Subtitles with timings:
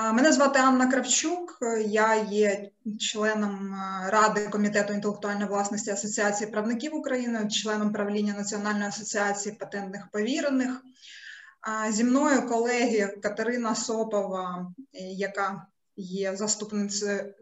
[0.00, 3.74] Мене звати Анна Кравчук, я є членом
[4.06, 10.82] ради комітету інтелектуальної власності Асоціації правників України, членом правління Національної асоціації патентних повірених.
[11.90, 15.66] Зі мною колеги Катерина Сопова, яка
[15.96, 16.36] є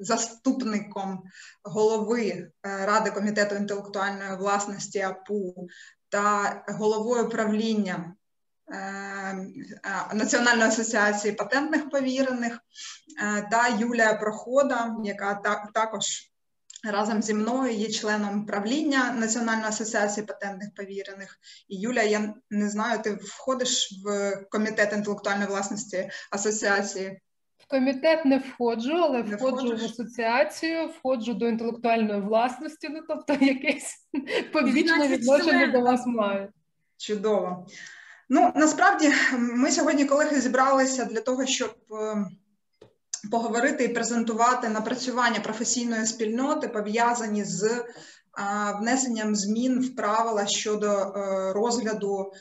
[0.01, 1.23] заступником
[1.63, 5.69] голови е, Ради комітету інтелектуальної власності АПУ
[6.09, 8.15] та головою правління е, е,
[10.15, 12.59] Національної асоціації патентних повірених
[13.51, 15.35] та Юлія Прохода, яка
[15.75, 16.29] також
[16.85, 21.39] разом зі мною є членом правління Національної асоціації патентних повірених.
[21.69, 27.21] І Юля, я не знаю, ти входиш в комітет інтелектуальної власності асоціації?
[27.59, 29.83] В комітет не входжу, але не входжу входиш?
[29.83, 34.09] в асоціацію, входжу до інтелектуальної власності, ну тобто якесь
[34.53, 36.49] побічне відношення до вас маю.
[36.97, 37.67] Чудово.
[38.29, 42.27] Ну насправді ми сьогодні, колеги, зібралися для того, щоб е,
[43.31, 47.85] поговорити і презентувати напрацювання професійної спільноти, пов'язані з е,
[48.81, 52.33] внесенням змін в правила щодо е, розгляду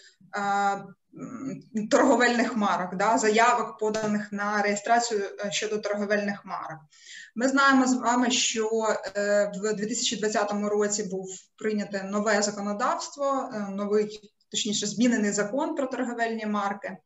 [1.91, 6.79] торговельних марок, да, заявок, поданих на реєстрацію щодо торговельних марок.
[7.35, 8.69] Ми знаємо з вами, що
[9.63, 16.97] в 2020 році був прийнято нове законодавство, новий, точніше, змінений закон про торговельні марки.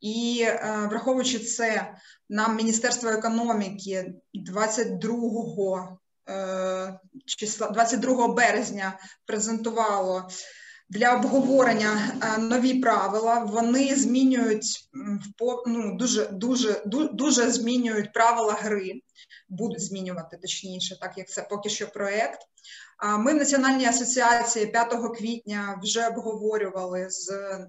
[0.00, 0.46] І
[0.90, 1.94] враховуючи це,
[2.28, 5.98] нам Міністерство економіки 22
[7.26, 10.28] числа 22 березня презентувало
[10.88, 13.38] для обговорення е, нові правила.
[13.44, 14.90] Вони змінюють
[15.66, 19.00] ну, дуже дуже дуже змінюють правила гри,
[19.48, 22.40] будуть змінювати точніше, так як це поки що проект.
[23.18, 27.68] Ми в Національній асоціації 5 квітня вже обговорювали з е, е,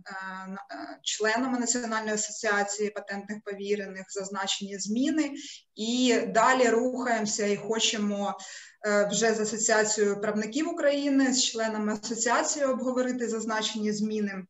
[1.01, 5.31] членами Національної асоціації патентних повірених зазначені зміни,
[5.75, 8.38] і далі рухаємося і хочемо
[8.85, 14.45] Е, вже з асоціацією правників України, з членами асоціації обговорити зазначені зміни.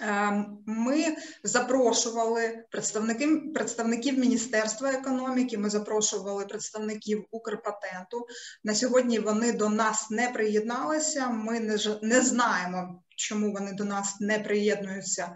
[0.00, 5.58] Е, ми запрошували представників представників Міністерства економіки.
[5.58, 8.26] Ми запрошували представників Укрпатенту.
[8.64, 11.28] На сьогодні вони до нас не приєдналися.
[11.28, 15.34] Ми не не знаємо, чому вони до нас не приєднуються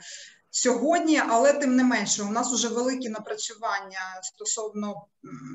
[0.54, 4.94] сьогодні, але тим не менше, у нас вже великі напрацювання стосовно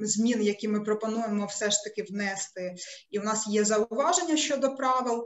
[0.02, 2.76] змін, які ми пропонуємо все ж таки внести,
[3.12, 5.26] і в нас є зауваження щодо правил.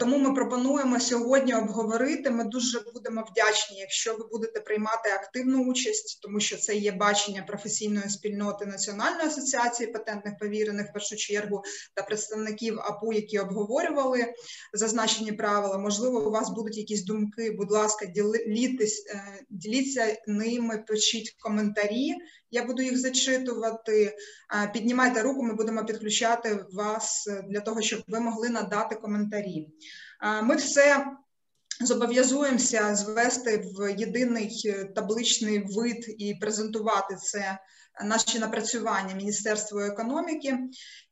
[0.00, 2.30] Тому ми пропонуємо сьогодні обговорити.
[2.30, 7.42] Ми дуже будемо вдячні, якщо ви будете приймати активну участь, тому що це є бачення
[7.42, 11.62] професійної спільноти Національної асоціації патентних повірених в першу чергу
[11.94, 14.34] та представників АПУ, які обговорювали
[14.72, 15.78] зазначені правила.
[15.78, 17.50] Можливо, у вас будуть якісь думки.
[17.50, 22.14] Будь ласка, ділітесь, е, діліться ними, пишіть коментарі.
[22.50, 24.16] Я буду їх зачитувати.
[24.72, 29.68] Піднімайте руку, ми будемо підключати вас для того, щоб ви могли надати коментарі.
[30.42, 31.06] Ми все
[31.80, 37.58] зобов'язуємося звести в єдиний е, табличний вид і презентувати це
[38.04, 40.58] наші напрацювання Міністерству економіки.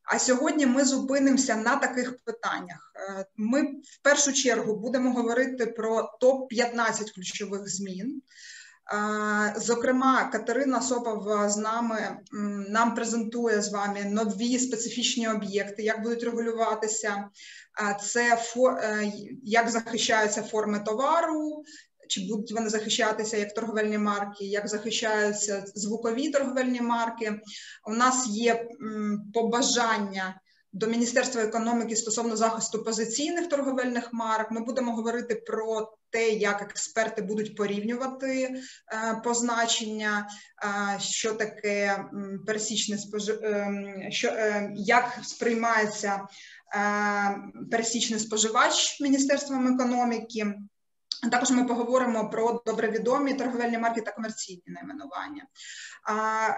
[0.05, 2.93] А сьогодні ми зупинимося на таких питаннях.
[2.97, 8.23] Е, ми в першу чергу будемо говорити про топ 15 ключових змін.
[9.56, 12.19] Зокрема, Катерина Сопова з нами
[12.69, 17.31] нам презентує з вами нові специфічні об'єкти, як будуть регулюватися,
[18.03, 19.12] це е,
[19.43, 21.65] як захищаються форми товару,
[22.09, 27.41] чи будуть вони захищатися як торговельні марки, як захищаються звукові торговельні марки.
[27.87, 28.69] У нас є
[29.34, 30.41] побажання
[30.75, 34.51] до Міністерства економіки стосовно захисту позиційних торговельних марок.
[34.51, 38.61] Ми будемо говорити про те, як експерти будуть порівнювати е,
[39.25, 40.29] позначення,
[40.65, 42.05] е, що таке
[42.47, 43.41] пересічне спожив...
[43.43, 44.33] Е, що
[44.75, 46.29] як сприймається
[47.71, 50.55] пересічний споживач міністерством економіки.
[51.31, 55.47] Також ми поговоримо про добровідомі торговельні марки та комерційні найменування.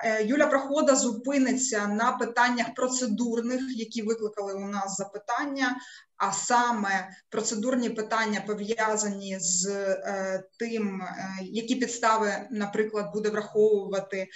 [0.04, 5.76] Е, Юля Прохода зупиниться на питаннях процедурних, які викликали у нас запитання.
[6.16, 14.28] А саме процедурні питання пов'язані з е, тим, е, які підстави, наприклад, буде враховувати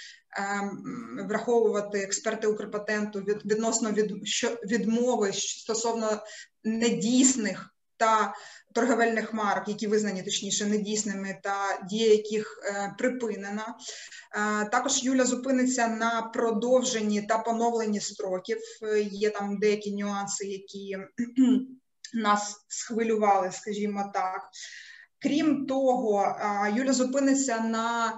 [1.27, 6.23] враховувати експерти Укрпатенту від відносно від що відмови стосовно
[6.63, 8.33] недійсних та
[8.73, 13.75] торговельних марок, які визнані точніше недійсними, та дія яких е, припинена.
[14.35, 18.57] Е, також Юля зупиниться на продовженні та поновленні строків.
[18.83, 20.97] Е, є там деякі нюанси, які
[22.13, 24.49] нас схвилювали, скажімо так.
[25.19, 26.35] Крім того,
[26.75, 28.13] Юля зупиниться на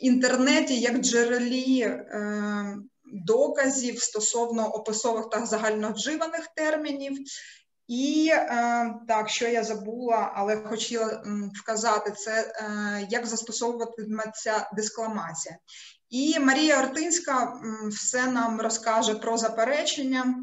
[0.00, 1.96] інтернеті як джерелі
[3.12, 7.18] доказів стосовно описових та загальновживаних термінів.
[7.92, 11.22] І е, так, що я забула, але хотіла
[11.54, 15.56] вказати, це е, як застосовуватиметься дискламація.
[16.10, 17.60] І Марія Ортинська
[17.90, 20.34] все нам розкаже про заперечення,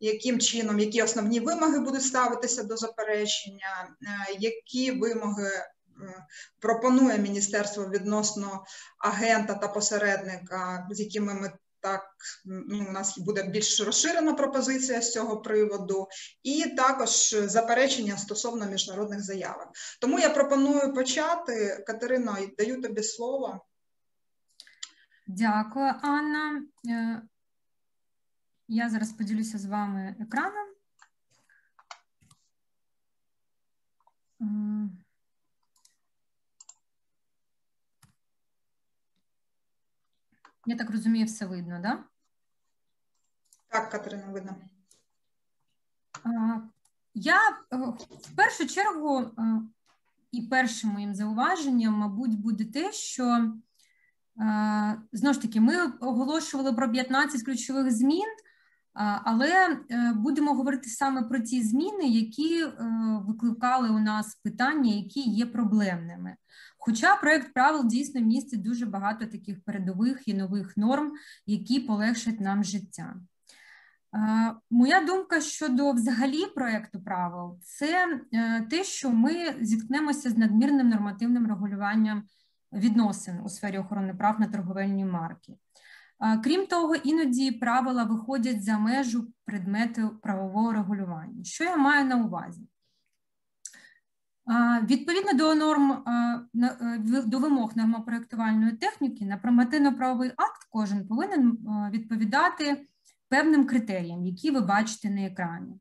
[0.00, 5.50] яким чином, які основні вимоги будуть ставитися до заперечення, е, які вимоги
[6.60, 8.64] пропонує міністерство відносно
[8.98, 11.52] агента та посередника, з якими ми
[11.88, 16.08] так ну, у нас буде більш розширена пропозиція з цього приводу,
[16.42, 19.68] і також заперечення стосовно міжнародних заявок.
[20.00, 21.84] Тому я пропоную почати.
[21.86, 23.64] Катерино, даю тобі слово.
[25.26, 26.62] Дякую, Анна.
[26.88, 27.22] Е,
[28.68, 30.68] я зараз поділюся з вами екраном.
[40.68, 42.04] Я так розумію, все видно, да?
[43.68, 44.56] Так, Катерина, видно.
[47.14, 47.40] Я
[47.72, 47.76] е,
[48.10, 49.62] в першу чергу е,
[50.32, 53.24] і першим моїм зауваженням, мабуть, буде те, що
[54.40, 58.28] е, знову ж таки ми оголошували про 15 ключових змін,
[59.24, 59.78] але
[60.14, 62.64] будемо говорити саме про ті зміни, які
[63.26, 66.36] викликали у нас питання, які є проблемними.
[66.78, 71.12] Хоча проект правил дійсно містить дуже багато таких передових і нових норм,
[71.46, 73.14] які полегшать нам життя.
[74.70, 81.46] Моя думка щодо взагалі проекту правил це е, те, що ми зіткнемося з надмірним нормативним
[81.46, 82.22] регулюванням
[82.72, 85.54] відносин у сфері охорони прав на торговельні марки.
[86.44, 91.44] Крім того, іноді правила виходять за межу предмету правового регулювання.
[91.44, 92.68] Що я маю на увазі?
[94.82, 101.58] Відповідно до норм е, до вимог нормопроектувальної техніки, на нормативно-правовий акт кожен повинен
[101.92, 102.86] відповідати
[103.28, 105.80] певним критеріям, які ви бачите на екрані.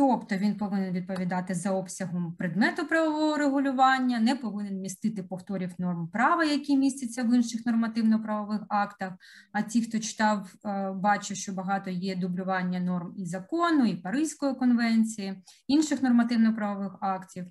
[0.00, 6.44] Тобто він повинен відповідати за обсягом предмету правового регулювання, не повинен містити повторів норм права,
[6.44, 9.12] які містяться в інших нормативно-правових актах.
[9.52, 14.54] А ті, хто читав, е, бачив, що багато є дублювання норм і закону, і Паризької
[14.54, 17.46] конвенції, інших нормативно-правових актів.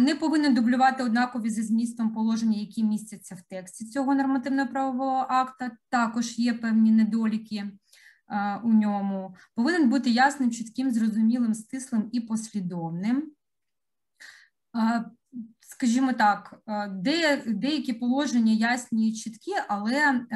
[0.00, 5.70] Не повинен дублювати однакові за змістом положення, які містяться в тексті цього нормативно-правового акта.
[5.90, 7.64] Також є певні недоліки
[8.64, 13.32] у ньому, повинен бути ясним, чітким, зрозумілим, стислим і послідовним.
[15.60, 20.26] Скажімо так, де, деякі положення ясні і чіткі, але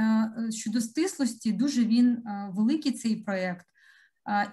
[0.50, 3.66] щодо стислості дуже він великий цей проєкт.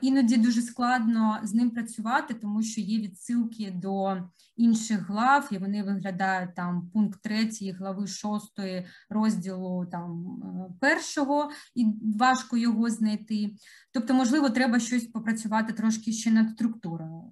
[0.02, 4.18] Іноді дуже складно з ним працювати, тому що є відсилки до
[4.56, 7.50] інших глав, і вони виглядають там пункт 3
[7.80, 8.26] глави 6
[9.10, 11.86] розділу там е, першого, і
[12.20, 13.56] важко його знайти.
[13.94, 17.32] Тобто, можливо, треба щось попрацювати трошки ще над структурою.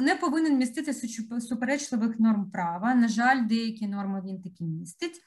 [0.00, 0.94] Не повинен містити
[1.40, 2.94] суперечливих норм права.
[2.94, 5.22] На жаль, деякі норми він таки містить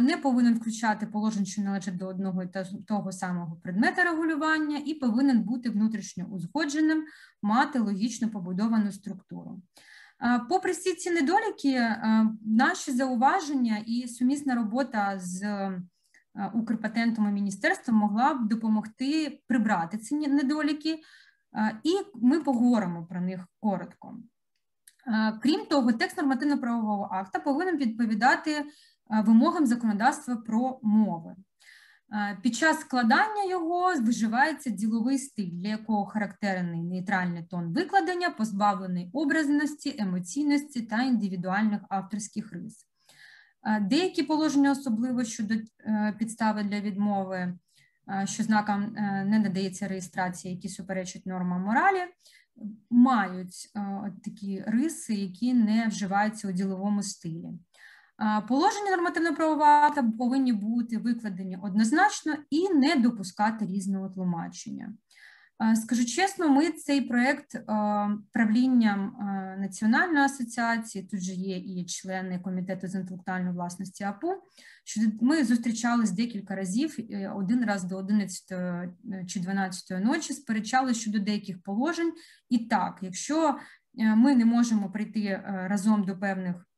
[0.00, 2.48] не повинен включати положень, що належать до одного і
[2.86, 7.04] того самого предмета регулювання, і повинен бути внутрішньо узгодженим,
[7.42, 9.62] мати логічно побудовану структуру.
[10.48, 11.96] Попри всі ці недоліки,
[12.46, 15.70] наші зауваження і сумісна робота з
[16.54, 20.98] Укрпатентом і міністерством могла б допомогти прибрати ці недоліки,
[21.82, 24.16] і ми поговоримо про них коротко.
[25.42, 28.64] Крім того, текст нормативно-правового акта повинен відповідати Е,
[29.10, 31.36] вимогам законодавства про мови.
[32.12, 39.10] Е, під час складання його виживається діловий стиль, для якого характерний нейтральний тон викладення, позбавлений
[39.12, 42.86] образності, емоційності та індивідуальних авторських рис.
[43.66, 45.54] Е, деякі положення, особливо щодо
[46.18, 47.58] підстави для відмови,
[48.24, 48.92] що знакам
[49.26, 52.00] не надається реєстрація, які суперечать нормам моралі,
[52.90, 53.72] мають
[54.24, 57.48] такі риси, які не вживаються у діловому стилі.
[58.48, 64.94] Положення нормативно-правового акта повинні бути викладені однозначно і не допускати різного тлумачення.
[65.74, 67.66] Скажу чесно, ми цей проєкт
[68.32, 69.16] правлінням
[69.58, 74.34] Національної асоціації, тут же є і члени комітету з інтелектуальної власності АПУ.
[74.84, 76.96] Що ми зустрічались декілька разів,
[77.34, 78.88] один раз до 11 е,
[79.26, 82.12] чи 12 ночі, сперечали щодо деяких положень.
[82.48, 83.58] І так, якщо
[83.98, 86.75] е, ми не можемо прийти е, разом до певних Е,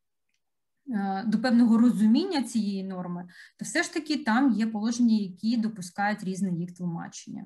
[1.26, 3.28] до певного розуміння цієї норми,
[3.58, 7.44] то все ж таки там є положення, які допускають різне їх тлумачення.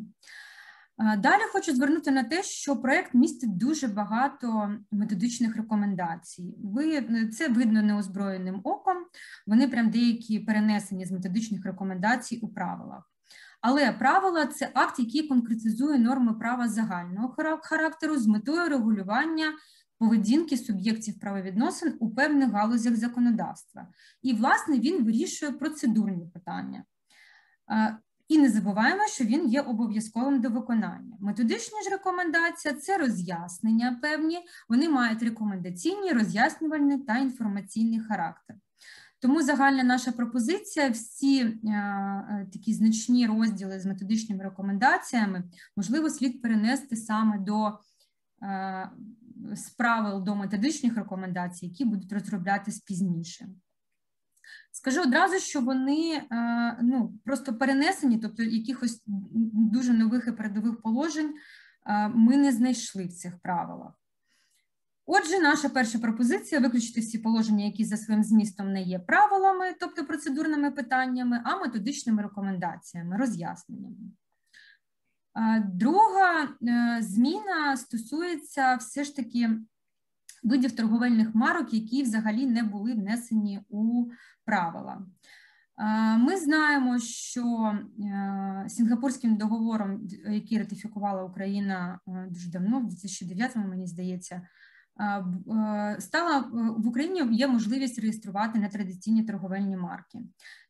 [1.19, 6.55] Далі хочу звернути на те, що проєкт містить дуже багато методичних рекомендацій.
[6.65, 8.97] Ви це видно неозброєним оком.
[9.47, 13.11] Вони прям деякі перенесені з методичних рекомендацій у правилах.
[13.61, 19.53] Але правила це акт, який конкретизує норми права загального характеру з метою регулювання
[20.03, 23.89] поведінки суб'єктів правовідносин у певних галузях законодавства.
[24.23, 26.85] І, власне, він вирішує процедурні питання.
[28.29, 31.17] І не забуваємо, що він є обов'язковим до виконання.
[31.21, 38.57] Методичні ж рекомендації це роз'яснення певні, вони мають рекомендаційні, роз'яснювальний та інформаційний характер.
[39.21, 45.43] Тому загальна наша пропозиція, всі е, е, такі значні розділи з методичними рекомендаціями,
[45.77, 47.79] можливо, слід перенести саме до
[48.43, 48.91] е,
[49.53, 53.49] з правил до методичних рекомендацій, які будуть розроблятись пізніше.
[54.73, 56.23] Скажу одразу, що вони
[56.83, 61.35] ну, просто перенесені, тобто якихось дуже нових і передових положень
[62.15, 63.93] ми не знайшли в цих правилах.
[65.07, 70.05] Отже, наша перша пропозиція виключити всі положення, які за своїм змістом не є правилами, тобто
[70.05, 73.97] процедурними питаннями, а методичними рекомендаціями, роз'ясненнями.
[75.65, 79.51] Друга е, зміна стосується все ж таки
[80.43, 84.11] видів торговельних марок, які взагалі не були внесені у
[84.45, 85.07] правила.
[86.19, 93.87] Ми знаємо, що е, Сінгапурським договором, який ратифікувала Україна е, дуже давно, в 2009-му, мені
[93.87, 94.43] здається,
[95.99, 96.39] стала
[96.77, 100.19] в Україні є можливість реєструвати нетрадиційні торговельні марки.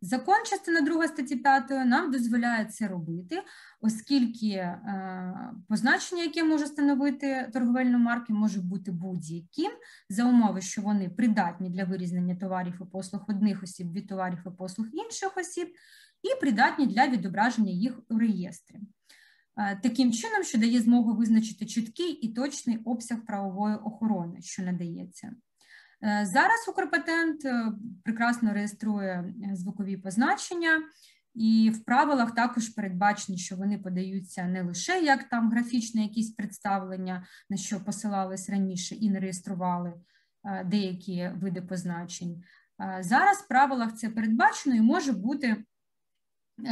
[0.00, 3.42] Закон, частина 2 статті 5 нам дозволяє це робити,
[3.80, 4.76] оскільки
[5.68, 9.72] позначення, яке може становити торговельну марки, може бути будь-яким
[10.08, 14.50] за умови, що вони придатні для вирізнення товарів і послуг одних осіб від товарів і
[14.58, 15.68] послуг інших осіб,
[16.22, 18.80] і придатні для відображення їх у реєстрі.
[19.56, 25.32] Е, таким чином, що дає змогу визначити чіткий і точний обсяг правової охорони, що надається.
[26.04, 27.72] Е, зараз Укрпатент е,
[28.04, 30.82] прекрасно реєструє звукові позначення,
[31.34, 37.26] і в правилах також передбачені, що вони подаються не лише як там графічне якісь представлення,
[37.50, 39.92] на що посилались раніше і не реєстрували
[40.64, 42.42] деякі види позначень.
[43.00, 45.64] Зараз в правилах це передбачено і може бути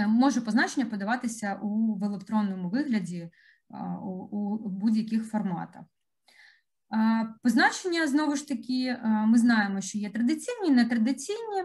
[0.07, 3.31] може позначення подаватися у, в електронному вигляді
[4.03, 5.85] у, у будь-яких форматах.
[7.43, 11.65] Позначення, знову ж таки, е, ми знаємо, що є традиційні нетрадиційні,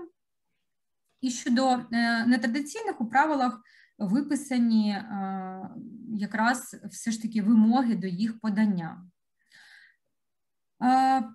[1.21, 3.61] і щодо е, нетрадиційних у правилах
[3.97, 5.03] виписані
[6.07, 9.05] якраз все ж таки вимоги до їх подання.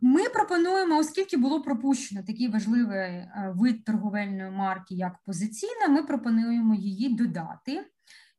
[0.02, 6.74] Ми пропонуємо, оскільки було пропущено такий важливий е, вид торговельної марки, як позиційна, ми пропонуємо
[6.74, 7.86] її додати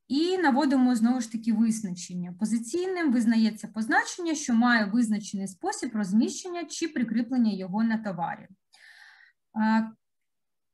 [0.08, 2.34] і наводимо знову ж таки визначення.
[2.40, 8.48] Позиційним визнається позначення, що має визначений спосіб розміщення чи прикріплення його на товарі.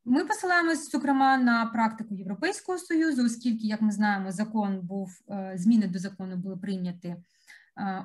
[0.06, 5.88] Ми посилаємось, зокрема, на практику Європейського союзу, оскільки, як ми знаємо, закон був е, зміни
[5.88, 7.16] до закону були прийняті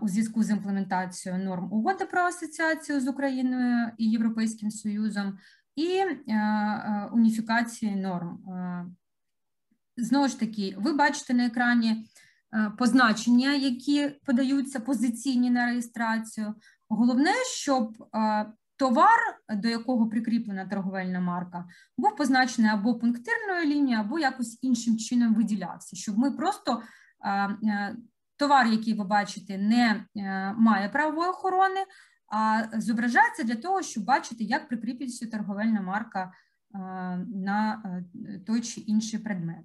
[0.00, 5.38] у зв'язку з імплементацією норм угоди про асоціацію з Україною і Європейським Союзом,
[5.76, 8.28] і е, е, уніфікації норм.
[8.28, 8.86] Е,
[9.96, 12.08] знову ж таки, ви бачите на екрані
[12.78, 16.54] позначення, які подаються позиційні на реєстрацію.
[16.88, 18.08] Головне, щоб
[18.76, 19.18] товар,
[19.56, 21.64] до якого прикріплена торговельна марка,
[21.98, 26.82] був позначений або пунктирною лінією, або якось іншим чином виділявся, щоб ми просто
[28.42, 31.80] Товар, який ви бачите, не е, має правової охорони,
[32.28, 36.78] а зображається для того, щоб бачити, як прикріплюється торговельна марка е,
[37.34, 39.64] на е, той чи інший предмет.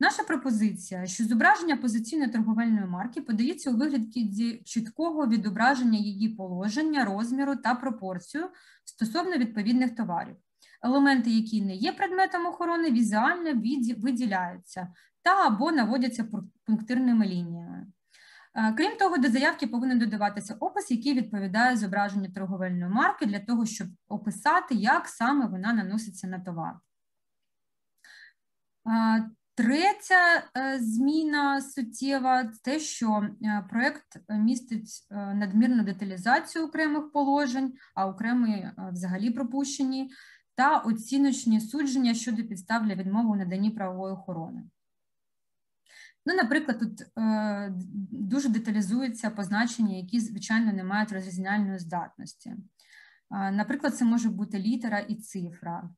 [0.00, 7.56] Наша пропозиція, що зображення позиційної торговельної марки подається у вигляді чіткого відображення її положення, розміру
[7.56, 8.48] та пропорцію
[8.84, 10.36] стосовно відповідних товарів.
[10.82, 13.62] Елементи, які не є предметом охорони, візуально
[13.98, 14.88] виділяються
[15.22, 16.28] та або наводяться
[16.66, 17.86] пунктирними лініями.
[18.56, 23.66] Е, крім того, до заявки повинен додаватися опис, який відповідає зображенню торговельної марки для того,
[23.66, 26.74] щоб описати, як саме вона наноситься на товар.
[28.88, 33.28] Е, третя е, зміна суттєва те, що
[33.70, 40.10] проєкт містить надмірну деталізацію окремих положень, а окремі взагалі пропущені,
[40.54, 44.62] та оціночні судження щодо підстав для відмови у наданні правової охорони.
[46.26, 47.72] Ну, Наприклад, тут е,
[48.10, 52.56] дуже деталізуються позначення, які, звичайно, не мають розрізняльної здатності.
[53.30, 55.90] Наприклад, це може бути літера і цифра.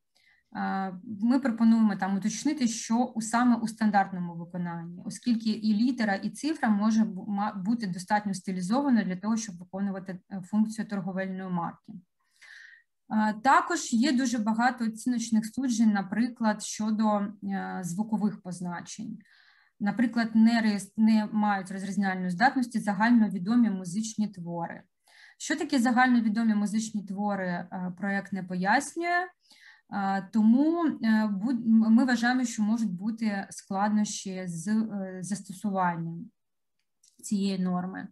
[1.03, 6.69] Ми пропонуємо там уточнити, що у саме у стандартному виконанні, оскільки і літера, і цифра
[6.69, 7.07] може
[7.55, 11.93] бути достатньо стилізовано для того, щоб виконувати е, функцію торговельної марки.
[13.43, 19.17] Також є дуже багато оціночних суджень, наприклад, щодо е, звукових позначень.
[19.79, 24.83] Наприклад, не не мають розрізняльної здатності загальновідомі музичні твори.
[25.37, 29.27] Що таке загальновідомі музичні твори, е, проєкт не пояснює,
[30.33, 31.29] тому е,
[31.65, 34.87] ми вважаємо, що можуть бути складнощі з
[35.21, 36.31] застосуванням
[37.21, 38.07] цієї норми.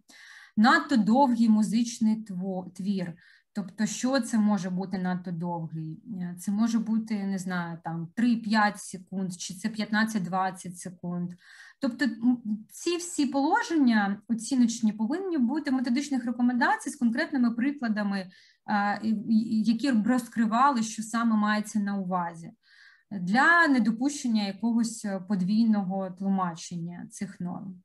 [0.56, 2.26] Надто довгий музичний
[2.74, 3.14] твір.
[3.58, 6.02] Тобто, що це може бути надто довгий?
[6.20, 11.30] Е, це може бути, не знаю, там 3-5 секунд, чи це 15-20 секунд.
[11.80, 12.06] Тобто,
[12.70, 18.30] ці всі положення оціночні повинні бути методичних рекомендацій з конкретними прикладами,
[19.50, 22.52] які б розкривали, що саме мається на увазі,
[23.10, 27.82] для недопущення якогось подвійного тлумачення цих норм.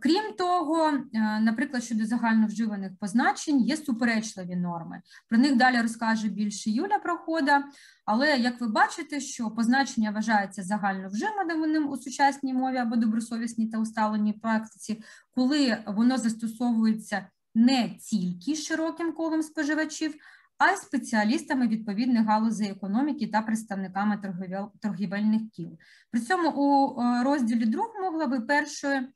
[0.00, 0.92] Крім того,
[1.40, 5.02] наприклад, щодо загальновживаних позначень є суперечливі норми.
[5.28, 7.64] Про них далі розкаже більше Юля Прохода,
[8.04, 14.32] але як ви бачите, що позначення вважається загальновживаним у сучасній мові або добросовісній та усталеній
[14.32, 20.14] практиці, коли воно застосовується не тільки широким колом споживачів,
[20.58, 24.22] а й спеціалістами відповідних галузей економіки та представниками
[24.82, 25.78] торгівельних кіл.
[26.10, 29.08] При цьому у е, розділі другому глави першої.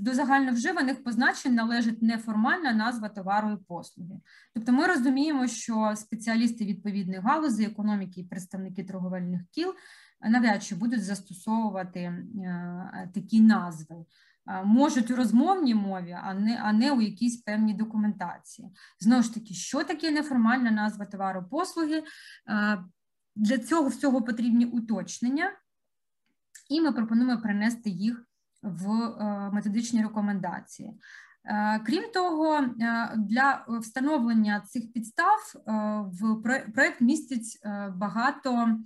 [0.00, 4.20] До загальновживаних позначень належить неформальна назва товару і послуги.
[4.54, 9.74] Тобто ми розуміємо, що спеціалісти відповідних галузей економіки і представники торговельних кіл
[10.20, 14.04] навряд чи будуть застосовувати е, такі назви.
[14.64, 18.68] Можуть у розмовній мові, а не а не у якійсь певній документації.
[19.00, 22.02] Знову ж таки, що таке неформальна назва товару послуги?
[23.36, 25.52] Для цього всього потрібні уточнення,
[26.70, 28.29] і ми пропонуємо принести їх
[28.62, 30.92] в е, методичні рекомендації.
[31.44, 32.68] Е, крім того, е,
[33.16, 35.38] для встановлення цих підстав
[36.12, 36.42] в
[36.74, 37.60] проект містить
[37.94, 38.78] багато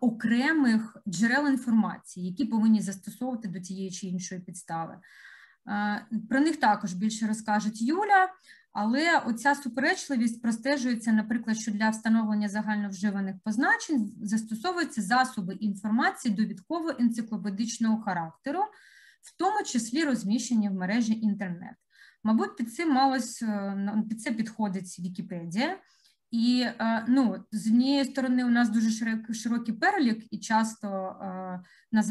[0.00, 4.98] окремих джерел інформації, які повинні застосовувати до тієї чи іншої підстави.
[6.28, 8.28] Про них також більше розкажуть Юля,
[8.74, 18.02] але оця суперечливість простежується, наприклад, що для встановлення загальновживаних позначень застосовуються засоби інформації довідково енциклопедичного
[18.02, 18.60] характеру,
[19.22, 21.74] в тому числі розміщені в мережі інтернет.
[22.24, 25.78] Мабуть, під цим малось е, під це підходить Вікіпедія.
[26.30, 31.60] І е, ну, з однієї сторони, у нас дуже широкий перелік, і часто е,
[31.92, 32.02] на,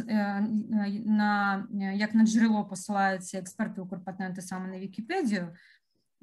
[1.06, 5.56] на як на джерело посилаються експерти Укрпатенту саме на Вікіпедію.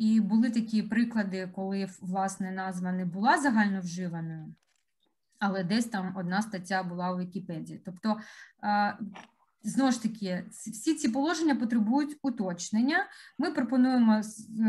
[0.00, 4.54] І були такі приклади, коли власне назва не була загальновживаною,
[5.38, 7.82] але десь там одна стаття була у Вікіпедії.
[7.84, 8.20] Тобто,
[9.62, 13.06] знову ж таки, всі ці положення потребують уточнення.
[13.38, 14.22] Ми пропонуємо,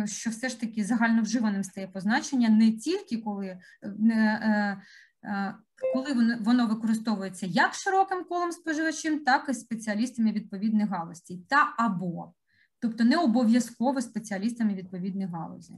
[0.06, 3.60] що все ж таки загальновживаним стає позначення не тільки коли.
[3.84, 4.82] не е,
[5.28, 5.56] е,
[5.94, 12.34] коли воно використовується як широким колом споживачів, так і спеціалістами відповідних галузей, та або
[12.82, 15.78] тобто не обов'язково спеціалістами відповідних галузей.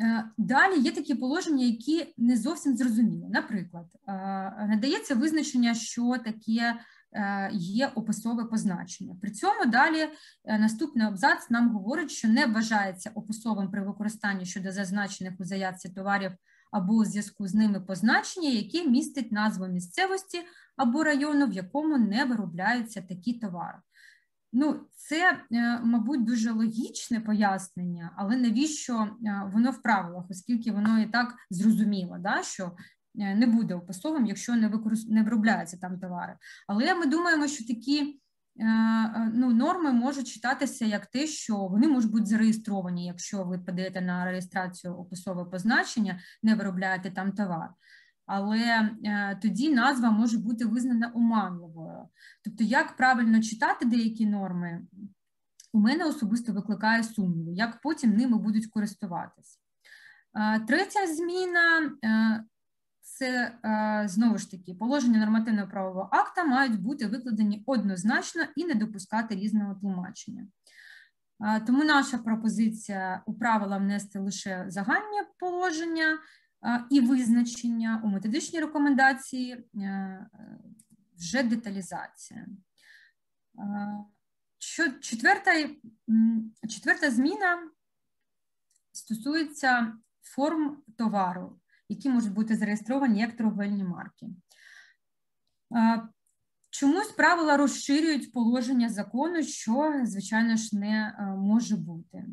[0.00, 3.24] Е, далі є такі положення, які не зовсім зрозумілі.
[3.30, 4.12] Наприклад, е,
[4.68, 6.80] надається визначення, що таке
[7.12, 9.16] е, є описове позначення.
[9.20, 10.08] При цьому далі
[10.44, 16.32] наступний абзац нам говорить, що не вважається описовим при використанні щодо зазначених у заявці товарів
[16.72, 20.38] або у зв'язку з ними позначення, яке містить назву місцевості
[20.76, 23.78] або району, в якому не виробляються такі товари.
[24.52, 31.00] Ну, це, е, мабуть, дуже логічне пояснення, але навіщо е, воно в правилах, оскільки воно
[31.00, 32.76] і так зрозуміло, да, що
[33.18, 35.10] е, не буде описовим, якщо не використ...
[35.10, 36.36] не виробляються там товари.
[36.68, 38.20] Але ми думаємо, що такі
[39.34, 44.24] ну, норми можуть читатися як те, що вони можуть бути зареєстровані, якщо ви подаєте на
[44.24, 47.68] реєстрацію описове позначення, не виробляєте там товар
[48.32, 52.08] але е, тоді назва може бути визнана оманливою.
[52.44, 54.82] Тобто, як правильно читати деякі норми,
[55.72, 59.60] у мене особисто викликає сумніви, як потім ними будуть користуватись.
[60.38, 62.44] Е, третя зміна е,
[63.00, 63.58] це
[64.08, 69.74] знову ж таки положення нормативного правового акта мають бути викладені однозначно і не допускати різного
[69.74, 70.46] тлумачення.
[71.66, 76.18] Тому наша пропозиція у правила внести лише загальні положення
[76.90, 80.26] і визначення у методичній рекомендації е,
[81.18, 82.46] вже деталізація.
[85.00, 85.50] Четверта,
[86.68, 87.70] четверта зміна
[88.92, 94.26] стосується форм товару, які можуть бути зареєстровані як торговельні марки.
[96.70, 102.24] Чомусь правила розширюють положення закону, що, звичайно ж, не може бути.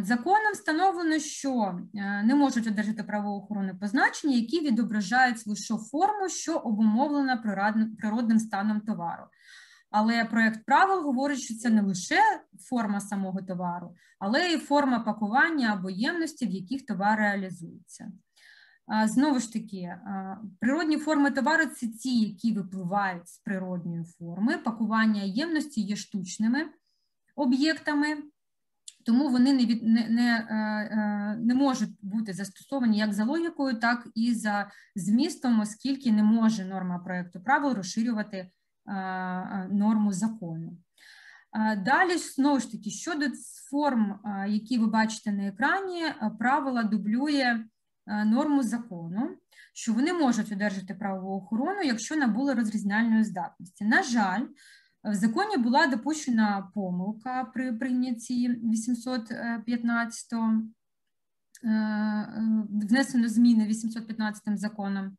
[0.00, 1.80] Законом встановлено, що
[2.24, 7.36] не можуть одержати правоохоронне позначення, які відображають лише форму, що обумовлена
[7.98, 9.22] природним станом товару.
[9.90, 12.20] Але проєкт правил говорить, що це не лише
[12.60, 18.12] форма самого товару, але і форма пакування або ємності, в яких товар реалізується.
[19.04, 19.96] Знову ж таки,
[20.60, 24.58] природні форми товару це ті, які випливають з природньої форми.
[24.58, 26.66] Пакування ємності є штучними
[27.36, 28.16] об'єктами,
[29.08, 33.80] тому вони не від, не, не, е, е, не можуть бути застосовані як за логікою,
[33.80, 38.50] так і за змістом, оскільки не може норма проєкту правил розширювати
[39.70, 40.76] норму закону.
[41.84, 43.24] Далі, знову ж таки, щодо
[43.70, 46.04] форм, які ви бачите на екрані,
[46.38, 47.64] правила дублює
[48.06, 49.36] норму закону,
[49.74, 53.84] що вони можуть одержати правову охорону, якщо набули розрізняльної здатності.
[53.84, 54.42] На жаль,
[55.04, 60.38] в законі була допущена помилка при прийнятті 815 е,
[62.70, 65.16] внесено зміни 815 законом.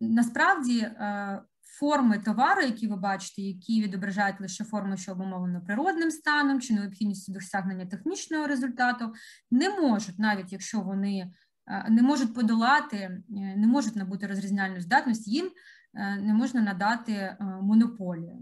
[0.00, 1.42] Насправді е,
[1.78, 7.32] форми товару, які ви бачите, які відображають лише форми, що обумовлено природним станом чи необхідністю
[7.32, 9.14] досягнення технічного результату,
[9.50, 11.32] не можуть, навіть якщо вони
[11.66, 13.22] е, не можуть подолати, е,
[13.56, 15.50] не можуть набути розрізняльну здатність, їм
[15.96, 18.38] не можна надати монополію.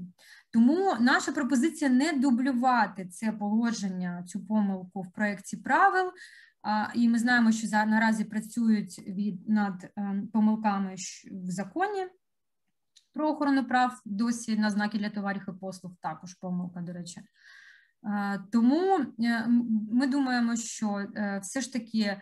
[0.52, 6.12] Тому наша пропозиція не дублювати це положення, цю помилку в проєкті правил.
[6.94, 10.94] І ми знаємо, що наразі працюють від над ем, помилками
[11.30, 12.06] в законі
[13.14, 17.20] про охорону прав досі на знаки для товарів і послуг, також помилка, до речі.
[18.52, 19.46] Тому е,
[19.92, 22.20] ми думаємо, що е, все ж таки е,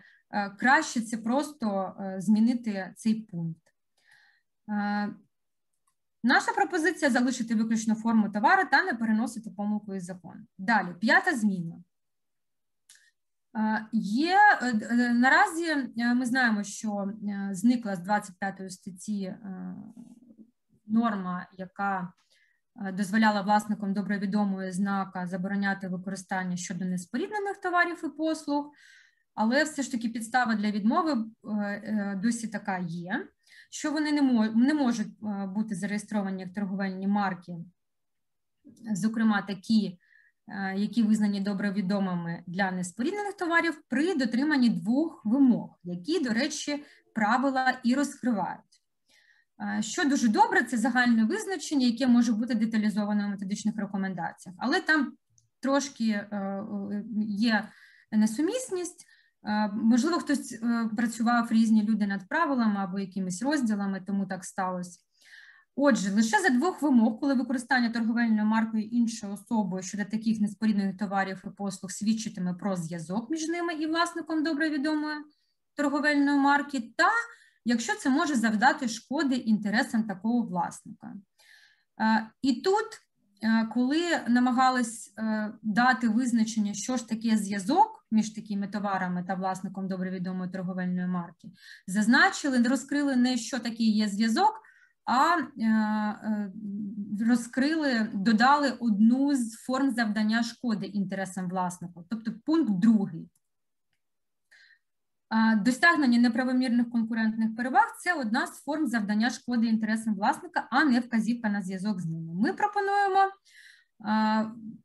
[0.50, 3.61] краще це просто змінити цей пункт.
[6.24, 10.40] Наша пропозиція залишити виключно форму товару та не переносити помилку із закону.
[10.58, 11.82] Далі, п'ята зміна.
[13.92, 14.38] Є
[15.14, 17.12] наразі ми знаємо, що
[17.52, 19.34] зникла з 25 статті
[20.92, 22.12] норма, яка
[22.86, 28.72] е, дозволяла власникам добровідомої знака забороняти використання щодо неспоріднених товарів і послуг,
[29.34, 33.28] але все ж таки підстава для відмови е, е, досі така є,
[33.70, 34.12] що вони
[34.54, 35.08] не можуть
[35.54, 37.56] бути зареєстровані як торговельні марки,
[38.92, 39.98] зокрема такі.
[40.76, 46.84] Які визнані добре відомими для неспоріднених товарів при дотриманні двох вимог, які, до речі,
[47.14, 48.60] правила і розкривають.
[49.80, 55.12] Що дуже добре, це загальне визначення, яке може бути деталізовано в методичних рекомендаціях, але там
[55.60, 57.68] трошки е, е, є
[58.12, 59.06] несумісність.
[59.72, 65.00] Можливо, хтось е, працював різні люди над правилами або якимись розділами, тому так сталося.
[65.76, 71.42] Отже, лише за двох вимог, коли використання торговельною маркою іншою особою щодо таких неспорідних товарів
[71.46, 75.16] і послуг свідчитиме про зв'язок між ними і власником добре відомої
[75.74, 77.08] торговельної марки, та
[77.64, 81.14] якщо це може завдати шкоди інтересам такого власника.
[82.00, 82.98] Е, і тут, е,
[83.74, 90.10] коли намагались е, дати визначення, що ж таке зв'язок між такими товарами та власником добре
[90.10, 91.50] відомої торговельної марки,
[91.86, 94.60] зазначили, розкрили не що таке є зв'язок,
[95.04, 95.36] а
[97.28, 103.28] розкрили, додали одну з форм завдання шкоди інтересам власника, тобто пункт другий.
[105.56, 111.48] Досягнення неправомірних конкурентних переваг це одна з форм завдання шкоди інтересам власника, а не вказівка
[111.48, 112.34] на зв'язок з ними.
[112.34, 113.32] Ми пропонуємо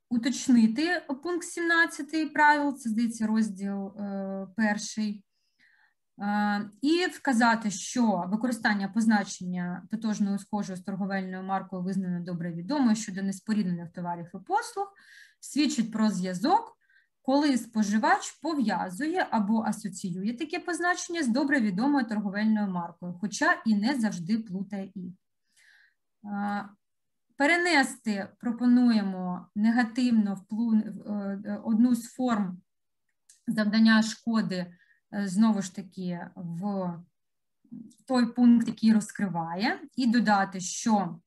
[0.10, 5.24] уточнити пункт 17 правил, це здається розділ е, перший,
[6.82, 13.92] і вказати, що використання позначення тотожної схожої з торговельною маркою визнано добре відомо щодо неспоріднених
[13.92, 14.94] товарів і послуг,
[15.40, 16.77] свідчить про зв'язок
[17.28, 23.96] коли споживач пов'язує або асоціює таке позначення з добре відомою торговельною маркою, хоча і не
[24.00, 25.14] завжди плутає їх.
[27.38, 30.76] Перенести пропонуємо негативно вплу...
[30.76, 32.62] Е, одну з форм
[33.48, 34.74] завдання шкоди,
[35.14, 36.94] е, знову ж таки, в
[38.06, 41.20] той пункт, який розкриває, і додати, що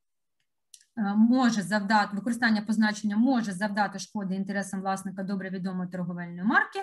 [1.15, 6.79] може завдати використання позначення може завдати шкоди інтересам власника добре відомої торговельної марки,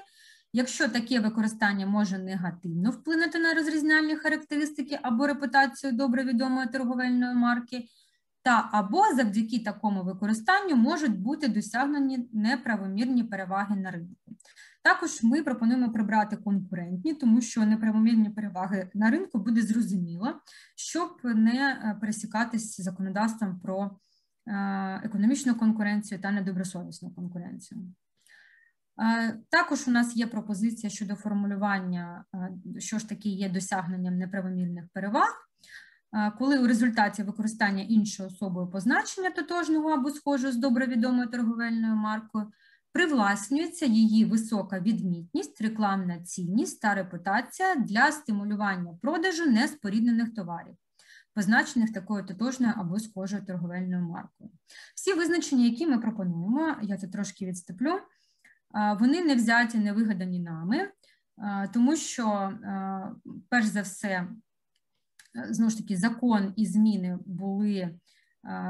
[0.53, 7.85] якщо таке використання може негативно вплинути на розрізняльні характеристики або репутацію добре відомої торговельної марки,
[8.43, 14.33] та або завдяки такому використанню можуть бути досягнені неправомірні переваги на ринку.
[14.89, 20.41] Також ми пропонуємо прибрати конкурентні, тому що неправомірні переваги на ринку буде зрозуміло,
[20.77, 23.91] щоб не пересікатись законодавством про
[25.05, 27.81] економічну конкуренцію та недобросовісну конкуренцію.
[29.51, 32.25] Також у нас є пропозиція щодо формулювання,
[32.79, 35.49] що ж таки є досягненням неправомірних переваг.
[36.39, 42.53] Коли у результаті використання іншою особою позначення тотожного або схожого з добре відомою торговельною маркою
[42.99, 50.75] привласнюється її висока відмітність, рекламна цінність та репутація для стимулювання продажу неспоріднених товарів,
[51.35, 54.51] позначених такою тотожною або схожою торговельною маркою.
[54.95, 58.01] Всі визначення, які ми пропонуємо, я це трошки відступлю,
[59.01, 60.91] вони не взяті, не вигадані нами,
[61.73, 62.53] тому що,
[63.49, 64.29] перш за все,
[65.51, 67.99] знову ж таки, закон і зміни були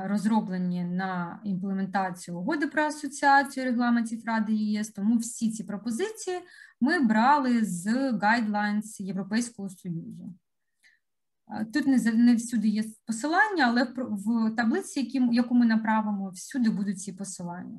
[0.04, 6.38] розроблені на імплементацію угоди про асоціацію регламентів Ради ЄС, тому всі ці пропозиції
[6.80, 10.34] ми брали з Guidelines Європейського Союзу.
[11.72, 17.12] Тут не не всюди є посилання, але в таблиці, яку ми направимо, всюди будуть ці
[17.12, 17.78] посилання.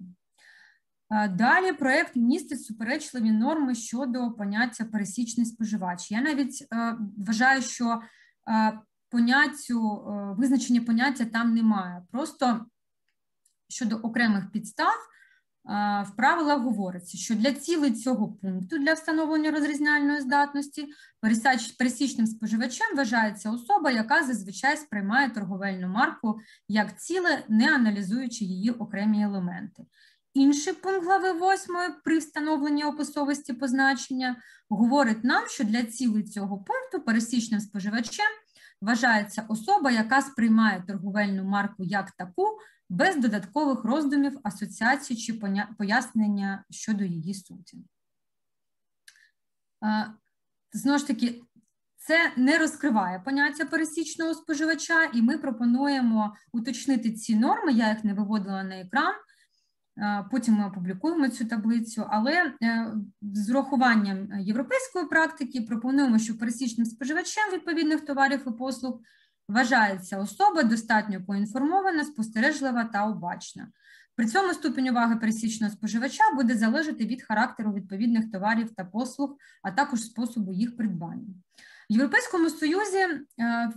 [1.29, 6.11] Далі проєкт містить суперечливі норми щодо поняття пересічний споживач.
[6.11, 8.01] Я навіть е, вважаю, що
[8.49, 12.05] е, поняттю, е, визначення поняття там немає.
[12.11, 12.65] Просто
[13.69, 14.95] щодо окремих підстав
[16.05, 20.87] в правилах говориться, що для цілей цього пункту для встановлення розрізняльної здатності
[21.77, 29.23] пересічним споживачем вважається особа, яка зазвичай сприймає торговельну марку як ціле, не аналізуючи її окремі
[29.23, 29.83] елементи.
[30.33, 34.35] Інший пункт глави 8 при встановленні описовості позначення
[34.69, 38.29] говорить нам, що для цілей цього пункту пересічним споживачем
[38.81, 42.45] вважається особа, яка сприймає торговельну марку як таку,
[42.89, 45.33] без додаткових роздумів, асоціацій чи
[45.77, 47.77] пояснення щодо її суті.
[50.73, 51.41] Знову ж таки,
[51.97, 57.73] це не розкриває поняття пересічного споживача, і ми пропонуємо уточнити ці норми.
[57.73, 59.13] Я їх не виводила на екран.
[60.31, 67.43] Потім ми опублікуємо цю таблицю, але е, з урахуванням європейської практики пропонуємо, що пересічним споживачем
[67.53, 68.99] відповідних товарів і послуг
[69.49, 73.67] вважається особа достатньо поінформована, спостережлива та обачна.
[74.15, 79.71] При цьому ступінь уваги пересічного споживача буде залежати від характеру відповідних товарів та послуг, а
[79.71, 81.33] також способу їх придбання.
[81.89, 83.23] В Європейському Союзі е,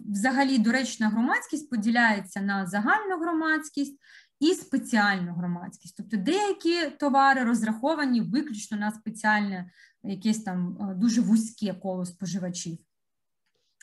[0.04, 3.98] взагалі доречна громадськість поділяється на загальну громадськість
[4.42, 5.96] і спеціальну громадськість.
[5.96, 9.70] Тобто деякі товари розраховані виключно на спеціальне
[10.04, 12.78] якесь там е, дуже вузьке коло споживачів.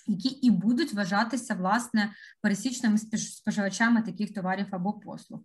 [0.08, 5.39] Які і будуть вважатися власне пересічними споживачами таких товарів або послуг.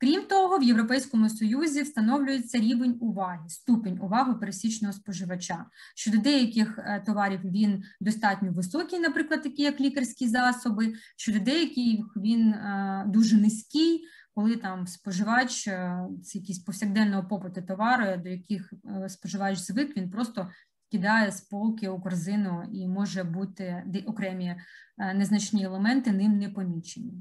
[0.00, 5.66] Крім того, в Європейському Союзі встановлюється рівень уваги, ступінь уваги пересічного споживача.
[5.94, 12.48] Щодо деяких е, товарів він достатньо високий, наприклад, такі як лікарські засоби, щодо деяких він
[12.48, 14.04] е, дуже низький,
[14.38, 20.10] коли там споживач е, це якісь повсякденного попиту товари, до яких е, споживач звик, він
[20.10, 20.50] просто
[20.90, 24.56] кидає з полки у корзину і може бути окремі
[24.98, 27.12] е, незначні елементи ним не помічені.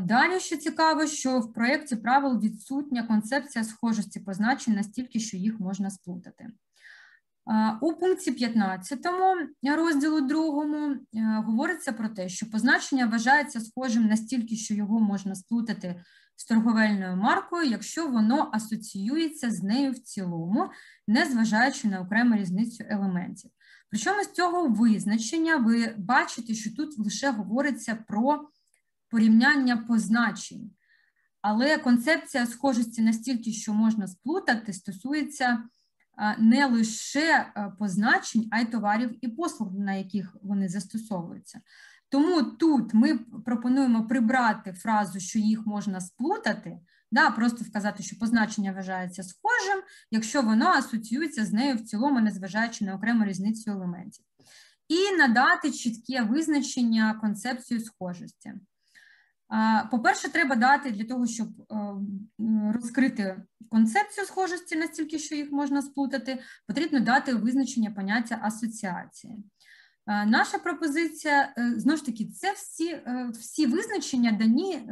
[0.00, 5.90] Далі ще цікаво, що в проєкті правил відсутня концепція схожості позначень настільки, що їх можна
[5.90, 6.48] сплутати.
[7.80, 9.06] У пункті 15
[9.76, 10.38] розділу 2
[11.14, 16.02] е, говориться про те, що позначення вважається схожим настільки, що його можна сплутати
[16.36, 20.70] з торговельною маркою, якщо воно асоціюється з нею в цілому,
[21.08, 23.50] незважаючи на окрему різницю елементів.
[23.90, 28.48] Причому з цього визначення ви бачите, що тут лише говориться про
[29.10, 30.70] порівняння позначень,
[31.40, 35.64] але концепція схожості настільки, що можна сплутати, стосується
[36.38, 41.60] не лише позначень, а й товарів і послуг, на яких вони застосовуються.
[42.08, 46.78] Тому тут ми пропонуємо прибрати фразу, що їх можна сплутати,
[47.12, 52.84] да, просто вказати, що позначення вважається схожим, якщо воно асоціюється з нею в цілому, незважаючи
[52.84, 54.24] на окрему різницю елементів,
[54.88, 58.52] і надати чітке визначення концепцію схожості.
[59.90, 61.74] По-перше, треба дати для того, щоб е,
[62.74, 69.44] розкрити концепцію схожості настільки, що їх можна сплутати, потрібно дати визначення поняття асоціації.
[70.06, 74.88] Наша пропозиція е, знову ж таки, це всі е, всі визначення дані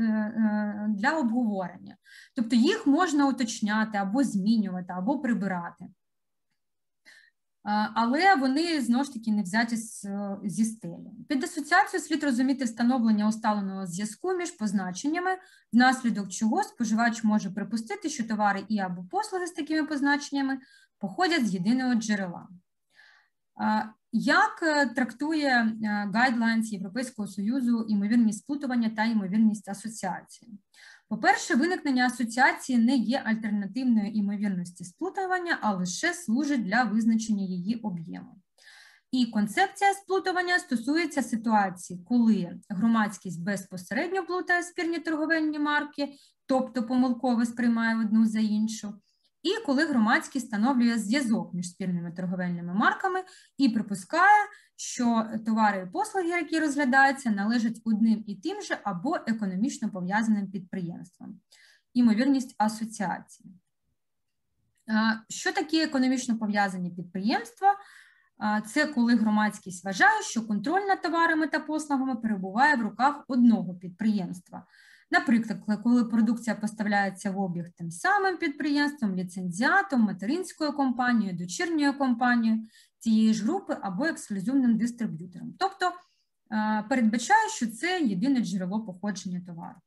[0.88, 1.96] для обговорення,
[2.36, 5.84] тобто їх можна уточняти або змінювати, або прибирати.
[7.94, 9.76] Але вони знову ж таки не взяті
[10.44, 11.10] зі стелі.
[11.28, 15.30] Під асоціацію слід розуміти встановлення усталеного зв'язку між позначеннями,
[15.72, 20.58] внаслідок чого споживач може припустити, що товари і або послуги з такими позначеннями
[20.98, 22.48] походять з єдиного джерела.
[24.12, 25.76] Як е, трактує
[26.14, 30.58] Guidelines Європейського Союзу імовірність сплутування та ймовірність асоціації?
[31.10, 38.40] По-перше, виникнення асоціації не є альтернативною імовірності сплутування, а лише служить для визначення її об'єму.
[39.12, 46.12] І концепція сплутування стосується ситуації, коли громадськість безпосередньо плутає спірні торговельні марки,
[46.46, 48.94] тобто помилково сприймає одну за іншу,
[49.42, 53.20] і коли громадськість встановлює зв'язок між спірними торговельними марками
[53.58, 54.46] і припускає,
[54.80, 61.40] що товари і послуги, які розглядаються, належать одним і тим же або економічно пов'язаним підприємствам.
[61.94, 63.54] Імовірність асоціації.
[65.28, 67.76] Що таке економічно пов'язані підприємства?
[68.66, 74.66] Це коли громадськість вважає, що контроль над товарами та послугами перебуває в руках одного підприємства.
[75.10, 82.66] Наприклад, коли продукція поставляється в обіг тим самим підприємством, ліцензіатом, материнською компанією, дочірньою компанією
[82.98, 85.54] цієї ж групи або ексклюзивним дистриб'ютором.
[85.58, 85.92] Тобто
[86.88, 89.80] передбачає, що це єдине джерело походження товару.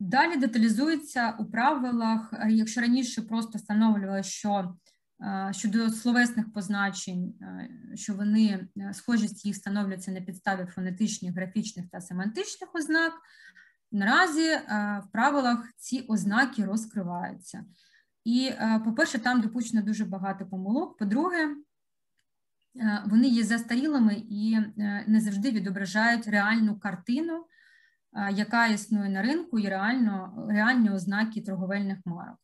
[0.00, 4.76] Далі деталізується у правилах, якщо раніше просто встановлювали, що
[5.50, 7.34] щодо словесних позначень,
[7.94, 13.12] що вони схожість їх становляться на підставі фонетичних, графічних та семантичних ознак,
[13.92, 14.48] наразі
[15.02, 17.64] в правилах ці ознаки розкриваються.
[18.24, 18.50] І,
[18.84, 20.96] по-перше, там допущено дуже багато помилок.
[20.98, 21.56] По-друге,
[23.06, 24.58] вони є застарілими і
[25.06, 27.44] не завжди відображають реальну картину,
[28.32, 32.38] яка існує на ринку, і реально, реальні ознаки торговельних марок.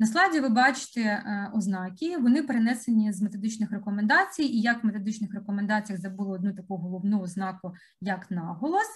[0.00, 6.00] На слайді ви бачите ознаки, вони перенесені з методичних рекомендацій, і як в методичних рекомендаціях
[6.00, 8.88] забули одну таку головну ознаку, як наголос,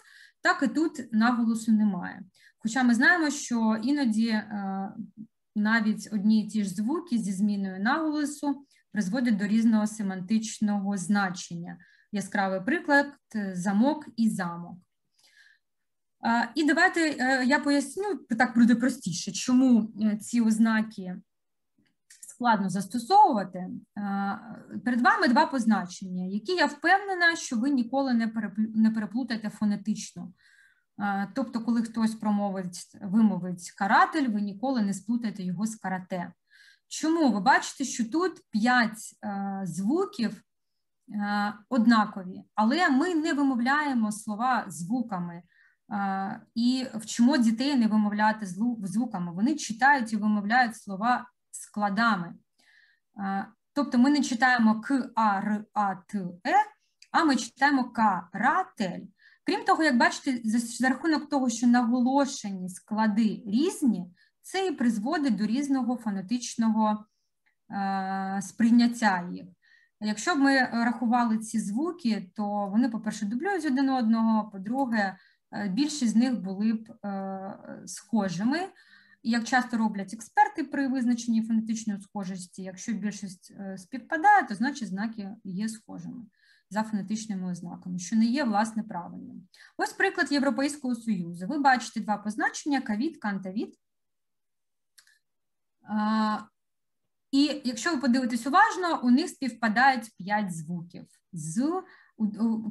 [0.43, 2.23] так і тут наголосу немає.
[2.59, 4.43] Хоча ми знаємо, що іноді
[5.57, 11.79] навіть одні і ті ж звуки зі зміною наголосу призводять до різного семантичного значення.
[12.12, 13.07] Яскравий приклад
[13.53, 14.79] замок і замок.
[16.55, 18.05] І давайте е, я поясню,
[18.39, 21.17] так буде простіше, чому е, ці ознаки
[22.29, 23.69] складно застосовувати.
[24.85, 30.33] Перед вами два позначення, які я впевнена, що ви ніколи не переплутаєте фонетично.
[31.35, 36.33] Тобто, коли хтось промовить, вимовить каратель, ви ніколи не сплутаєте його з карате.
[36.89, 37.33] Чому?
[37.33, 40.43] Ви бачите, що тут п'ять е, звуків
[41.69, 45.43] однакові, але ми не вимовляємо слова звуками
[46.55, 48.47] і вчимо дітей не вимовляти
[48.83, 49.33] звуками.
[49.33, 52.35] Вони читають і вимовляють слова складами.
[53.73, 56.55] Тобто ми не читаємо К, А, Р, А, Т, Е,
[57.11, 59.01] а ми читаємо К, Ра, Тель.
[59.47, 64.07] Крім того, як бачите, за рахунок того, що наголошені склади різні,
[64.42, 67.05] це і призводить до різного фонетичного
[68.40, 69.47] сприйняття їх.
[70.01, 75.18] Якщо б ми рахували ці звуки, то вони, по-перше, дублюють один одного, по-друге, Е,
[75.71, 78.59] більшість з них були б е, схожими.
[79.23, 85.31] Як часто роблять експерти при визначенні фонетичної схожості, якщо більшість е, співпадає, то значить знаки
[85.45, 86.25] є схожими
[86.71, 89.49] за фонетичними ознаками, що не є власне правильним.
[89.77, 91.47] Ось приклад Європейського Союзу.
[91.47, 93.79] Ви бачите два позначення: кавіт, кантавіт.
[97.31, 101.83] І якщо ви подивитесь уважно, у них співпадають п'ять звуків з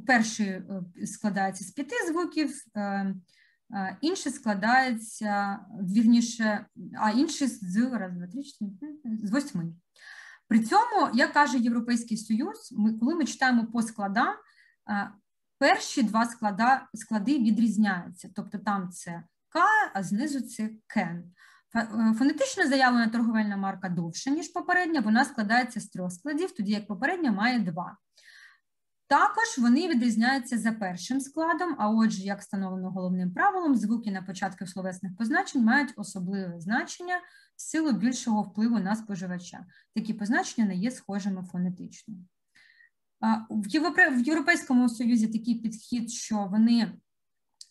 [0.06, 0.62] перший е,
[1.06, 6.66] складається з п'яти звуків, е, е, інший складається вірніше,
[7.00, 8.26] а інший з раз, два,
[8.80, 9.64] три, з восьми.
[10.48, 14.34] При цьому, як каже Європейський Союз, ми, коли ми читаємо по складам,
[15.58, 18.30] перші два склада, склади відрізняються.
[18.34, 19.60] Тобто там це К,
[19.94, 21.34] а знизу це кен.
[22.18, 27.32] Фонетично заявлена торговельна марка довша, ніж попередня, вона складається з трьох складів, тоді як попередня
[27.32, 27.96] має два.
[29.06, 34.66] Також вони відрізняються за першим складом, а отже, як встановлено головним правилом, звуки на початку
[34.66, 37.20] словесних позначень мають особливе значення
[37.56, 39.66] в силу більшого впливу на споживача.
[39.94, 42.14] Такі позначення не є схожими фонетично.
[43.50, 43.68] В
[44.26, 46.92] Європейському Союзі такий підхід, що вони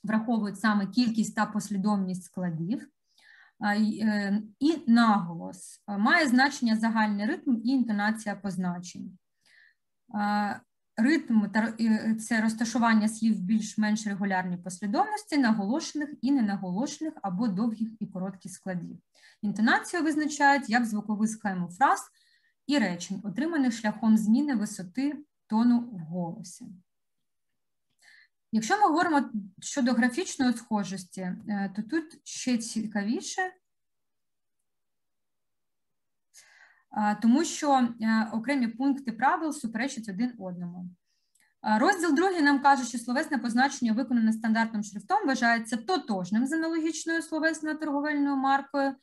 [0.04, 2.88] враховують саме кількість та послідовність складів.
[3.64, 9.18] Е, і наголос має значення загальний ритм і інтонація позначень.
[10.98, 11.42] Ритм
[12.20, 18.98] це розташування слів в більш-менш регулярній послідовності, наголошених і ненаголошених або довгих і коротких складів.
[19.42, 22.02] Інтонацію визначають як звуковий схему фраз,
[22.68, 25.18] і речень, отриманих шляхом зміни висоти
[25.48, 26.66] тону в голосі.
[28.52, 29.30] Якщо ми говоримо
[29.62, 33.42] щодо графічної схожості, е, то тут ще цікавіше,
[37.22, 40.90] тому що е, окремі пункти правил суперечать один одному.
[41.80, 47.78] Розділ другий нам каже, що словесне позначення, виконане стандартним шрифтом, вважається тотожним з аналогічною словесною
[47.78, 48.96] торговельною маркою,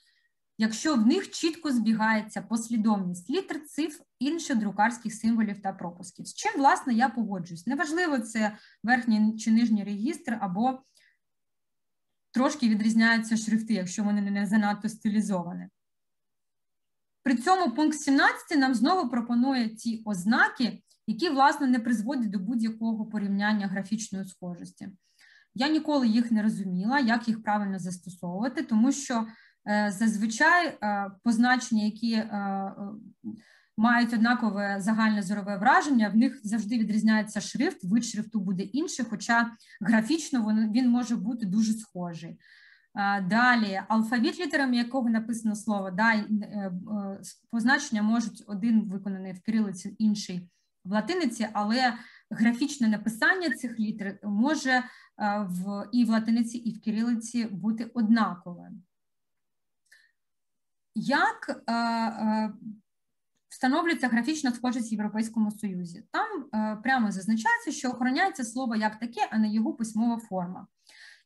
[0.58, 6.26] якщо в них чітко збігається послідовність літер, цифр, інших друкарських символів та пропусків.
[6.26, 7.66] З чим, власне, я погоджуюсь.
[7.66, 10.82] Неважливо, це верхній чи нижній регістр, або
[12.30, 15.68] трошки відрізняються шрифти, якщо вони не занадто стилізовані.
[17.22, 23.06] При цьому пункт 17 нам знову пропонує ті ознаки, які, власне, не призводять до будь-якого
[23.06, 24.88] порівняння графічної схожості.
[25.54, 29.26] Я ніколи їх не розуміла, як їх правильно застосовувати, тому що
[29.68, 32.72] е, зазвичай е, позначення, які е,
[33.76, 39.50] мають однакове загальне зорове враження, в них завжди відрізняється шрифт, вид шрифту буде інший, хоча
[39.80, 42.38] графічно він може бути дуже схожий.
[43.22, 46.24] Далі алфавіт, літерами якого написано слово, да,
[47.50, 50.50] позначення можуть один виконаний в кирилиці, інший
[50.84, 51.94] в латиниці, але
[52.30, 54.84] графічне написання цих літер може е,
[55.50, 58.82] в, і в латиниці, і в кирилиці бути однаковим.
[60.94, 62.52] Як е, е,
[63.48, 66.04] встановлюється графічна схожість в Європейському Союзі?
[66.10, 70.66] Там е, прямо зазначається, що охороняється слово як таке, а не його письмова форма.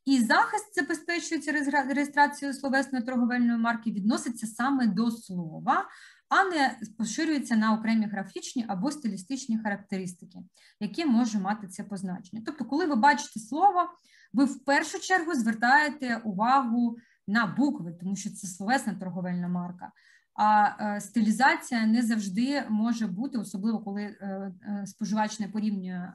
[0.05, 1.53] І захист забезпечується
[1.95, 5.89] реєстрацією словесної торговельної марки, відноситься саме до слова,
[6.29, 10.39] а не поширюється на окремі графічні або стилістичні характеристики,
[10.81, 12.43] які може мати це позначення.
[12.47, 13.91] Тобто, коли ви бачите слово,
[14.33, 16.97] ви в першу чергу звертаєте увагу
[17.27, 19.93] на букви, тому що це словесна торговельна марка.
[20.35, 24.17] А е, стилізація не завжди може бути, особливо коли е,
[24.63, 26.13] е, споживач не порівнює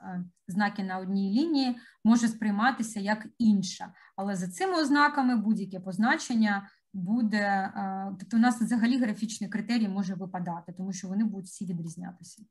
[0.47, 3.93] знаки на одній лінії, може сприйматися як інша.
[4.15, 7.74] Але за цими ознаками будь-яке позначення буде,
[8.20, 12.43] тобто у нас взагалі графічний критерій може випадати, тому що вони будуть всі відрізнятися.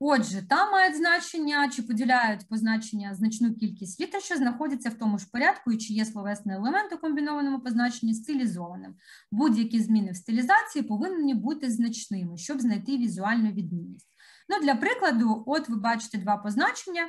[0.00, 5.26] Отже, там мають значення чи поділяють позначення значну кількість літер, що знаходяться в тому ж
[5.32, 8.94] порядку, і чи є словесний елемент у комбінованому позначенні стилізованим.
[9.32, 14.08] Будь-які зміни в стилізації повинні бути значними, щоб знайти візуальну відмінність.
[14.48, 17.02] Ну, Для прикладу, от ви бачите два позначення,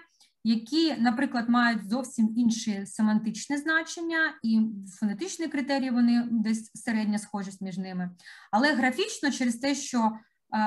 [0.43, 4.61] які, наприклад, мають зовсім інші семантичне значення, і
[4.99, 8.11] фонетичні критерії вони десь середня схожість між ними.
[8.51, 10.11] Але графічно, через те, що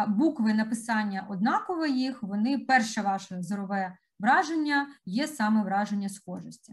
[0.08, 6.72] букви написання однакове їх, вони перше ваше зорове враження є саме враження схожості.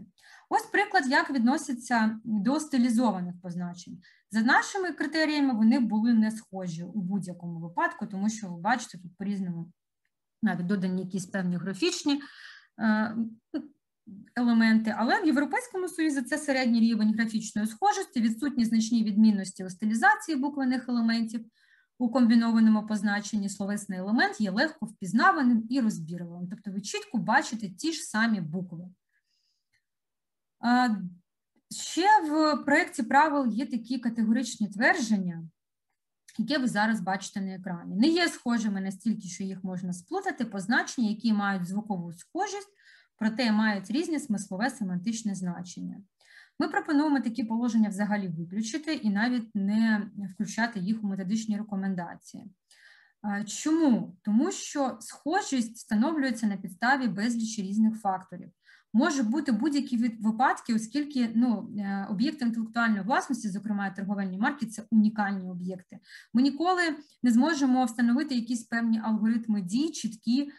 [0.50, 4.02] Ось приклад, як відносяться до стилізованих позначень.
[4.32, 9.18] За нашими критеріями, вони були не схожі у будь-якому випадку, тому що ви бачите, тут
[9.18, 9.72] по-різному
[10.42, 12.22] навіть додані якісь певні графічні
[12.80, 13.16] е,
[14.36, 20.38] елементи, але в Європейському Союзі це середній рівень графічної схожості, відсутні значні відмінності у стилізації
[20.38, 21.46] буквених елементів.
[21.98, 26.48] У комбінованому позначенні словесний елемент є легко впізнаваним і розбірливим.
[26.50, 28.86] Тобто ви чітко бачите ті ж самі букви.
[31.72, 35.48] Ще в проєкті правил є такі категоричні твердження,
[36.38, 37.96] які ви зараз бачите на екрані.
[37.96, 42.70] Не є схожими настільки, що їх можна сплутати, позначення, які мають звукову схожість,
[43.18, 46.02] проте мають різні смислове семантичне значення.
[46.60, 52.52] Ми пропонуємо такі положення взагалі виключити і навіть не включати їх у методичні рекомендації.
[53.46, 54.18] Чому?
[54.22, 58.50] Тому що схожість встановлюється на підставі безлічі різних факторів.
[58.94, 65.50] Може бути будь-які випадки, оскільки ну, е, об'єкти інтелектуальної власності, зокрема торговельні марки, це унікальні
[65.50, 66.00] об'єкти.
[66.34, 66.82] Ми ніколи
[67.24, 70.52] не зможемо встановити якісь певні алгоритми дій, чіткі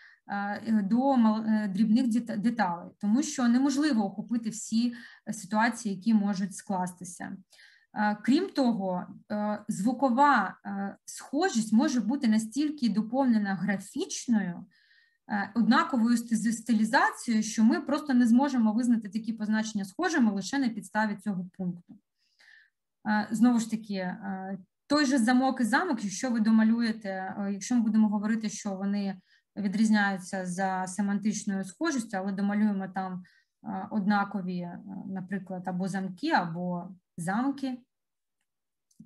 [0.68, 2.08] до е, дрібних
[2.38, 4.94] деталей, тому що неможливо охопити всі
[5.32, 7.36] ситуації, які можуть скластися.
[7.94, 9.06] Е, крім того,
[9.68, 10.56] звукова
[11.04, 14.66] схожість може бути настільки доповнена графічною,
[15.54, 21.48] однаковою стилізацією, що ми просто не зможемо визнати такі позначення схожими лише на підставі цього
[21.58, 21.98] пункту.
[23.30, 24.16] Знову ж таки,
[24.86, 29.20] той же замок і замок, якщо ви домалюєте, якщо ми будемо говорити, що вони
[29.56, 33.24] відрізняються за семантичною схожістю, але домалюємо там
[33.90, 34.68] однакові,
[35.06, 37.78] наприклад, або замки, або замки,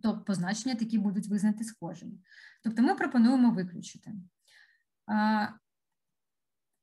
[0.02, 2.12] то позначення такі будуть визнати схожими.
[2.64, 4.12] Тобто ми пропонуємо виключити.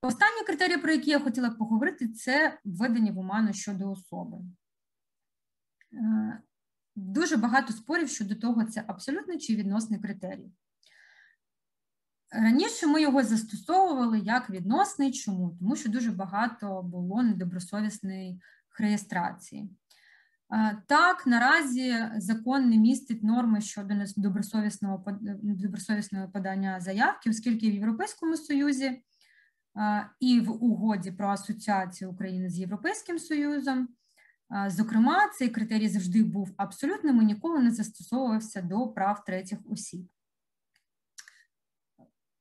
[0.01, 4.37] Останній критерій, про який я хотіла поговорити, це введення в оману щодо особи.
[6.95, 10.51] дуже багато спорів щодо того, це абсолютний чи відносний критерій.
[12.31, 15.11] Раніше ми його застосовували як відносний.
[15.11, 15.57] Чому?
[15.59, 18.41] Тому що дуже багато було недобросовісної
[18.79, 19.69] реєстрації.
[20.87, 25.05] Так, наразі закон не містить норми щодо недобросовісного
[25.43, 29.03] недобросовісного подання заявки, оскільки в Європейському Союзі
[30.19, 33.89] і в угоді про асоціацію України з Європейським Союзом,
[34.67, 40.07] зокрема, цей критерій завжди був абсолютним і ніколи не застосовувався до прав третіх осіб.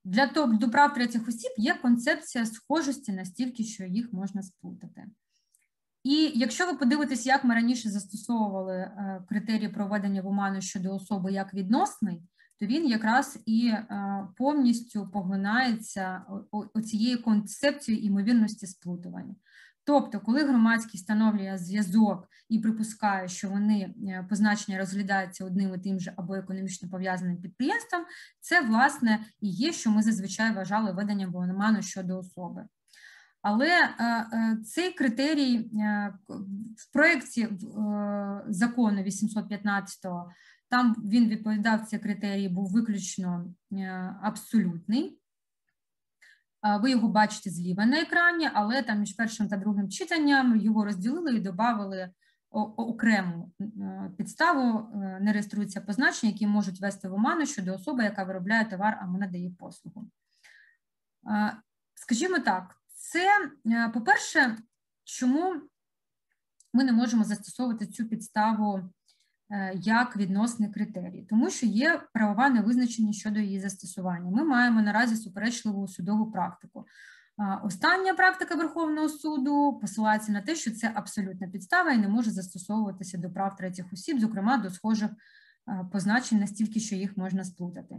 [0.06, 5.06] Для того, до прав третіх осіб є концепція схожості настільки, що їх можна сплутати.
[6.04, 11.32] І якщо ви подивитесь, як ми раніше застосовували е, критерії проведення в оману щодо особи
[11.32, 12.22] як відносний,
[12.60, 19.34] то він якраз і е, повністю поглинається оцією концепцією імовірності сплутування.
[19.86, 26.00] Тобто, коли громадський встановлює зв'язок і припускає, що вони е, позначення розглядаються одним і тим
[26.00, 28.04] же або економічно пов'язаним підприємством,
[28.40, 32.64] це власне і є, що ми зазвичай вважали веденням оману щодо особи.
[33.42, 35.70] Але е, е, цей критерій
[36.76, 37.48] в проєкті
[38.48, 40.30] закону 815-го,
[40.68, 43.54] там він відповідав цей критерій, був виключно
[44.22, 45.20] абсолютний.
[46.80, 51.34] Ви його бачите зліва на екрані, але там між першим та другим читанням його розділили
[51.34, 52.10] і додали
[52.50, 53.52] окрему
[54.16, 54.88] підставу,
[55.20, 59.50] не реєструються позначення, які можуть вести в оману щодо особи, яка виробляє товар або надає
[59.58, 60.10] послугу.
[61.94, 64.56] Скажімо так, це, е, по-перше,
[65.04, 65.62] чому
[66.72, 68.84] ми не можемо застосовувати цю підставу е,
[69.74, 74.30] як відносний критерій, тому що є правова невизначеність щодо її застосування.
[74.30, 76.86] Ми маємо наразі суперечливу судову практику.
[77.62, 83.18] Остання практика Верховного суду посилається на те, що це абсолютна підстава і не може застосовуватися
[83.18, 87.98] до прав третіх осіб, зокрема до схожих е, позначень настільки, що їх можна сплутати.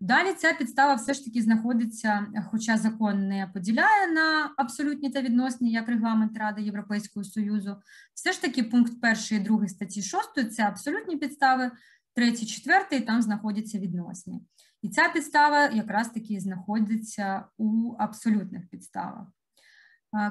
[0.00, 5.72] Далі ця підстава все ж таки знаходиться, хоча закон не поділяє на абсолютні та відносні,
[5.72, 7.76] як регламент Ради Європейського Союзу,
[8.14, 11.70] все ж таки пункт 1 і 2 статті 6 це абсолютні підстави,
[12.14, 14.42] 3, 4 там знаходяться відносні.
[14.82, 19.26] І ця підстава якраз таки знаходиться у абсолютних підставах.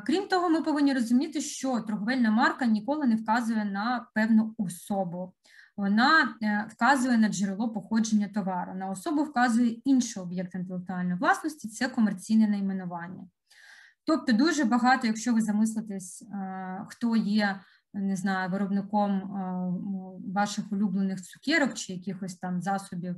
[0.05, 5.33] Крім того, ми повинні розуміти, що торговельна марка ніколи не вказує на певну особу
[5.77, 8.73] вона е, вказує на джерело походження товару.
[8.73, 13.27] На особу вказує інший об'єкт інтелектуальної власності це комерційне найменування.
[14.05, 17.59] Тобто, дуже багато, якщо ви замислитесь, е, хто є,
[17.93, 19.21] не знаю, виробником е,
[20.33, 23.15] ваших улюблених цукерок чи якихось там засобів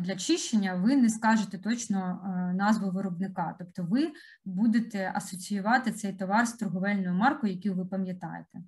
[0.00, 2.20] для чищення, ви не скажете точно
[2.54, 3.54] назву виробника.
[3.58, 4.12] Тобто, ви
[4.44, 8.58] будете асоціювати цей товар з торговельною маркою, яку ви пам'ятаєте.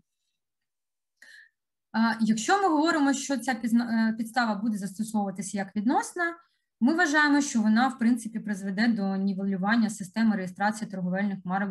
[2.21, 6.37] Якщо ми говоримо, що ця е, підстава буде застосовуватися як відносна,
[6.81, 11.71] ми вважаємо, що вона, в принципі, призведе до нівелювання системи реєстрації торговельних марок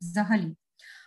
[0.00, 0.56] взагалі,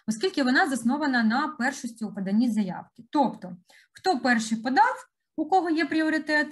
[0.08, 3.04] оскільки вона заснована на першості у поданні заявки.
[3.10, 3.58] Тобто,
[3.92, 6.48] хто перший подав, у кого є пріоритет,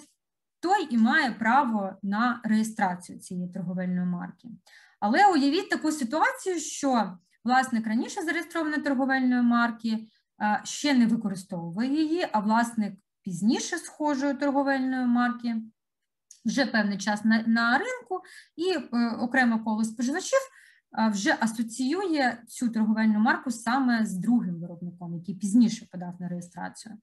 [0.59, 4.49] той і має право на реєстрацію цієї торговельної марки.
[4.99, 10.07] Але уявіть таку ситуацію, що власник раніше зареєстрованої торговельної марки
[10.63, 15.55] ще не використовує її, а власник пізніше схожої торговельної марки,
[16.45, 18.21] вже певний час на, на ринку,
[18.55, 20.39] і е, окремо коло споживачів
[21.11, 26.97] вже асоціює цю торговельну марку саме з другим виробником, який пізніше подав на реєстрацію.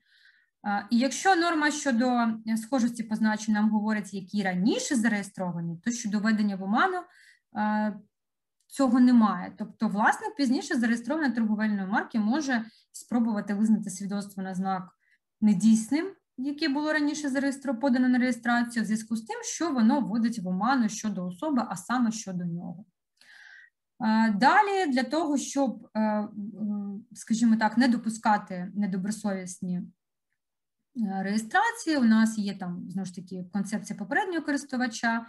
[0.91, 6.57] І якщо норма щодо е, схожості позначень нам говорить, які раніше зареєстровані, то щодо введення
[6.57, 6.99] в оману
[8.71, 9.53] цього немає.
[9.59, 14.89] Тобто, власник пізніше зареєстрованої торговельної марки може спробувати визнати свідоцтво на знак
[15.41, 20.39] недійсним, яке було раніше зареєстровано подано на реєстрацію, в зв'язку з тим, що воно вводить
[20.39, 22.85] в оману щодо особи, а саме щодо нього.
[24.35, 26.29] Далі для того, щоб, е,
[27.13, 29.83] скажімо так, не допускати недобросовісні е,
[31.23, 35.27] реєстрації, у нас є там знову ж таки концепція попереднього користувача.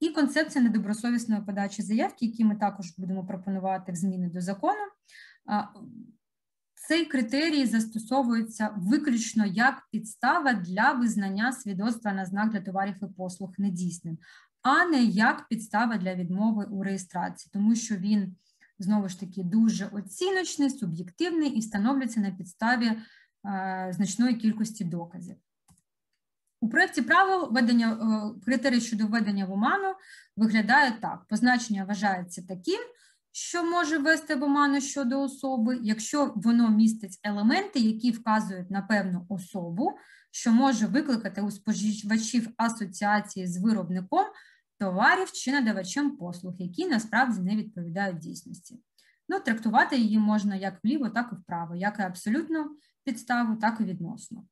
[0.00, 4.80] І концепція недобросовісної подачі заявки, які ми також будемо пропонувати в зміни до закону.
[6.88, 13.54] Цей критерій застосовується виключно як підстава для визнання свідоцтва на знак для товарів і послуг
[13.58, 14.18] недійсним,
[14.62, 18.36] а не як підстава для відмови у реєстрації, тому що він
[18.78, 22.92] знову ж таки дуже оціночний, суб'єктивний і встановлюється на підставі
[23.90, 25.36] значної кількості доказів.
[26.62, 29.94] У проєкті правил ведення е, критерій щодо введення в оману
[30.36, 32.80] виглядає так: позначення вважається таким,
[33.32, 39.26] що може ввести в оману щодо особи, якщо воно містить елементи, які вказують на певну
[39.28, 39.98] особу,
[40.30, 44.24] що може викликати у споживачів асоціації з виробником
[44.78, 48.80] товарів чи надавачем послуг, які насправді не відповідають дійсності.
[49.28, 52.70] Ну, Трактувати її можна як вліво, так і вправо, як і абсолютно
[53.04, 54.44] підставу, так і відносно,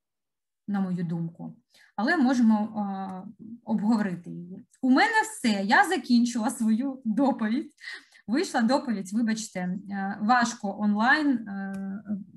[0.71, 1.57] на мою думку.
[1.97, 3.27] Але можемо
[3.65, 4.67] обговорити її.
[4.83, 5.63] У мене все.
[5.65, 7.73] Я закінчила свою доповідь.
[8.27, 11.75] Вийшла доповідь, вибачте, е, важко онлайн, е,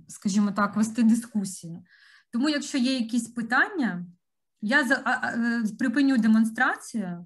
[0.08, 1.84] скажімо так, вести дискусію.
[2.32, 4.06] Тому, якщо є якісь питання,
[4.62, 7.26] я за, а, а, припиню демонстрацію.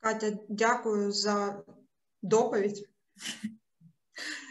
[0.00, 1.62] Катя, дякую за
[2.22, 2.88] доповідь.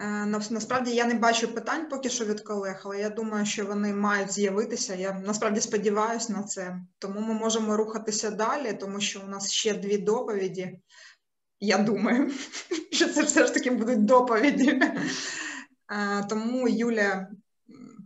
[0.00, 3.94] Е, насправді я не бачу питань поки що від колег, але я думаю, що вони
[3.94, 4.94] мають з'явитися.
[4.94, 6.80] Я насправді сподіваюся на це.
[6.98, 10.80] Тому ми можемо рухатися далі, тому що у нас ще дві доповіді.
[11.60, 12.30] Я думаю,
[12.92, 14.70] що це все ж таки будуть доповіді.
[15.92, 17.28] Е, тому, Юля,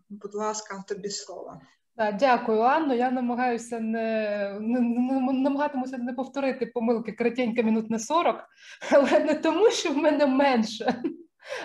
[0.08, 1.60] будь ласка, тобі слово.
[1.96, 2.94] Так, Дякую, Анно.
[2.94, 8.36] Я намагаюся не, не, не намагатимуся не повторити помилки кратенька минут на 40,
[8.92, 11.02] але не тому, що в мене менше.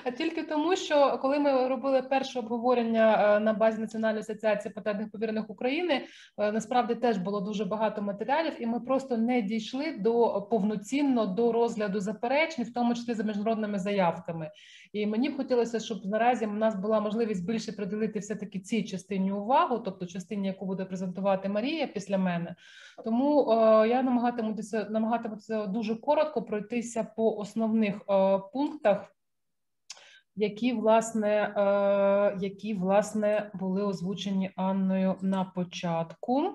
[0.03, 5.11] А тільки тому, що коли ми робили перше обговорення е, на базі Національної асоціації патентних
[5.11, 6.05] повірених України,
[6.37, 11.51] е, насправді теж було дуже багато матеріалів, і ми просто не дійшли до повноцінно до
[11.51, 14.51] розгляду заперечень, в тому числі за міжнародними заявками.
[14.93, 18.83] І мені б хотілося, щоб наразі у нас була можливість більше приділити все таки цій
[18.83, 22.55] частині увагу, тобто частині, яку буде презентувати Марія після мене.
[23.05, 23.55] Тому е,
[23.87, 27.95] я намагатимуся намагатимуся дуже коротко пройтися по основних
[28.53, 29.15] пунктах
[30.39, 36.53] які власне е, які власне були озвучені Анною на початку.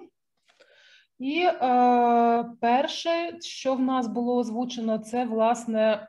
[1.18, 6.09] І е, перше, що в нас було озвучено, це власне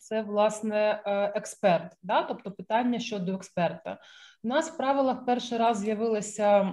[0.00, 2.22] це власне е, експерт, да?
[2.22, 3.98] тобто питання щодо експерта.
[4.44, 6.72] У нас в правилах перший раз з'явилася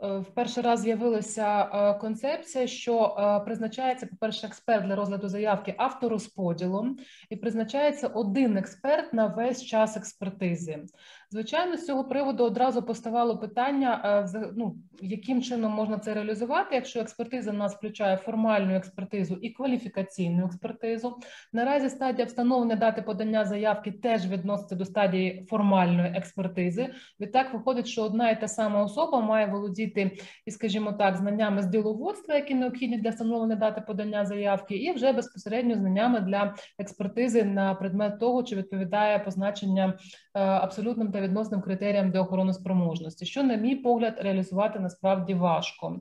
[0.00, 6.98] в перший раз з'явилася е, концепція, що е, призначається, по-перше, експерт для розгляду заявки авторозподілом,
[7.30, 10.84] і призначається один експерт на весь час експертизи.
[11.30, 17.50] Звичайно, з цього приводу одразу поставало питання: ну, яким чином можна це реалізувати, якщо експертиза
[17.50, 21.16] в нас включає формальну експертизу і кваліфікаційну експертизу.
[21.52, 26.94] Наразі стадія встановлення дати подання заявки теж відноситься до стадії формальної експертизи.
[27.20, 30.10] Відтак виходить, що одна і та сама особа має володіти
[30.46, 35.12] і, скажімо так, знаннями з діловодства, які необхідні для встановлення дати подання заявки, і вже
[35.12, 39.98] безпосередньо знаннями для експертизи на предмет того, чи відповідає позначення
[40.34, 46.00] е, абсолютним та відносним критеріям для охорони спроможності, що, на мій погляд, реалізувати насправді важко.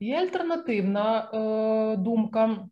[0.00, 2.68] Є альтернативна е, думка.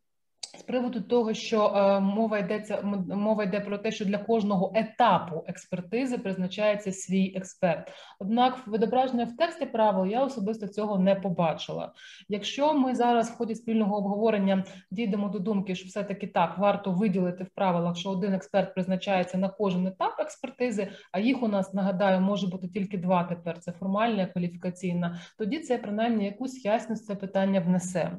[0.58, 5.44] З приводу того, що е, мова йдеться мова йде про те, що для кожного етапу
[5.46, 7.92] експертизи призначається свій експерт.
[8.18, 11.92] Однак, відображення в тексті правил я особисто цього не побачила.
[12.28, 16.90] Якщо ми зараз в ході спільного обговорення дійдемо до думки, що все таки так варто
[16.90, 21.74] виділити в правилах, що один експерт призначається на кожен етап експертизи, а їх у нас
[21.74, 23.24] нагадаю може бути тільки два.
[23.24, 25.20] Тепер це формальна кваліфікаційна.
[25.38, 28.12] Тоді це принаймні якусь ясність це питання внесе.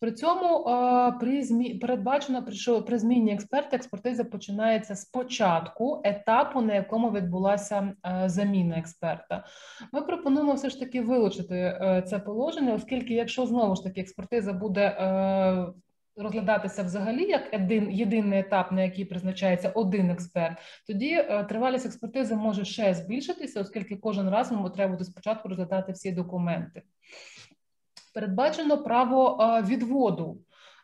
[0.00, 0.64] При цьому
[1.20, 7.92] при змі передбачено, що при зміні експерта експертиза починається з початку етапу, на якому відбулася
[8.26, 9.44] заміна експерта.
[9.92, 14.52] Ми пропонуємо все ж таки вилучити е, це положення, оскільки, якщо знову ж таки експертиза
[14.52, 15.66] буде е,
[16.16, 22.36] розглядатися взагалі як один єдиний етап, на який призначається один експерт, тоді е, тривалість експертизи
[22.36, 26.82] може ще збільшитися, оскільки кожен раз ми треба буде спочатку розглядати всі документи
[28.16, 30.38] передбачено право відводу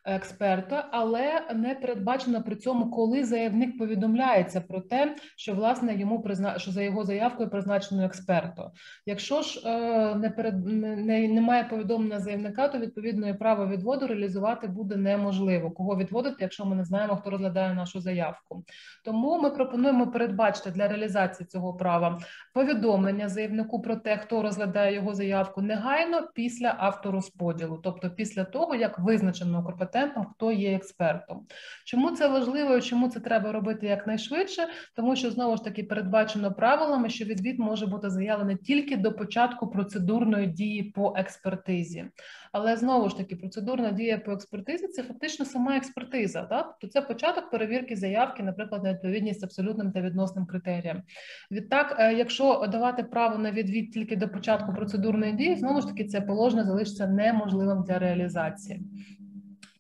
[0.05, 6.59] експерта, але не передбачено при цьому, коли заявник повідомляється про те, що власне йому призна...
[6.59, 8.71] що за його заявкою призначено експерту.
[9.07, 14.67] Якщо ж е, не перед не, немає повідомлення заявника, то відповідно і право відводу реалізувати
[14.67, 15.71] буде неможливо.
[15.71, 18.65] Кого відводити, якщо ми не знаємо, хто розглядає нашу заявку.
[19.05, 22.19] Тому ми пропонуємо передбачити для реалізації цього права
[22.55, 28.99] повідомлення заявнику про те, хто розглядає його заявку негайно після авторозподілу, тобто після того як
[28.99, 31.47] визначено компетентом, хто є експертом.
[31.85, 34.67] Чому це важливо і чому це треба робити якнайшвидше?
[34.97, 39.71] Тому що знову ж таки передбачено правилами, що відвід може бути заявлений тільки до початку
[39.71, 42.05] процедурної дії по експертизі.
[42.53, 46.43] Але знову ж таки, процедурна дія по експертизі це фактично сама експертиза.
[46.43, 46.77] Так?
[46.81, 51.03] Тобто це початок перевірки заявки, наприклад, на відповідність абсолютним та відносним критеріям.
[51.51, 56.05] Відтак, е, якщо давати право на відвід тільки до початку процедурної дії, знову ж таки
[56.05, 58.81] це положення залишиться неможливим для реалізації.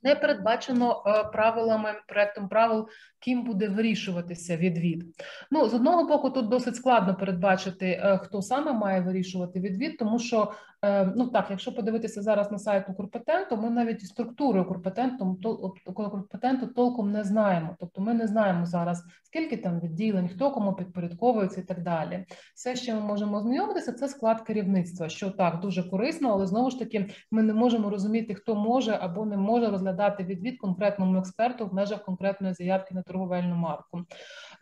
[0.02, 2.88] Не передбачено правилами проектом правил,
[3.20, 5.04] ким буде вирішуватися відвід.
[5.50, 10.52] Ну з одного боку, тут досить складно передбачити, хто саме має вирішувати відвід, тому що
[10.84, 17.12] Е, ну так, якщо подивитися зараз на сайт Укрпатенту, ми навіть і структури Укрпатенту толком
[17.12, 17.76] не знаємо.
[17.80, 22.24] Тобто ми не знаємо зараз, скільки там відділень, хто кому підпорядковується і так далі.
[22.54, 26.78] Все, що ми можемо ознайомитися, це склад керівництва, що так дуже корисно, але знову ж
[26.78, 29.91] таки ми не можемо розуміти, хто може або не може розглядати
[30.24, 34.04] відвід конкретному експерту в межах конкретної заявки на торговельну марку.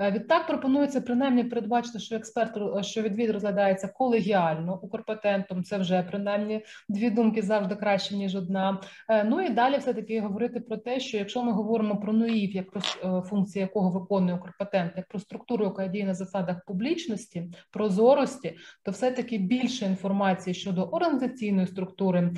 [0.01, 5.65] Е, відтак пропонується принаймні передбачити, що експерт що відвід розглядається колегіально Укрпатентом.
[5.65, 8.81] Це вже принаймні дві думки завжди краще ніж одна.
[9.09, 12.55] Е, ну і далі, все таки говорити про те, що якщо ми говоримо про НУІФ,
[12.55, 17.51] як про е, функції якого виконує Укрпатент, як про структуру, яка діє на засадах публічності,
[17.71, 22.33] прозорості, то все таки більше інформації щодо організаційної структури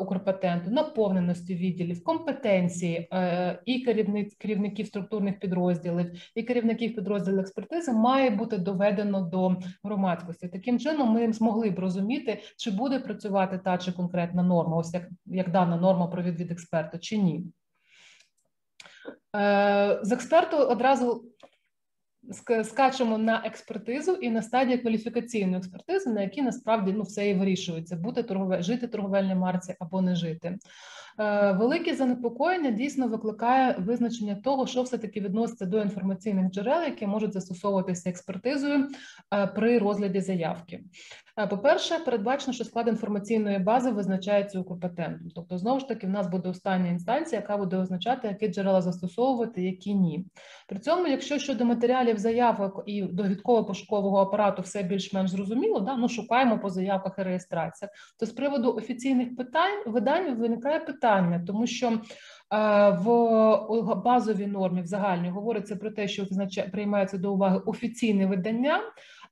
[0.00, 3.08] Укрпатенту, наповненості відділів, компетенції
[3.64, 3.80] і
[4.38, 10.48] керівників структурних підрозділів, і керівників підрозділів експертизи має бути доведено до громадськості.
[10.48, 15.08] Таким чином, ми змогли б розуміти, чи буде працювати та чи конкретна норма, ось як,
[15.26, 17.44] як дана норма про відвід експерта, чи ні.
[19.36, 21.24] Е, з експерту одразу
[22.64, 27.96] скачемо на експертизу і на стадії кваліфікаційної експертизи, на якій насправді ну, все і вирішується:
[27.96, 30.58] бути торгове, жити торговельній марці або не жити.
[31.20, 37.06] Е, велике занепокоєння дійсно викликає визначення того, що все таки відноситься до інформаційних джерел, які
[37.06, 38.88] можуть застосовуватися експертизою
[39.34, 40.80] е, при розгляді заявки.
[41.38, 45.28] Е, по-перше, передбачено, що склад інформаційної бази визначається укрпатентом.
[45.34, 49.62] Тобто, знову ж таки, в нас буде остання інстанція, яка буде означати, які джерела застосовувати,
[49.62, 50.26] які ні.
[50.68, 56.08] При цьому, якщо щодо матеріалів заявок і довідково пошукового апарату все більш-менш зрозуміло, да, ну
[56.08, 61.07] шукаємо по заявках і реєстраціях, то з приводу офіційних питань видань виникає питання,
[61.46, 61.92] тому що.
[62.52, 66.26] Е, в базовій нормі в загальній говориться про те, що
[66.72, 68.80] приймається до уваги офіційне видання,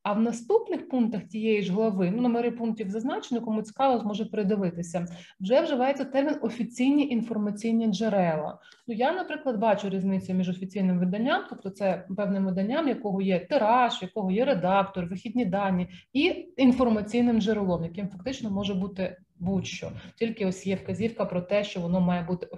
[0.07, 5.07] а в наступних пунктах тієї ж глави, ну номери пунктів зазначені, кому цікаво, зможе передивитися.
[5.40, 8.59] Вже вживається термін офіційні інформаційні джерела.
[8.86, 14.02] Ну я, наприклад, бачу різницю між офіційним виданням, тобто це певним виданням, якого є тираж,
[14.02, 19.92] якого є редактор, вихідні дані, і інформаційним джерелом, яким фактично може бути будь-що.
[20.18, 22.48] Тільки ось є вказівка про те, що воно має бути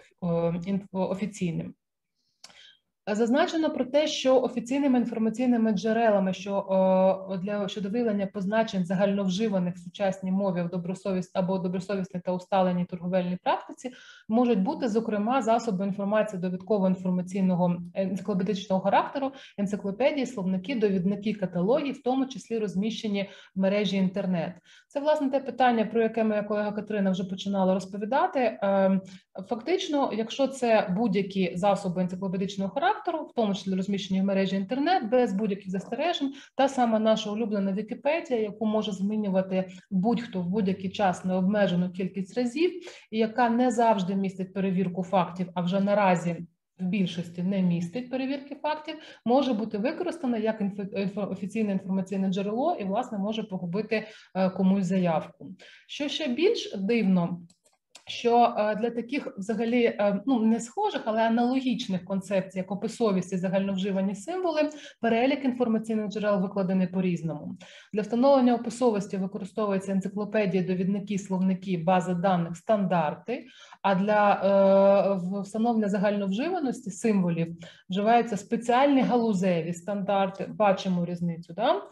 [0.93, 1.75] офіційним.
[3.13, 10.33] Зазначено про те, що офіційними інформаційними джерелами, що для щодо виявлення позначень загальновживаних в сучасній
[10.33, 13.91] мові в добросовість або добросовісній та усталеній торговельній практиці,
[14.29, 22.27] можуть бути зокрема засоби інформації довідково-інформаційного е, енциклопедичного характеру, енциклопедії, словники, довідники, каталоги, в тому
[22.27, 24.53] числі розміщені в мережі інтернет.
[24.89, 28.59] Це власне те питання, про яке моя колега Катерина вже починала розповідати.
[28.63, 29.01] Ем,
[29.49, 35.33] фактично, якщо це будь-які засоби енциклопедичного характеру, в тому числі розміщені в мережі інтернет, без
[35.33, 41.91] будь-яких застережень, та сама наша улюблена Вікіпедія, яку може змінювати будь-хто в будь-який час необмежену
[41.91, 42.71] кількість разів,
[43.11, 46.37] і яка не завжди містить перевірку фактів, а вже наразі
[46.79, 48.95] в більшості не містить перевірки фактів,
[49.25, 50.63] може бути використана як
[51.17, 55.55] офіційне інформаційне джерело і, власне, може погубити е, комусь заявку.
[55.87, 57.41] Що ще більш дивно,
[58.09, 63.37] що е, для таких взагалі е, ну не схожих, але аналогічних концепцій, як описовість і
[63.37, 67.57] загальновживані символи, перелік інформаційних джерел викладений по різному.
[67.93, 73.47] Для встановлення описовості використовуються енциклопедії, довідники, словники, бази даних, стандарти.
[73.83, 74.33] А для
[75.37, 77.57] е, встановлення загальновживаності символів
[77.91, 80.47] вживаються спеціальні галузеві стандарти.
[80.49, 81.53] Бачимо різницю.
[81.53, 81.83] Да?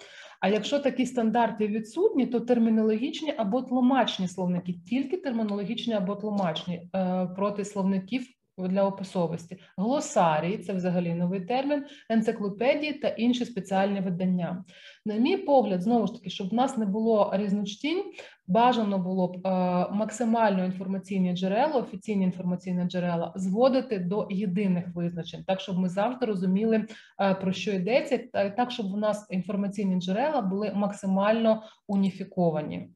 [0.40, 7.26] А якщо такі стандарти відсутні, то термінологічні або тлумачні словники, тільки термінологічні або тлумачні е,
[7.36, 8.26] проти словників
[8.58, 9.58] для описовості.
[9.76, 14.64] Глосарії це взагалі новий термін, енциклопедії та інші спеціальні видання.
[15.06, 18.04] На мій погляд, знову ж таки, щоб в нас не було різночтінь,
[18.46, 19.50] бажано було б е,
[19.90, 26.86] максимально інформаційні джерела, офіційні інформаційні джерела зводити до єдиних визначень, так щоб ми завжди розуміли,
[27.20, 32.88] е, про що йдеться, так щоб в нас інформаційні джерела були максимально уніфіковані.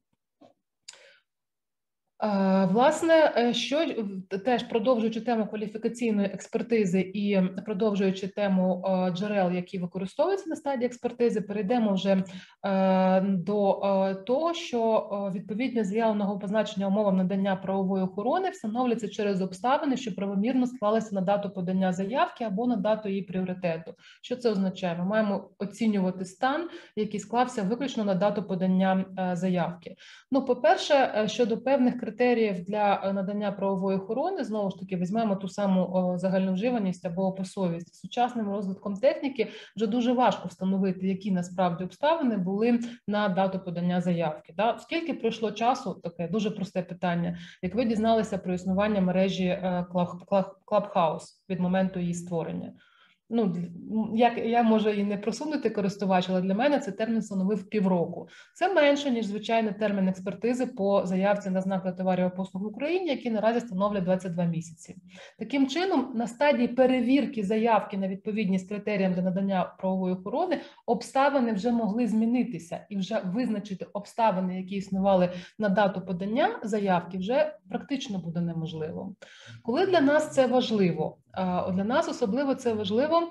[2.70, 3.86] Власне, е, що
[4.44, 11.92] теж продовжуючи тему кваліфікаційної експертизи і продовжуючи тему джерел, які використовуються на стадії експертизи, перейдемо
[11.92, 12.24] вже
[12.66, 13.80] е, до
[14.26, 21.14] того, що відповідно заявленого позначення умовам надання правової охорони встановлюється через обставини, що правомірно склалися
[21.14, 23.94] на дату подання заявки або на дату її пріоритету.
[24.22, 24.96] Що це означає?
[24.98, 29.96] Ми маємо оцінювати стан, який склався виключно на дату подання е, заявки.
[30.30, 35.36] Ну, по перше, щодо певних критерій, критеріїв для надання правової охорони знову ж таки візьмемо
[35.36, 39.48] ту саму загальновживаність або описовість сучасним розвитком техніки.
[39.76, 44.54] Вже дуже важко встановити, які насправді обставини були на дату подання заявки.
[44.56, 44.78] Да?
[44.78, 45.94] Скільки пройшло часу?
[45.94, 47.38] Таке дуже просте питання.
[47.62, 49.58] Як ви дізналися про існування мережі
[50.66, 52.72] Clubhouse від моменту її створення?
[53.30, 53.56] Ну
[54.14, 58.28] як я може і не просунути користувач, але для мене це термін становив півроку.
[58.54, 63.30] Це менше ніж звичайний термін експертизи по заявці на знак товарів послуг в Україні, які
[63.30, 64.96] наразі становлять 22 місяці.
[65.38, 71.72] Таким чином, на стадії перевірки заявки на відповідність критеріям для надання правової охорони обставини вже
[71.72, 78.40] могли змінитися і вже визначити обставини, які існували на дату подання заявки, вже практично буде
[78.40, 79.14] неможливо.
[79.62, 81.16] Коли для нас це важливо,
[81.72, 83.30] для нас особливо це важливо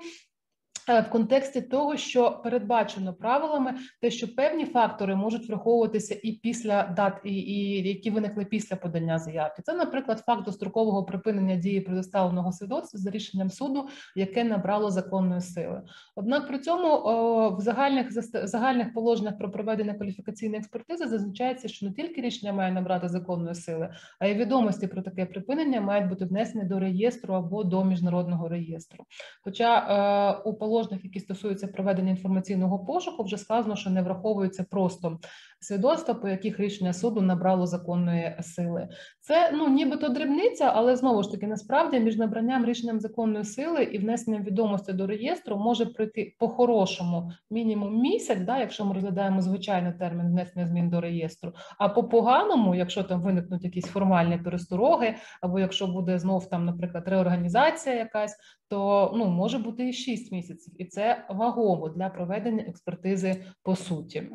[0.98, 7.20] в контексті того, що передбачено правилами, те, що певні фактори можуть враховуватися і після дат,
[7.24, 9.62] і, і які виникли після подання заявки.
[9.62, 15.82] Це, наприклад, факт дострокового припинення дії предоставленого свідоцтва за рішенням суду, яке набрало законної сили.
[16.16, 18.06] Однак при цьому о, в загальних
[18.48, 23.88] загальних положеннях про проведення кваліфікаційної експертизи зазначається, що не тільки рішення має набрати законної сили,
[24.18, 29.04] а й відомості про таке припинення мають бути внесені до реєстру або до міжнародного реєстру.
[29.44, 35.18] Хоча е, у положеннях, які стосуються проведення інформаційного пошуку, вже сказано, що не враховуються просто
[35.60, 38.88] свідоцтва, по яких рішення суду набрало законної сили.
[39.20, 43.98] Це ну нібито дрібниця, але знову ж таки насправді між набранням рішенням законної сили і
[43.98, 50.26] внесенням відомості до реєстру може пройти по-хорошому мінімум місяць, да, якщо ми розглядаємо звичайний термін
[50.26, 51.52] внесення змін до реєстру.
[51.78, 57.08] А по поганому, якщо там виникнуть якісь формальні перестороги, або якщо буде знов там, наприклад,
[57.08, 58.36] реорганізація якась,
[58.68, 64.30] то ну може бути і 6 місяців, і це вагово для проведення експертизи по суті.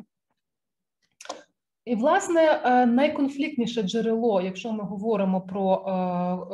[1.86, 5.92] І, власне, е, найконфліктніше джерело, якщо ми говоримо про е,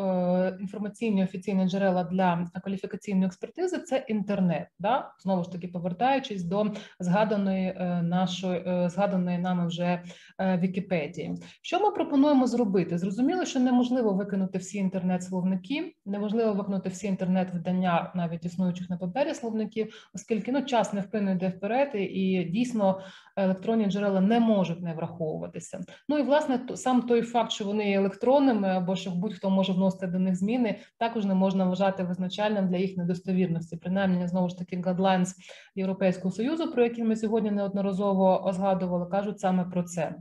[0.02, 4.68] е, інформаційні офіційні джерела для кваліфікаційної експертизи, це інтернет.
[4.78, 5.10] Да?
[5.20, 6.66] Знову ж таки, повертаючись до
[7.00, 10.02] згаданої нашої згаданої нами вже
[10.40, 11.34] Вікіпедії.
[11.62, 12.98] Що ми пропонуємо зробити?
[12.98, 20.08] Зрозуміло, що неможливо викинути всі інтернет-словники, неможливо викинути всі інтернет-видання, навіть існуючих на папері словників,
[20.14, 23.00] оскільки ну час не невпинно йде вперед, і дійсно
[23.36, 25.80] електронні джерела не можуть не враховуватися.
[26.08, 30.06] Ну і власне сам той факт, що вони є електронними, або що будь-хто може вносити
[30.06, 33.76] до них зміни, також не можна вважати визначальним для їх недостовірності.
[33.76, 35.36] Принаймні, знову ж таки, guidelines
[35.74, 40.14] Європейського союзу, про які ми сьогодні неодноразово згадували, кажуть саме про це.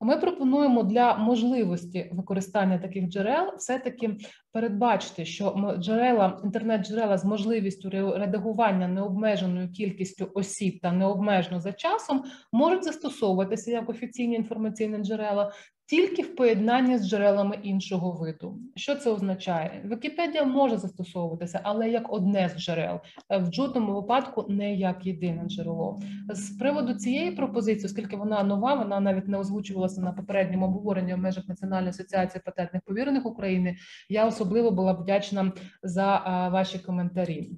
[0.00, 4.16] Ми пропонуємо для можливості використання таких джерел все-таки
[4.52, 12.84] передбачити, що джерела інтернет-джерела з можливістю редагування необмеженою кількістю осіб та необмежено за часом можуть
[12.84, 15.52] застосовуватися як офіційні інформаційні джерела
[15.88, 18.58] тільки в поєднанні з джерелами іншого виду.
[18.76, 19.82] Що це означає?
[19.84, 26.00] Вікіпедія може застосовуватися, але як одне з джерел, в жодному випадку не як єдине джерело.
[26.28, 31.18] З приводу цієї пропозиції, оскільки вона нова, вона навіть не озвучувалася на попередньому обговоренні в
[31.18, 33.76] межах Національної асоціації патентних повірених України.
[34.08, 36.18] Я особливо була вдячна за
[36.52, 37.50] ваші коментарі.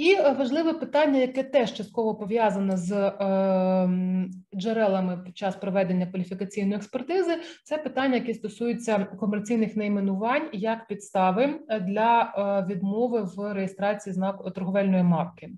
[0.00, 3.88] І е, важливе питання, яке теж частково пов'язане з е,
[4.56, 12.22] джерелами під час проведення кваліфікаційної експертизи, це питання, яке стосується комерційних найменувань як підстави для
[12.22, 15.50] е, відмови в реєстрації знак торговельної марки.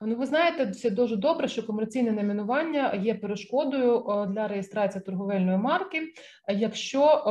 [0.00, 6.02] Ну, ви знаєте, це дуже добре, що комерційне найменування є перешкодою для реєстрації торговельної марки,
[6.48, 7.22] якщо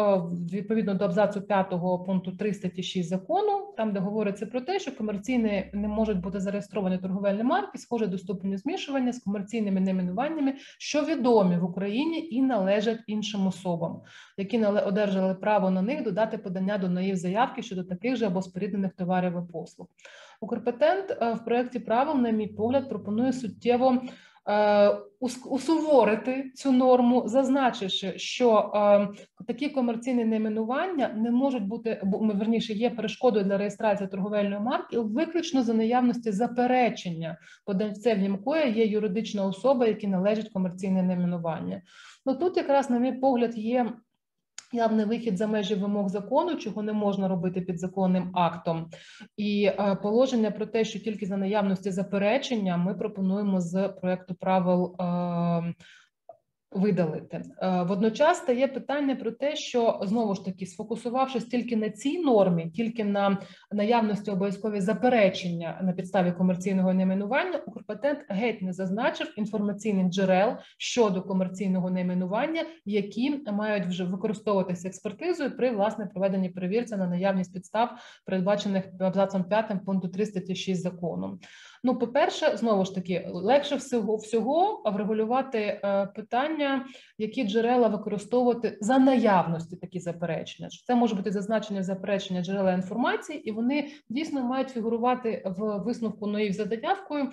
[0.53, 1.69] відповідно до абзацу 5
[2.05, 6.39] пункту 3 статті 6 закону, там де говориться про те, що комерційні не можуть бути
[6.39, 12.41] зареєстровані торговельні марки, схожі до ступеню змішування з комерційними найменуваннями, що відомі в Україні і
[12.41, 14.01] належать іншим особам,
[14.37, 18.93] які одержали право на них додати подання до неї заявки щодо таких же або споріднених
[18.93, 19.87] товарів і послуг.
[20.41, 24.01] Укрпатент е, в проєкті правил, на мій погляд, пропонує суттєво
[24.49, 24.97] е,
[25.49, 29.07] усуворити цю норму, зазначивши, що е,
[29.47, 35.73] такі комерційні найменування не можуть бути верніше, є перешкодою для реєстрації торговельної марки виключно за
[35.73, 41.81] наявності заперечення, подавцем якої є юридична особа, які належить комерційне найменування.
[42.25, 43.93] Ну тут якраз, на мій погляд, є
[44.75, 48.89] явний вихід за межі вимог закону, чого не можна робити підзаконним актом,
[49.37, 54.95] і е, положення про те, що тільки за наявності заперечення ми пропонуємо з проекту правил.
[56.75, 57.41] Видалити.
[57.61, 62.69] Е, водночас стає питання про те, що знову ж таки, сфокусувавшись тільки на цій нормі,
[62.69, 63.37] тільки на
[63.71, 71.91] наявності обов'язкові заперечення на підставі комерційного найменування, Укрпатент геть не зазначив інформаційних джерел щодо комерційного
[71.91, 77.89] найменування, які мають вже використовуватися експертизою при власне проведенні перевірці на наявність підстав,
[78.25, 81.39] передбачених абзацом 5 пункту 306 закону.
[81.85, 86.85] Ну, по-перше, знову ж таки, легше всього всього врегулювати е, питання,
[87.17, 90.69] які джерела використовувати за наявності такі заперечення.
[90.87, 96.53] Це може бути зазначення заперечення джерела інформації, і вони дійсно мають фігурувати в висновку ноїв
[96.53, 97.29] за заявкою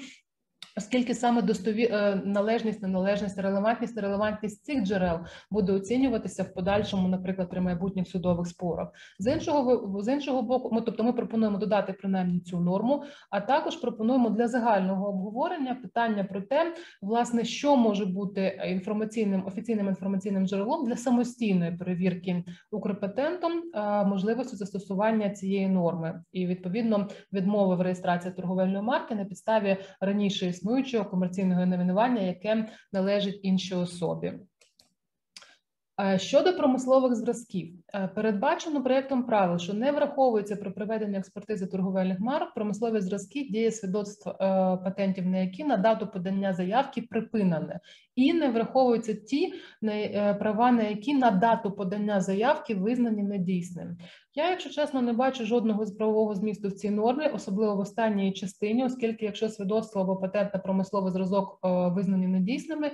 [0.76, 5.18] Оскільки саме достові е, належність, неналежність, релевантність, нерелевантність цих джерел
[5.50, 8.88] буде оцінюватися в подальшому, наприклад, при майбутніх судових спорах.
[9.18, 13.76] З іншого з іншого боку, ми тобто ми пропонуємо додати принаймні цю норму, а також
[13.76, 20.86] пропонуємо для загального обговорення питання про те, власне, що може бути інформаційним офіційним інформаційним джерелом
[20.86, 28.84] для самостійної перевірки укрпатентом е, можливості застосування цієї норми, і відповідно відмови в реєстрації торговельної
[28.84, 34.32] марки на підставі раніше існуючого комерційного найменування, яке належить іншій особі.
[36.00, 42.20] Е, щодо промислових зразків, е, передбачено проєктом правил, що не враховується при проведенні експертизи торговельних
[42.20, 44.34] марок промислові зразки діє свідоцтв е,
[44.84, 47.80] патентів, на які на дату подання заявки припинене,
[48.16, 49.54] і не враховуються ті
[50.38, 53.96] права, на які на дату подання заявки визнані недійсним.
[54.34, 58.32] Я, якщо чесно, не бачу жодного з правового змісту в цій нормі, особливо в останній
[58.32, 62.90] частині, оскільки, якщо свідоцтво або патент на промисловий зразок визнані недійсними,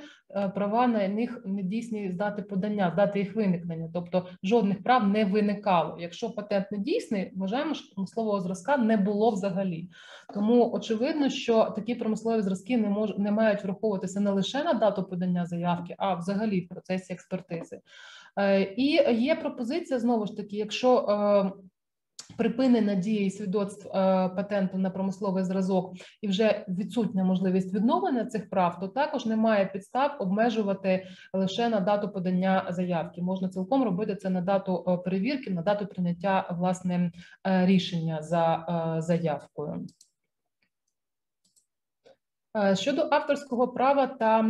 [0.55, 5.25] права на них недійсні з дати подання, з дати їх виникнення, тобто жодних прав не
[5.25, 5.97] виникало.
[6.01, 9.89] Якщо патент не дійсний, вважаємо, що промислового зразка не було взагалі.
[10.35, 15.05] Тому очевидно, що такі промислові зразки не мож, не мають враховуватися не лише на дату
[15.05, 17.81] подання заявки, а взагалі в процесі експертизи.
[18.37, 18.87] Е, і
[19.23, 21.53] є пропозиція знову ж таки, якщо е,
[22.37, 23.91] припинена дія свідоцтв е,
[24.29, 30.17] патенту на промисловий зразок і вже відсутня можливість відновлення цих прав, то також немає підстав
[30.19, 33.23] обмежувати лише на дату подання заявки.
[33.23, 37.13] Можна цілком робити це на дату перевірки, на дату прийняття власне
[37.45, 38.65] рішення за
[38.99, 39.87] заявкою.
[42.75, 44.43] Щодо авторського права та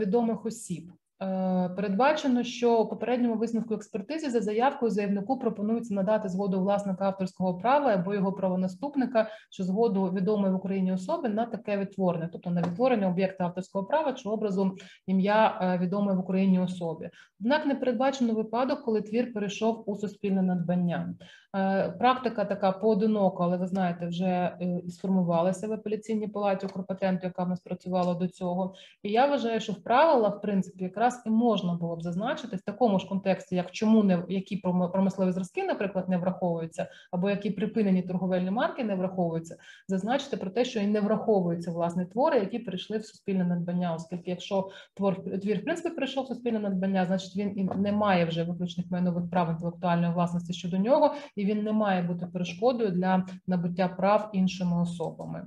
[0.00, 0.92] відомих осіб.
[1.22, 7.54] Е, передбачено, що у попередньому висновку експертизи за заявкою заявнику пропонується надати згоду власника авторського
[7.54, 12.62] права або його правонаступника, що згоду відомої в Україні особи на таке відтворення, тобто на
[12.62, 17.10] відтворення об'єкта авторського права чи образу ім'я е, відомої в Україні особи.
[17.40, 21.14] Однак не передбачено випадок, коли твір перейшов у суспільне надбання.
[21.56, 24.56] Е, практика така поодинока, але ви знаєте, вже
[24.88, 28.74] сформувалася в апеляційній палаті Укрпатенту, яка в нас працювала до цього.
[29.02, 32.60] І я вважаю, що в правилах, в принципі, якраз і можна було б зазначити в
[32.60, 34.56] такому ж контексті, як чому не які
[34.92, 39.56] промислові зразки, наприклад, не враховуються, або які припинені торговельні марки не враховуються,
[39.88, 44.30] зазначити про те, що і не враховуються власне твори, які прийшли в суспільне надбання, оскільки
[44.30, 48.42] якщо твор твір в принципі прийшов в суспільне надбання, значить він і не має вже
[48.42, 53.88] виключних майнових прав інтелектуальної власності щодо нього, і він не має бути перешкодою для набуття
[53.88, 55.46] прав іншими особами.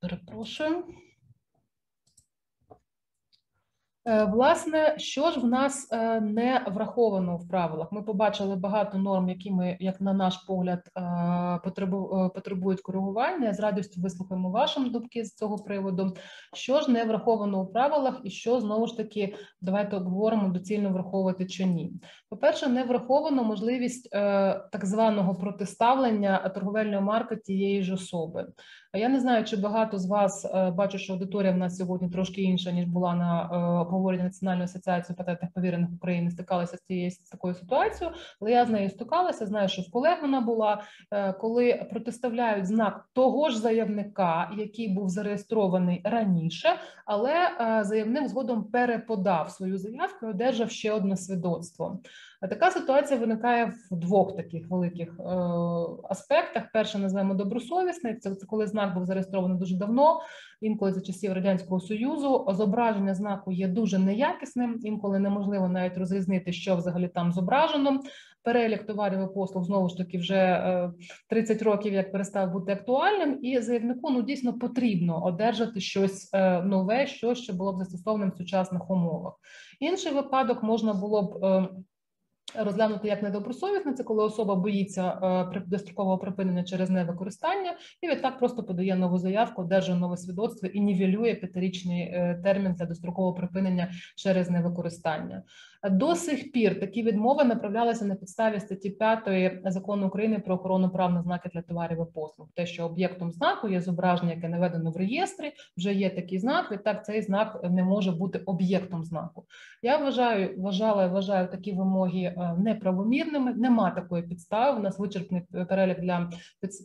[0.00, 0.84] Перепрошую.
[3.97, 7.92] Е, власне, що ж в нас е, не враховано в правилах?
[7.92, 13.54] Ми побачили багато норм, які ми, як на наш погляд, е, потребують коригування.
[13.54, 16.14] З радістю вислухаємо вашим думки з цього приводу.
[16.54, 21.46] Що ж не враховано у правилах, і що знову ж таки давайте обговоримо доцільно враховувати
[21.46, 21.92] чи ні.
[22.28, 24.10] По перше, не враховано можливість
[24.72, 28.46] так званого протиставлення торговельної марки тієї ж особи.
[28.94, 32.70] Я не знаю, чи багато з вас бачу, що аудиторія в нас сьогодні трошки інша
[32.70, 33.42] ніж була на
[33.80, 38.68] обговорення Національної асоціації патентних повірених України стикалися з цією з такою ситуацією, але я з
[38.68, 39.46] нею стикалася.
[39.46, 45.08] Знаю, що в колег вона була е, коли протиставляють знак того ж заявника, який був
[45.08, 46.68] зареєстрований раніше,
[47.06, 52.00] але е, заявник згодом переподав свою заявку, і одержав ще одне свідоцтво.
[52.40, 55.22] Така ситуація виникає в двох таких великих е,
[56.08, 56.62] аспектах.
[56.72, 58.16] Перше називаємо добросовісний.
[58.16, 60.20] Це, це коли знак був зареєстрований дуже давно,
[60.60, 62.46] інколи за часів радянського союзу.
[62.48, 64.80] Зображення знаку є дуже неякісним.
[64.82, 68.00] Інколи неможливо навіть розрізнити, що взагалі там зображено.
[68.42, 70.90] Перелік товарів і послуг знову ж таки вже
[71.28, 76.62] 30 е, років як перестав бути актуальним, і заявнику ну дійсно потрібно одержати щось е,
[76.62, 79.34] нове, що було б застосованим в сучасних умовах.
[79.80, 81.68] Інший випадок можна було б.
[82.54, 85.18] Розглянути як недобросовісне, це коли особа боїться
[85.54, 90.80] е, дострокового припинення через невикористання, і відтак просто подає нову заявку, одержує нове свідоцтво і
[90.80, 95.42] нівелює п'ятирічний е, термін для дострокового припинення через невикористання.
[95.84, 101.12] До сих пір такі відмови направлялися на підставі статті 5 закону України про охорону прав
[101.12, 102.48] на знаки для товарів і послуг.
[102.54, 106.72] Те, що об'єктом знаку є зображення, яке наведено в реєстрі, вже є такий знак.
[106.72, 109.44] Відтак цей знак не може бути об'єктом знаку.
[109.82, 113.54] Я вважаю, вважала вважаю такі вимоги е, неправомірними.
[113.54, 114.78] Нема такої підстави.
[114.78, 116.30] У нас вичерпний перелік для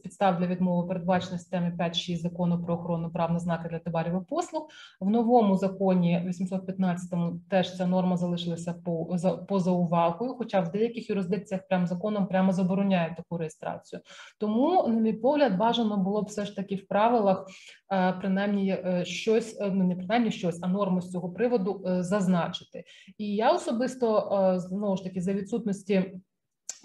[0.04, 4.30] підстав для відмови передбачений системі 5.6 закону про охорону прав на знаки для товарів і
[4.30, 4.68] послуг.
[5.00, 8.74] В новому законі 815-му теж ця норма залишилася
[9.48, 14.02] поза увагою, хоча в деяких юрисдикціях прям законом прямо забороняють таку реєстрацію.
[14.40, 17.46] Тому, на мій погляд, бажано було б все ж таки в правилах
[17.94, 22.84] е, принаймні е, щось, е, ну не принаймні щось, а норму з цього приводу зазначити.
[23.18, 26.14] І я особисто знову ж таки за відсутності.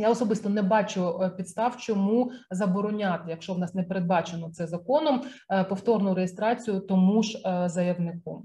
[0.00, 5.22] Я особисто не бачу підстав, чому забороняти, якщо в нас не передбачено це законом,
[5.68, 8.44] повторну реєстрацію тому ж заявнику.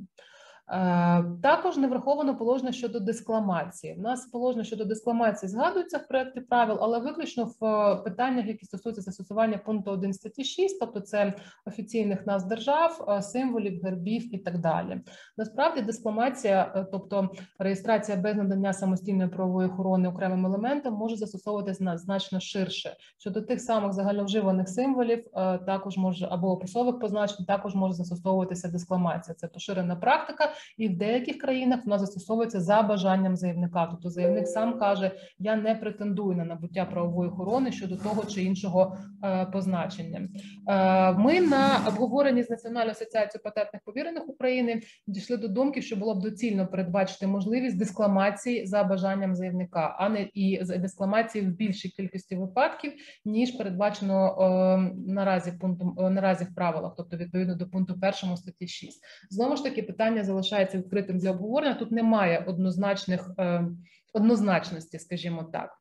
[0.70, 3.96] Е, також не враховано положення щодо дискламації.
[4.00, 8.66] У нас положення щодо дискламації згадується в проєкті правил, але виключно в е, питаннях, які
[8.66, 11.34] стосуються застосування пункту 1 статті 6, тобто це
[11.66, 15.02] офіційних назв держав, е, символів, гербів і так далі.
[15.38, 22.96] Насправді, дискламація, тобто реєстрація без надання самостійної правової охорони окремим елементом, може застосовуватися значно ширше.
[23.18, 25.26] Щодо тих самих загальновживаних символів,
[25.66, 29.36] також може або описових позначень, також може застосовуватися дискламація.
[29.36, 33.88] Це поширена практика і в деяких країнах вона застосовується за бажанням заявника.
[33.92, 38.98] Тобто заявник сам каже: Я не претендую на набуття правової охорони щодо того чи іншого
[39.24, 40.28] е, позначення.
[40.70, 46.16] Е, ми на обговоренні з Національною асоціацією патентних повірених України дійшли до думки, що було
[46.16, 52.36] б доцільно передбачити можливість дискламації за бажанням заявника, а не і дискламації в більшій кількості
[52.36, 52.94] випадків,
[53.26, 59.02] ніж передбачено е, наразі пунктом наразі в правилах, тобто відповідно до пункту першому статті 6.
[59.30, 61.74] Знову ж таки, питання залишається залишається відкритим для обговорення.
[61.74, 63.66] Тут немає однозначних е,
[64.14, 65.80] однозначності, скажімо так.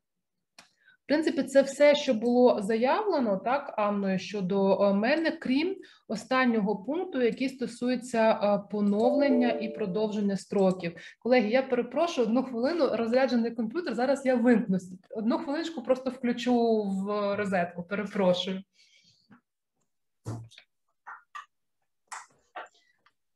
[1.04, 5.76] В принципі, це все, що було заявлено так Анною щодо е, мене, крім
[6.08, 10.96] останнього пункту, який стосується е, поновлення і продовження строків.
[11.18, 12.96] Колеги, я перепрошую одну хвилину.
[12.96, 13.94] Розряджений комп'ютер.
[13.94, 14.92] Зараз я вимкнусь.
[15.10, 17.82] Одну хвилинку просто включу в розетку.
[17.82, 18.62] Перепрошую.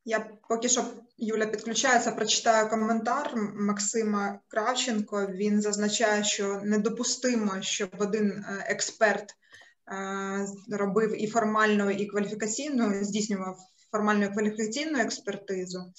[0.09, 0.85] Я поки що
[1.19, 5.27] Юля підключається, прочитаю коментар Максима Кравченко.
[5.27, 13.57] Він зазначає, що недопустимо, щоб один е, експерт е, робив і формальну, і кваліфікаційну, здійснював
[13.91, 15.93] формальну і кваліфікаційну експертизу,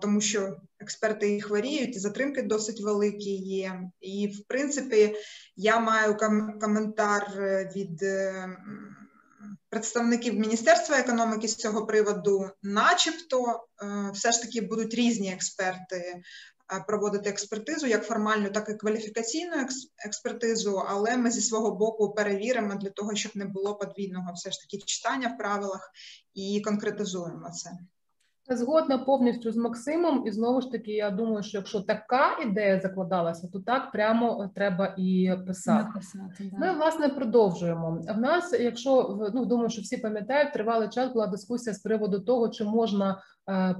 [0.00, 3.82] тому що експерти і хворіють, і затримки досить великі є.
[4.00, 5.14] І, в принципі,
[5.56, 6.16] я маю
[6.60, 7.32] коментар
[7.76, 8.04] від
[9.72, 16.22] представників Міністерства економіки з цього приводу, начебто, е, все ж таки будуть різні експерти е,
[16.86, 19.54] проводити експертизу, як формальну, так і кваліфікаційну
[20.06, 24.60] експертизу, але ми зі свого боку перевіримо для того, щоб не було подвійного все ж
[24.60, 25.90] таки читання в правилах
[26.34, 27.70] і конкретизуємо це.
[28.50, 33.48] Згодна повністю з Максимом, і знову ж таки, я думаю, що якщо така ідея закладалася,
[33.52, 35.84] то так прямо треба і писати.
[35.84, 36.58] Написати, да.
[36.58, 38.02] Ми власне продовжуємо.
[38.08, 42.48] В нас, якщо ну думаю, що всі пам'ятають, тривалий час була дискусія з приводу того,
[42.48, 43.22] чи можна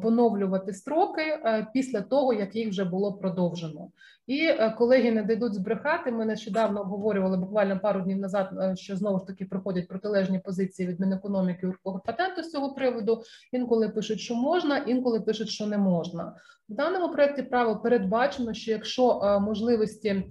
[0.02, 3.88] поновлювати строки е, після того, як їх вже було продовжено.
[4.26, 6.12] І е, колеги не дійдуть збрехати.
[6.12, 11.00] Ми нещодавно обговорювали буквально пару днів назад, що знову ж таки проходять протилежні позиції від
[11.00, 13.22] Мінекономіки і патенту з цього приводу.
[13.52, 16.34] Інколи пишуть, що можна, інколи пишуть, що не можна.
[16.68, 20.22] В даному проєкті правил передбачено, що якщо можливості Е,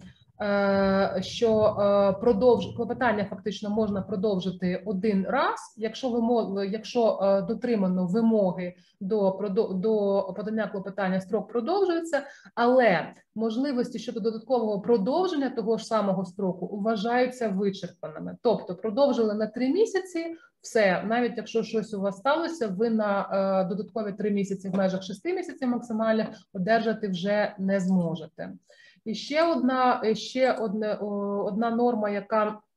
[1.21, 8.73] що е, продовж клопотання фактично можна продовжити один раз, якщо вимог, якщо е, дотримано вимоги
[8.99, 9.39] до
[9.71, 12.23] до подання клопотання, строк продовжується,
[12.55, 18.37] але можливості щодо додаткового продовження того ж самого строку вважаються вичерпаними.
[18.41, 20.35] Тобто продовжили на три місяці.
[20.61, 25.03] Все, навіть якщо щось у вас сталося, ви на е, додаткові три місяці в межах
[25.03, 28.49] шести місяців максимальних одержати вже не зможете.
[29.05, 30.93] І ще одна ще одне,
[31.45, 32.70] одна норма, яка Е,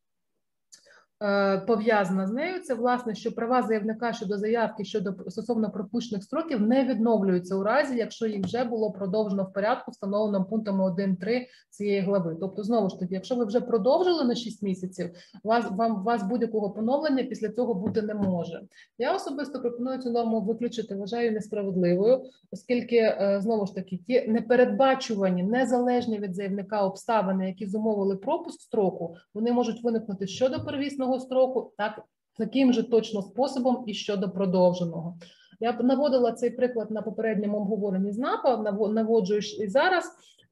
[1.67, 6.85] пов'язана з нею, це власне, що права заявника щодо заявки щодо стосовно пропущених строків не
[6.85, 12.37] відновлюються у разі, якщо їх вже було продовжено в порядку, встановленому пунктами 1.3 цієї глави.
[12.41, 15.11] Тобто, знову ж таки, якщо ви вже продовжили на 6 місяців,
[15.45, 18.61] вас вам вас будь-якого поновлення після цього бути не може.
[18.99, 25.43] Я особисто пропоную цю норму виключити, вважаю несправедливою, оскільки е, знову ж таки ті непередбачувані,
[25.43, 31.73] незалежні від заявника обставини, які зумовили пропуск строку, вони можуть виникнути щодо первісного обмеженого строку,
[31.79, 32.03] так
[32.39, 35.19] таким же точно способом і щодо продовженого.
[35.61, 38.57] Я б наводила цей приклад на попередньому обговоренні з НАПа,
[38.89, 40.05] наводжу і зараз.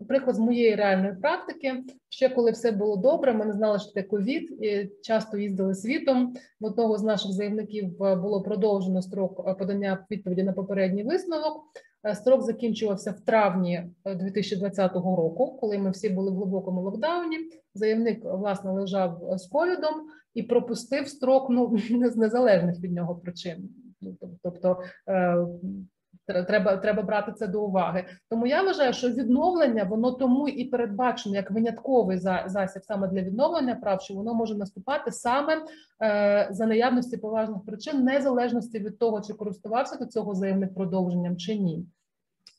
[0.09, 1.85] Приклад з моєї реальної практики.
[2.09, 4.51] Ще коли все було добре, ми не знали, що таке ковід,
[5.03, 6.35] часто їздили світом.
[6.61, 11.65] В одного з наших заявників е, було продовжено строк е, подання відповіді на попередній висновок.
[12.05, 17.39] Е, строк закінчувався в травні 2020 року, коли ми всі були в глибокому локдауні.
[17.75, 19.95] Заявник власне лежав з ковідом
[20.35, 21.79] і пропустив строк ну
[22.11, 23.69] з незалежних від нього причин.
[24.01, 24.79] Ну, тобто
[25.09, 25.37] е,
[26.27, 28.05] треба треба брати це до уваги.
[28.31, 33.75] Тому я вважаю, що відновлення воно тому і передбачено як винятковий засіб саме для відновлення
[33.75, 35.63] прав, що воно може наступати саме
[36.03, 41.59] е, за наявності поважних причин, незалежності від того, чи користувався до цього заявник продовженням чи
[41.59, 41.87] ні.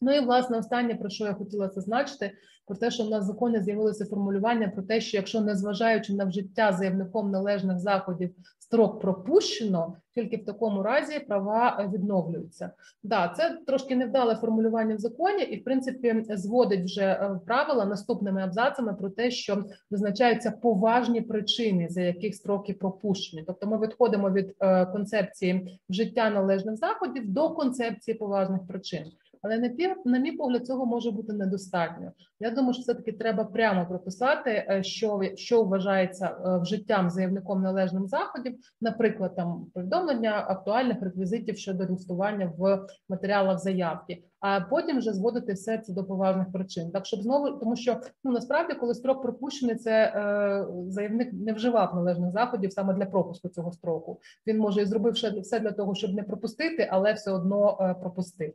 [0.03, 2.31] Ну і власне останнє про що я хотіла зазначити,
[2.65, 6.25] про те, що в нас в законі з'явилося формулювання про те, що якщо незважаючи на
[6.25, 12.71] вжиття заявником належних заходів, строк пропущено, тільки в такому разі права відновлюються.
[13.03, 18.41] Да, це трошки невдале формулювання в законі, і в принципі зводить вже е, правила наступними
[18.41, 23.43] абзацами про те, що визначаються поважні причини, за яких строки пропущені.
[23.47, 29.05] Тобто, ми відходимо від е, концепції вжиття належних заходів до концепції поважних причин.
[29.43, 32.11] Але на пів, на мій погляд, цього може бути недостатньо.
[32.39, 37.61] Я думаю, що все таки треба прямо прописати, е, що що вважається е, вжиттям заявником
[37.61, 44.23] належним заходів, наприклад, там повідомлення актуальних реквізитів щодо листування в матеріалах заявки.
[44.39, 48.31] А потім вже зводити все це до поважних причин, так щоб знову тому, що ну
[48.31, 53.71] насправді, коли строк пропущений, це е, заявник не вживав належних заходів саме для пропуску цього
[53.71, 54.19] строку.
[54.47, 58.53] Він може і зробив все для того, щоб не пропустити, але все одно е, пропустив.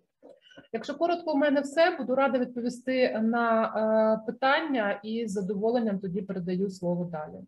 [0.73, 6.23] Якщо коротко, у мене все буду рада відповісти на е, питання і з задоволенням тоді
[6.23, 7.41] передаю слово далі.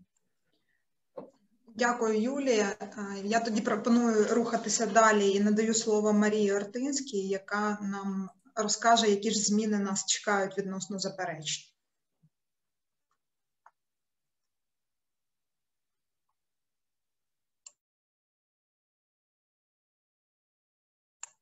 [1.77, 2.77] Дякую, Юлія.
[2.81, 2.89] Е,
[3.25, 9.39] я тоді пропоную рухатися далі і надаю слово Марії Ортинській, яка нам розкаже, які ж
[9.39, 11.70] зміни нас чекають відносно заперечень.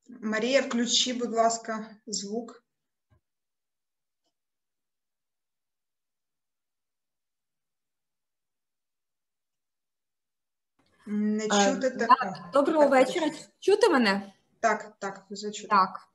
[0.08, 2.64] Марія, включи, будь ласка, звук.
[11.06, 12.50] Не чути так.
[12.52, 13.30] Доброго вечора.
[13.58, 14.32] Чути мене?
[14.60, 15.68] Так, так, зачути.
[15.68, 16.07] Так.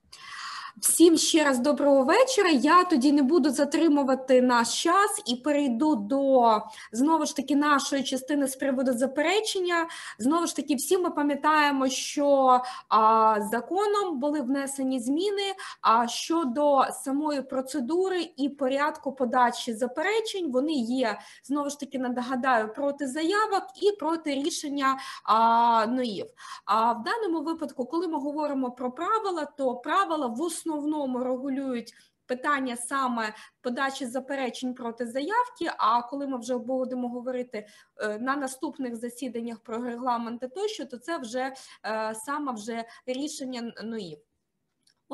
[0.78, 2.50] Всім ще раз доброго вечора.
[2.50, 8.48] Я тоді не буду затримувати наш час і перейду до знову ж таки нашої частини
[8.48, 9.88] з приводу заперечення.
[10.20, 12.60] Знову ж таки, всі ми пам'ятаємо, що
[12.90, 20.52] а, законом були внесені зміни а щодо самої процедури і порядку подачі заперечень.
[20.52, 26.28] Вони є знову ж таки нагадаю проти заявок і проти рішення а, НОІВ.
[26.66, 31.94] А в даному випадку, коли ми говоримо про правила, то правила в основному основному регулюють
[32.26, 35.72] питання саме подачі заперечень проти заявки.
[35.78, 37.68] А коли ми вже будемо говорити
[37.98, 41.54] е, на наступних засіданнях про регламенти тощо, то це вже
[41.86, 44.20] е, саме вже рішення НОІВ.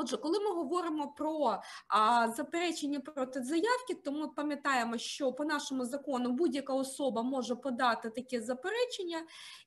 [0.02, 5.86] Отже, коли ми говоримо про а, заперечення проти заявки, то ми пам'ятаємо, що по нашому
[5.86, 9.22] закону будь-яка особа може подати таке заперечення,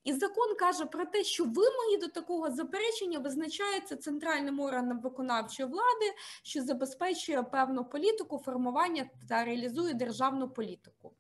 [0.05, 6.15] і закон каже про те, що вимоги до такого заперечення визначаються центральним органом виконавчої влади,
[6.43, 11.13] що забезпечує певну політику формування та реалізує державну політику.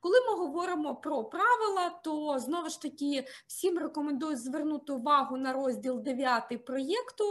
[0.00, 6.00] Коли ми говоримо про правила, то знову ж таки всім рекомендую звернути увагу на розділ
[6.00, 7.24] 9 проєкту.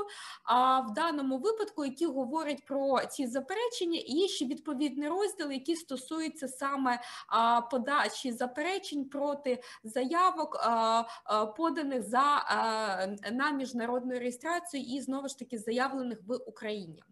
[0.44, 6.48] А в даному випадку, які говорять про ці заперечення, і ще відповідний розділ, який стосується
[6.48, 7.00] саме
[7.72, 10.58] подачі заперечень проти заявок,
[11.58, 12.46] поданих за
[13.32, 17.04] на міжнародну реєстрацію і знову ж таки заявлених в Україні.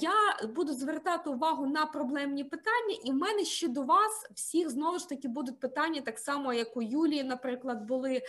[0.00, 0.12] Я
[0.54, 5.08] буду звертати увагу на проблемні питання, і в мене ще до вас всіх знову ж
[5.08, 8.22] таки будуть питання, так само як у Юлії, наприклад, були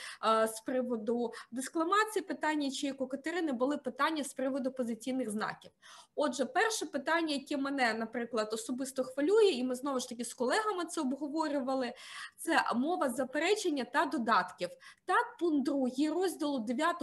[0.48, 5.72] з приводу дискламації питання, чи як у Катерини були питання з приводу позиційних знаків.
[6.16, 10.86] Отже, перше питання, яке мене, наприклад, особисто хвилює, і ми знову ж таки з колегами
[10.86, 11.94] це обговорювали.
[12.38, 14.70] Це мова заперечення та додатків.
[15.06, 16.96] Так, пункт 2 розділу 9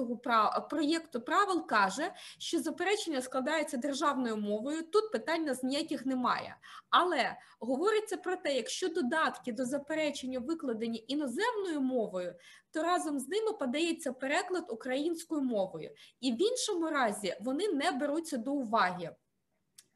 [0.71, 4.83] проєкту правил каже, що заперечення складається державною мовою.
[4.83, 6.57] Тут питань ніяких немає.
[6.91, 12.35] Але говориться про те, якщо додатки до заперечення викладені іноземною мовою,
[12.71, 15.91] то разом з ними подається переклад українською мовою,
[16.21, 19.11] і в іншому разі вони не беруться до уваги.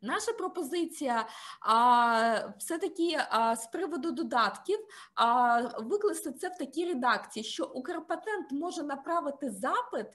[0.02, 1.28] Наша пропозиція
[2.58, 3.18] все-таки
[3.56, 4.78] з приводу додатків
[5.78, 10.06] викласти це в такій редакції, що Укрпатент може направити запит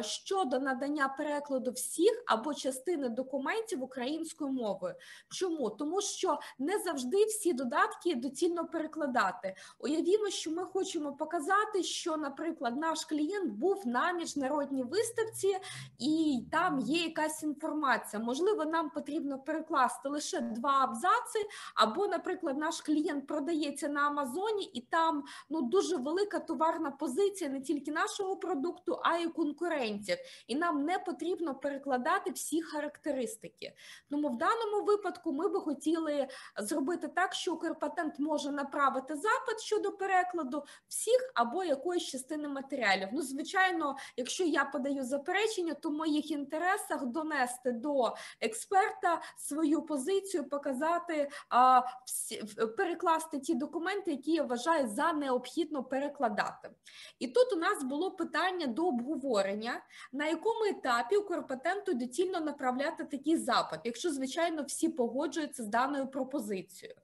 [0.00, 4.94] щодо надання перекладу всіх або частини документів українською мовою.
[5.30, 5.70] Чому?
[5.70, 9.56] Тому що не завжди всі додатки доцільно перекладати.
[9.78, 15.56] Уявімо, що ми хочемо показати, що, наприклад, наш клієнт був на міжнародній виставці,
[15.98, 18.22] і там є якась інформація.
[18.22, 21.38] Можливо, нам потрібно потрібно перекласти лише два абзаци,
[21.74, 27.60] або, наприклад, наш клієнт продається на Амазоні, і там ну дуже велика товарна позиція не
[27.60, 30.16] тільки нашого продукту, а й конкурентів.
[30.46, 33.72] І нам не потрібно перекладати всі характеристики.
[34.10, 36.28] Тому в даному випадку ми би хотіли
[36.58, 43.08] зробити так, що Укрпатент може направити запит щодо перекладу всіх або якоїсь частини матеріалів.
[43.12, 50.48] Ну, звичайно, якщо я подаю заперечення, то в моїх інтересах донести до експерта свою позицію,
[50.48, 52.44] показати, а, всі,
[52.76, 56.70] перекласти ті документи, які я вважаю за необхідно перекладати.
[57.18, 59.82] І тут у нас було питання до обговорення,
[60.12, 66.06] на якому етапі у корпетенту доцільно направляти такий запит, якщо, звичайно, всі погоджуються з даною
[66.06, 66.96] пропозицією.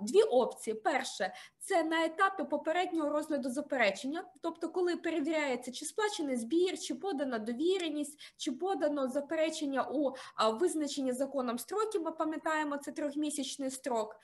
[0.00, 6.78] Дві опції: перше це на етапі попереднього розгляду заперечення, тобто, коли перевіряється, чи сплачений збір,
[6.78, 10.14] чи подана довіреність, чи подано заперечення у
[10.58, 12.02] визначенні законом строків.
[12.02, 14.16] Ми пам'ятаємо, це трьохмісячний строк.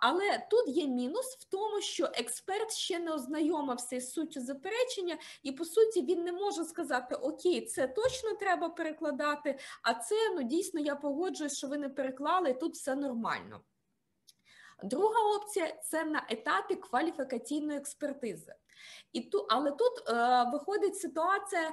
[0.00, 5.52] Але тут є мінус в тому, що експерт ще не ознайомився з суттю заперечення, і
[5.52, 10.80] по суті він не може сказати: Окей, це точно треба перекладати, а це ну дійсно
[10.80, 13.60] я погоджуюсь, що ви не переклали, і тут все нормально.
[14.82, 18.54] Друга опція це на етапі кваліфікаційної експертизи.
[19.12, 21.72] І ту, Але тут е, виходить ситуація е,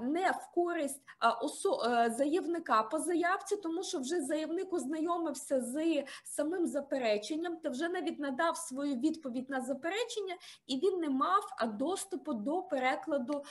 [0.00, 1.78] не в користь е, осо,
[2.10, 8.56] заявника по заявці, тому що вже заявник ознайомився з самим запереченням та вже навіть надав
[8.56, 10.36] свою відповідь на заперечення,
[10.66, 13.44] і він не мав доступу до перекладу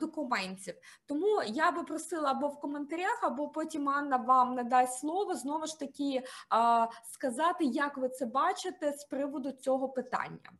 [0.00, 0.74] документів.
[1.06, 5.78] Тому я би просила або в коментарях, або потім Анна вам надасть слово знову ж
[5.78, 6.22] таки
[7.04, 10.50] сказати, як ви це бачите з приводу цього питання.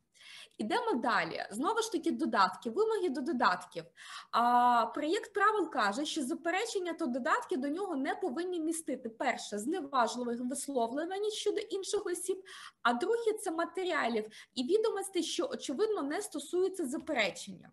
[0.59, 1.47] Ідемо далі.
[1.51, 3.85] Знову ж таки, додатки, вимоги до додатків.
[4.31, 10.41] А, Проєкт правил каже, що заперечення та додатки до нього не повинні містити перше зневажливих
[10.41, 12.45] висловлювань щодо інших осіб,
[12.83, 14.25] а друге це матеріалів
[14.55, 17.71] і відомостей, що очевидно не стосуються заперечення.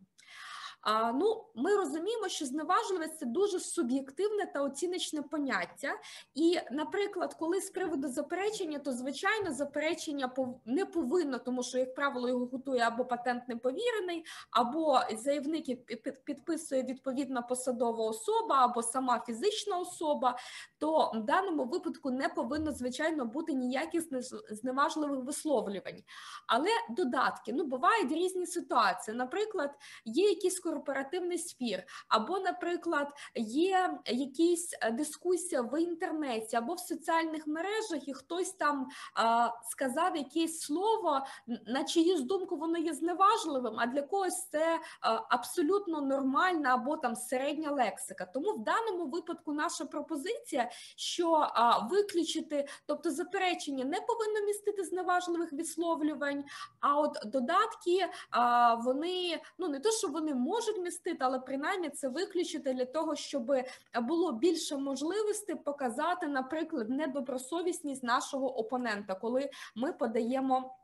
[0.83, 5.93] А, Ну, ми розуміємо, що зневажливість– це дуже суб'єктивне та оціночне поняття.
[6.35, 10.31] І, наприклад, коли з приводу заперечення, то звичайно заперечення
[10.65, 15.85] не повинно, тому що, як правило, його готує або патент неповірений, або заявник
[16.23, 20.37] підписує відповідна посадова особа, або сама фізична особа.
[20.83, 24.03] То в даному випадку не повинно звичайно бути ніяких
[24.51, 26.03] зневажливих висловлювань.
[26.47, 29.17] Але додатки ну бувають різні ситуації.
[29.17, 29.71] Наприклад,
[30.05, 37.47] є якісь корпоративний спір, або, наприклад, є якісь е, дискусія в інтернеті або в соціальних
[37.47, 41.25] мережах, і хтось там а, сказав якесь слово,
[41.67, 47.15] на чиюсь думку воно є зневажливим, а для когось це а, абсолютно нормальна або там
[47.15, 48.25] середня лексика.
[48.25, 55.53] Тому в даному випадку наша пропозиція, що а, виключити, тобто заперечення не повинно містити зневажливих
[55.53, 56.43] висловлювань,
[56.79, 62.07] а от додатки а, вони ну не то, що вони можуть містити, але принаймні це
[62.07, 63.53] виключити для того, щоб
[64.01, 70.77] було більше можливостей показати, наприклад, недобросовісність нашого опонента, коли ми подаємо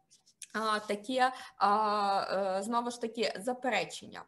[0.88, 4.24] таке е, знову ж таки заперечення.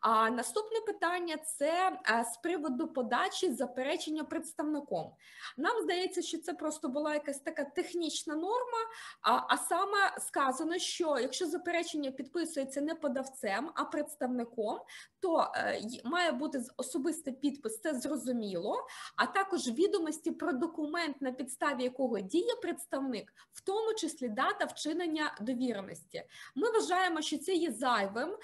[0.00, 5.12] А наступне питання це е, з приводу подачі заперечення представником.
[5.56, 8.78] Нам здається, що це просто була якась така технічна норма,
[9.22, 14.78] а, а саме сказано, що якщо заперечення підписується не подавцем, а представником,
[15.20, 21.82] то е, має бути особистий підпис, це зрозуміло, а також відомості про документ, на підставі
[21.82, 26.22] якого діє представник, в тому числі дата вчинення довіреності.
[26.54, 28.36] Ми вважаємо, що це є зайвим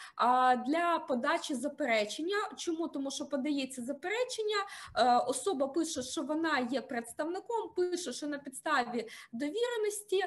[0.67, 2.37] для подачі заперечення.
[2.57, 2.89] Чому?
[2.89, 4.57] Тому що подається заперечення,
[4.97, 10.25] е, особа пише, що вона є представником, пише, що на підставі довіреності,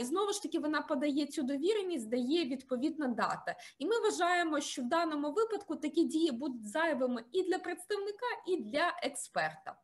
[0.00, 3.56] і знову ж таки вона подає цю довіреність, дає відповідна дата.
[3.78, 8.56] І ми вважаємо, що в даному випадку такі дії будуть зайвими і для представника, і
[8.56, 9.76] для експерта.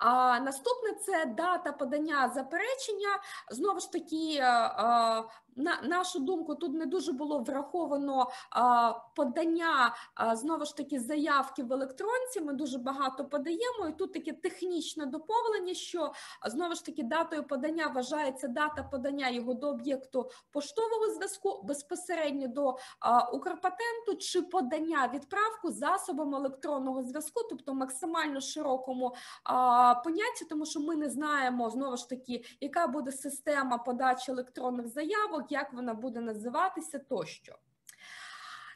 [0.00, 3.08] А наступне це дата подання заперечення.
[3.50, 5.24] Знову ж таки, е, е,
[5.56, 11.62] на нашу думку, тут не дуже було враховано а, подання а, знову ж таки заявки
[11.62, 12.40] в електронці.
[12.40, 16.12] Ми дуже багато подаємо, і тут таке технічне доповнення, що
[16.46, 22.76] знову ж таки датою подання вважається дата подання його до об'єкту поштового зв'язку безпосередньо до
[23.00, 29.14] а, Укрпатенту чи подання відправку засобом електронного зв'язку, тобто максимально широкому
[29.44, 34.88] а, понятті, тому що ми не знаємо знову ж таки, яка буде система подачі електронних
[34.88, 37.58] заявок як вона буде називатися тощо.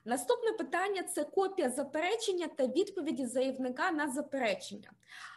[0.05, 4.91] Наступне питання це копія заперечення та відповіді заявника на заперечення.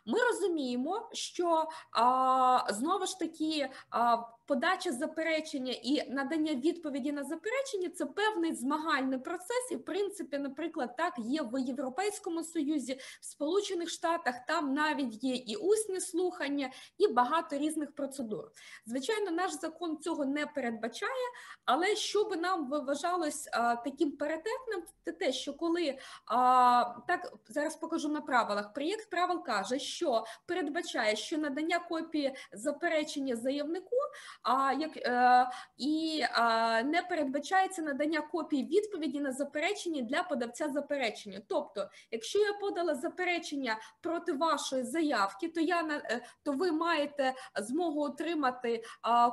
[0.07, 4.17] Ми розуміємо, що а, знову ж таки а,
[4.47, 10.95] подача заперечення і надання відповіді на заперечення це певний змагальний процес, і в принципі, наприклад,
[10.97, 17.07] так є в Європейському Союзі, в Сполучених Штатах там навіть є і усні слухання, і
[17.07, 18.51] багато різних процедур.
[18.85, 21.27] Звичайно, наш закон цього не передбачає,
[21.65, 27.75] але що би нам вважалось а, таким паритетним, це те, що коли а, так зараз
[27.75, 29.96] покажу на правилах, проєкт правил каже, що
[30.45, 33.97] передбачає, що надання копії заперечення заявнику
[34.43, 35.47] а як е,
[35.77, 41.41] і е, не передбачається надання копії відповіді на заперечення для подавця заперечення.
[41.47, 48.01] Тобто, якщо я подала заперечення проти вашої заявки, то я е, то ви маєте змогу
[48.01, 48.83] отримати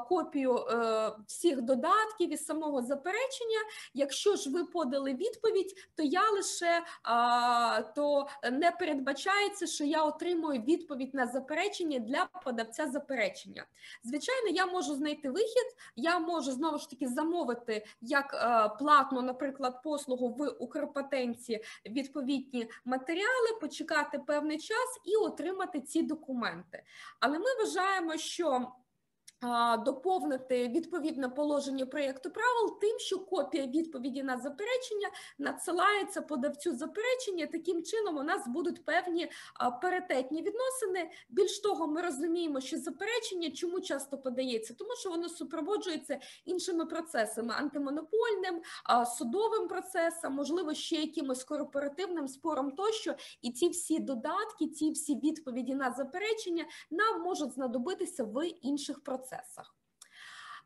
[0.09, 3.59] копію е, всіх додатків і самого заперечення.
[3.95, 6.83] Якщо ж ви подали відповідь, то я лише
[7.95, 13.65] то не передбачається, що я отримую відповідь на заперечення для подавця заперечення.
[14.05, 19.83] Звичайно, я можу знайти вихід, я можу знову ж таки замовити як е, платну, наприклад,
[19.83, 26.83] послугу в Укрпатенті відповідні матеріали, почекати певний час і отримати ці документи.
[27.21, 28.69] Але ми вважаємо, що
[29.85, 35.09] доповнити відповідне положення проєкту правил тим, що копія відповіді на заперечення
[35.39, 37.47] надсилається подавцю заперечення.
[37.47, 39.31] Таким чином у нас будуть певні
[39.83, 41.11] паритетні відносини.
[41.29, 47.55] Більш того, ми розуміємо, що заперечення чому часто подається, тому що воно супроводжується іншими процесами
[47.59, 48.63] антимонопольним,
[49.19, 55.75] судовим процесом, можливо, ще якимось корпоративним спором тощо, і ці всі додатки, ці всі відповіді
[55.75, 59.75] на заперечення нам можуть знадобитися в інших процесах процесах.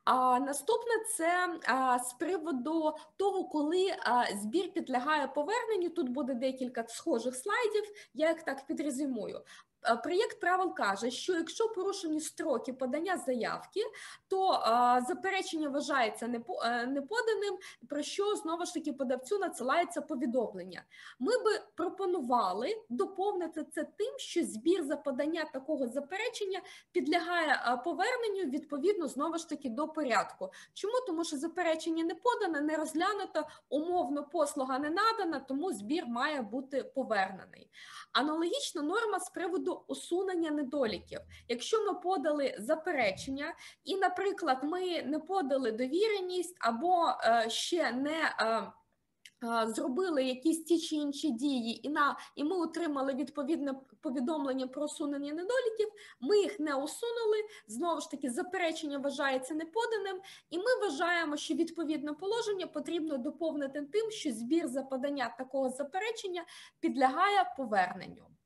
[0.05, 5.91] А наступне це а, з приводу того, коли а, збір підлягає поверненню.
[5.91, 7.85] Тут буде декілька схожих слайдів.
[8.15, 9.41] Я їх так підрезюмую.
[9.85, 13.81] Е, проєкт правил каже, що якщо порушені строки подання заявки,
[14.29, 20.83] то а, заперечення вважається е, неподаним, про що знову ж таки подавцю надсилається повідомлення.
[21.19, 26.61] Ми би пропонували доповнити це тим, що збір за подання такого заперечення
[26.93, 30.51] підлягає поверненню відповідно знову ж таки до порядку.
[30.75, 36.43] Чому тому, що заперечення не подане, не розглянуто, умовно послуга не надана, тому збір має
[36.43, 37.71] бути повернений.
[38.13, 41.21] Аналогічна норма з приводу приводу усунення недоліків.
[41.49, 43.55] Якщо ми подали заперечення,
[43.85, 48.73] і, наприклад, ми не подали довіреність або е, ще не е,
[49.67, 55.33] Зробили якісь ті чи інші дії, і на і ми отримали відповідне повідомлення про усунення
[55.33, 55.89] недоліків.
[56.21, 57.37] Ми їх не усунули.
[57.69, 60.21] Знову ж таки, заперечення вважається неподаним,
[60.51, 66.45] і ми вважаємо, що відповідне положення потрібно доповнити тим, що збір за подання такого заперечення
[66.81, 68.38] підлягає поверненню.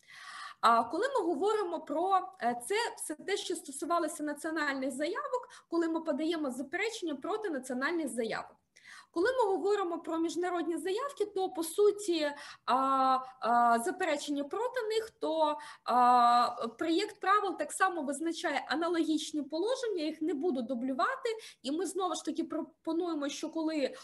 [0.62, 6.00] А коли ми говоримо про е, це, все те, що стосувалося національних заявок, коли ми
[6.00, 8.56] подаємо заперечення проти національних заявок.
[9.12, 12.30] Коли ми говоримо про міжнародні заявки, то по суті
[12.66, 12.74] а,
[13.40, 20.34] а, заперечення проти них, то а, проєкт правил так само визначає аналогічні положення, їх не
[20.34, 21.28] буду дублювати,
[21.62, 23.94] і ми знову ж таки пропонуємо, що коли е,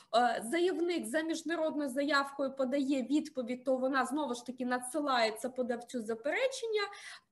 [0.51, 6.83] заявник за міжнародною заявкою подає відповідь, то вона знову ж таки надсилається подавцю заперечення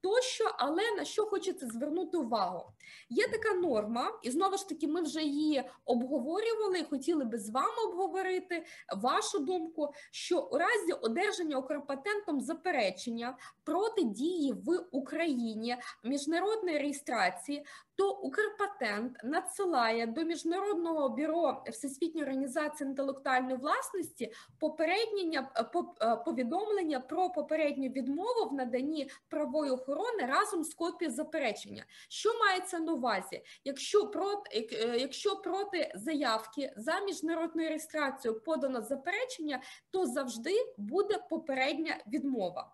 [0.07, 2.73] тощо, але на що хочеться звернути увагу?
[3.09, 7.83] Є така норма, і знову ж таки, ми вже її обговорювали хотіли би з вами
[7.89, 8.65] обговорити
[8.97, 17.66] вашу думку, що у разі одержання окропатентом заперечення проти дії в Україні міжнародної реєстрації,
[17.97, 27.89] то Укрпатент надсилає до міжнародного бюро Всесвітньої організації інтелектуальної власності попереднє е, повідомлення про попередню
[27.89, 31.85] відмову в наданні правої охорони разом з копією заперечення.
[32.09, 33.43] Що мається на увазі?
[33.64, 41.97] Якщо проти, е, якщо проти заявки за міжнародною реєстрацією подано заперечення, то завжди буде попередня
[42.06, 42.73] відмова.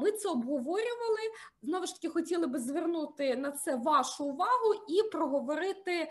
[0.00, 1.18] Ми це обговорювали.
[1.62, 6.10] Знову ж таки, хотіли би звернути на це вашу увагу і проговорити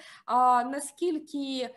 [0.65, 1.75] наскільки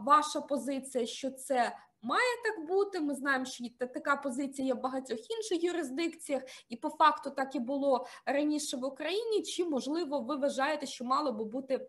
[0.00, 1.76] ваша позиція, що це.
[2.02, 3.00] Має так бути.
[3.00, 7.58] Ми знаємо, що така позиція є в багатьох інших юрисдикціях, і по факту так і
[7.58, 9.42] було раніше в Україні.
[9.42, 11.88] Чи можливо ви вважаєте, що мало би бути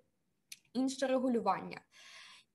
[0.73, 1.81] інше регулювання?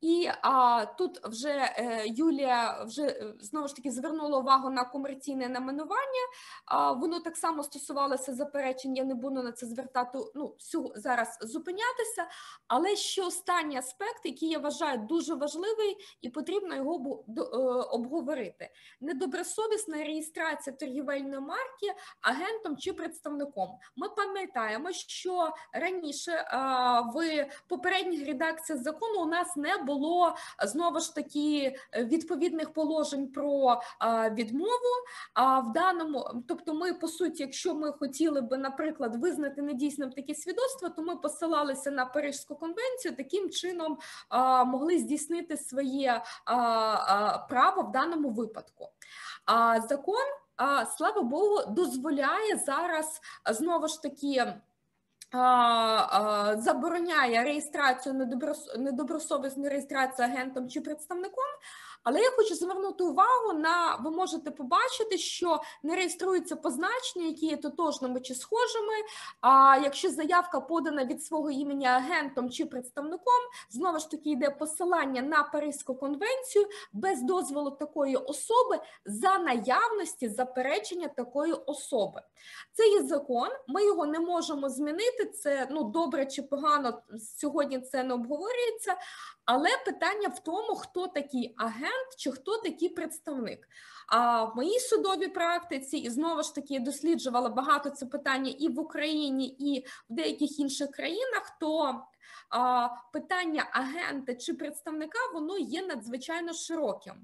[0.01, 5.49] І а, тут вже е, Юлія вже е, знову ж таки звернула увагу на комерційне
[5.49, 6.27] наменування.
[6.67, 8.97] А, Воно так само стосувалося заперечень.
[8.97, 10.55] Я не буду на це звертати ну,
[10.95, 12.29] зараз зупинятися.
[12.69, 17.41] Але ще останній аспект, який я вважаю дуже важливий, і потрібно його е,
[17.91, 18.71] обговорити:
[19.01, 23.69] недобросовісна реєстрація торгівельної марки агентом чи представником.
[23.97, 31.15] Ми пам'ятаємо, що раніше а, в попередніх редакціях закону у нас не було знову ж
[31.15, 33.81] таки відповідних положень про
[34.33, 34.93] відмову.
[35.35, 40.35] А в даному, тобто, ми по суті, якщо ми хотіли би, наприклад, визнати недійсним таке
[40.35, 43.99] свідоцтво, то ми посилалися на Парижську конвенцію, таким чином
[44.67, 46.23] могли здійснити своє
[47.49, 48.89] право в даному випадку.
[49.45, 50.25] А закон,
[50.97, 54.55] слава Богу, дозволяє зараз знову ж таки
[56.59, 58.15] забороняє реєстрацію
[58.79, 61.45] недобросовісну реєстрацію агентом чи представником,
[62.07, 67.57] але я хочу звернути увагу на ви можете побачити, що не реєструються позначення, які є
[67.57, 68.95] тотожними чи схожими.
[69.41, 73.35] А якщо заявка подана від свого імені агентом чи представником,
[73.71, 81.09] знову ж таки йде посилання на Паризьку конвенцію без дозволу такої особи за наявності заперечення
[81.09, 82.23] такої особи.
[82.73, 85.25] Це є закон, ми його не можемо змінити.
[85.25, 87.03] Це ну добре чи погано
[87.37, 88.97] сьогодні це не обговорюється.
[89.47, 93.69] Але питання в тому, хто такий агент чи хто такий представник.
[94.09, 98.81] А в моїй судовій практиці і знову ж таки досліджувала багато це питання і в
[98.81, 101.57] Україні, і в деяких інших країнах.
[101.61, 102.01] то
[103.13, 107.15] питання агента чи представника воно є надзвичайно широким.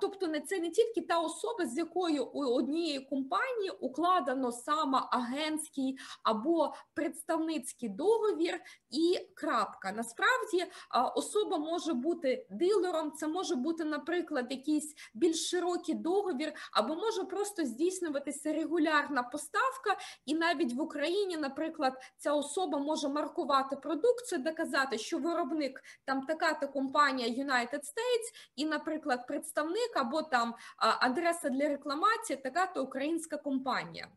[0.00, 6.74] Тобто, це не тільки та особа, з якою у однієї компанії укладено саме агентський або
[6.94, 8.60] представницький договір
[8.90, 9.92] і крапка.
[9.92, 10.66] Насправді
[11.14, 17.64] особа може бути дилером, це може бути, наприклад, якийсь більш широкий договір, або може просто
[17.64, 19.96] здійснюватися регулярна поставка,
[20.26, 26.68] і навіть в Україні, наприклад, ця особа може маркувати продукцію, доказати, що виробник там така-то
[26.68, 28.26] компанія United States,
[28.56, 34.08] і, наприклад, представник або там адреса для рекламації, така то українська компанія.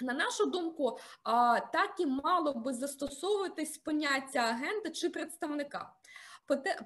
[0.00, 0.98] На нашу думку,
[1.72, 5.92] так і мало би застосовуватись поняття агента чи представника.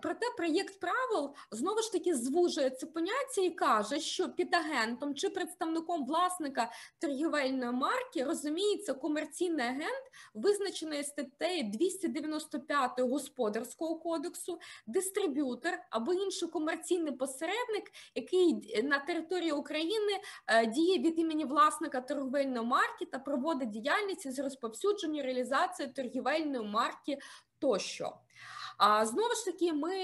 [0.02, 5.30] Проте проєкт правил знову ж таки звужує це поняття і каже, що під агентом чи
[5.30, 16.48] представником власника торгівельної марки розуміється комерційний агент, визначений статтею 295 господарського кодексу, дистриб'ютор або інший
[16.48, 20.12] комерційний посередник, який на території України
[20.46, 27.18] е, діє від імені власника торгівельної марки та проводить діяльність з розповсюдження реалізації торгівельної марки
[27.58, 28.12] тощо.
[28.78, 29.94] А знову ж таки, ми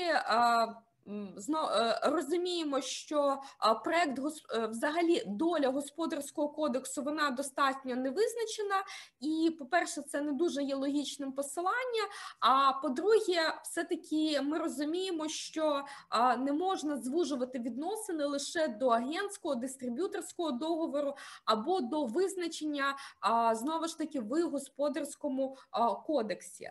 [2.03, 3.39] розуміємо, що
[3.85, 8.85] проект е, взагалі доля господарського кодексу вона достатньо не визначена,
[9.21, 12.05] і, по-перше, це не дуже є логічним посилання.
[12.41, 15.85] А по-друге, все-таки ми розуміємо, що
[16.39, 21.15] не можна звужувати відносини лише до агентського дистриб'юторського договору
[21.45, 22.97] або до визначення
[23.53, 25.57] знову ж таки в господарському
[26.07, 26.71] кодексі.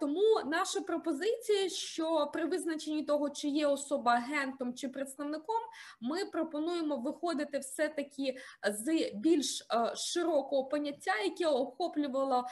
[0.00, 5.60] Тому наша пропозиція, що при визначенні того, чи є особа агентом чи представником,
[6.00, 8.36] ми пропонуємо виходити все-таки
[8.70, 12.46] з більш широкого поняття, яке охоплювало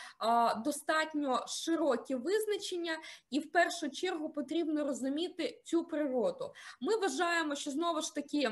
[0.64, 2.98] достатньо широкі визначення,
[3.30, 6.52] і в першу чергу потрібно розуміти цю природу.
[6.80, 8.50] Ми вважаємо, що знову ж таки.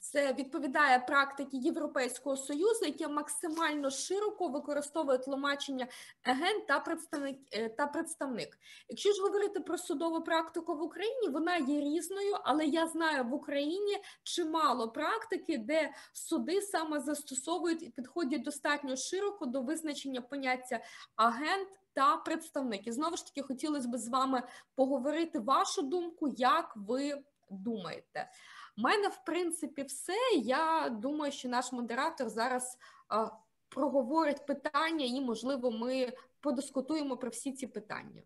[0.00, 5.86] Це відповідає практиці Європейського союзу, яке максимально широко використовує тлумачення
[6.22, 8.58] агент та представник е, та представник.
[8.88, 13.34] Якщо ж говорити про судову практику в Україні, вона є різною, але я знаю в
[13.34, 20.80] Україні чимало практики, де суди саме застосовують і підходять достатньо широко до визначення поняття
[21.16, 21.68] агент.
[21.94, 22.86] Та представник.
[22.86, 24.42] І знову ж таки хотілося б з вами
[24.74, 28.30] поговорити вашу думку, як ви думаєте.
[28.78, 30.16] У мене, в принципі, все.
[30.42, 32.78] Я думаю, що наш модератор зараз
[33.08, 33.28] а,
[33.68, 38.22] проговорить питання, і, можливо, ми подискутуємо про всі ці питання.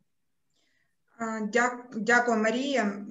[1.97, 3.07] Дякую, Марія.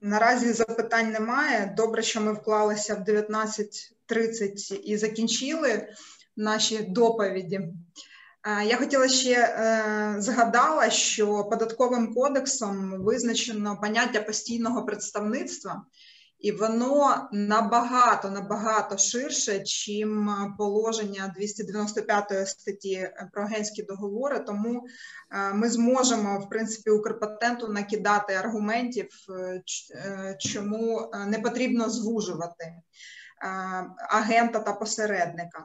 [0.00, 1.74] Наразі запитань немає.
[1.76, 5.88] Добре, що ми вклалися в 19.30 і закінчили
[6.36, 7.60] наші доповіді.
[8.66, 15.84] Я хотіла ще е, згадала, що податковим кодексом визначено поняття постійного представництва,
[16.38, 24.38] і воно набагато набагато ширше, чим положення 295 статті про агентські договори.
[24.38, 24.86] Тому
[25.30, 29.62] е, ми зможемо в принципі Укрпатенту накидати аргументів, е,
[29.94, 32.74] е, чому не потрібно звужувати
[34.10, 35.64] агента та посередника.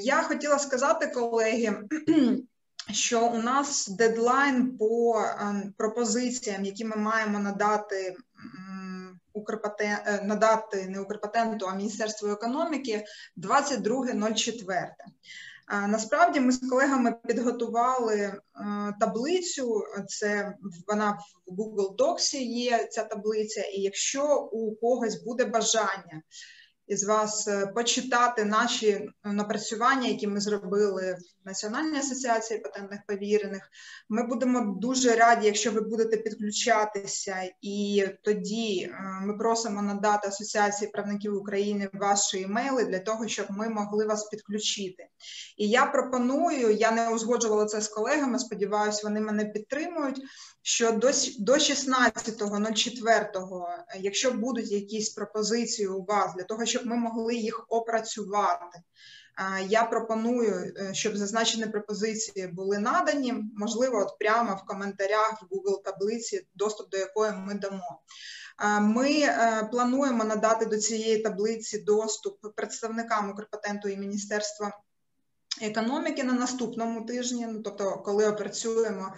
[0.00, 1.82] Я хотіла сказати, колеги.
[2.90, 5.22] Що у нас дедлайн по
[5.76, 8.16] пропозиціям, які ми маємо надати
[9.40, 9.96] Укрпатен...
[10.06, 13.04] Е, надати не Укрпатенту, а Міністерству економіки
[13.36, 14.86] 22.04.
[15.88, 18.40] Насправді ми з колегами підготували е,
[19.00, 19.82] таблицю.
[20.08, 20.54] Це
[20.88, 26.22] вона в Google Docs є ця таблиця, і якщо у когось буде бажання
[26.90, 33.70] із вас е, почитати наші е, напрацювання, які ми зробили в Національній асоціації патентних повірених.
[34.08, 40.90] Ми будемо дуже раді, якщо ви будете підключатися, і тоді е, ми просимо надати Асоціації
[40.90, 45.06] правників України ваші емейли для того, щоб ми могли вас підключити.
[45.56, 48.38] І я пропоную, я не узгоджувала це з колегами.
[48.38, 50.22] Сподіваюся, вони мене підтримують
[50.62, 57.34] що до до 16.04, якщо будуть якісь пропозиції у вас для того, щоб ми могли
[57.34, 58.82] їх опрацювати,
[59.68, 65.82] я пропоную, е, щоб зазначені пропозиції були надані, можливо, от прямо в коментарях в Google
[65.84, 68.00] таблиці, доступ до якої ми дамо.
[68.80, 74.80] Ми е, плануємо надати до цієї таблиці доступ представникам Укрпатенту і Міністерства
[75.62, 79.14] економіки на наступному тижні, ну тобто, коли опрацюємо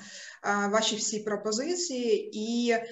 [0.70, 2.86] ваші всі пропозиції, і Е,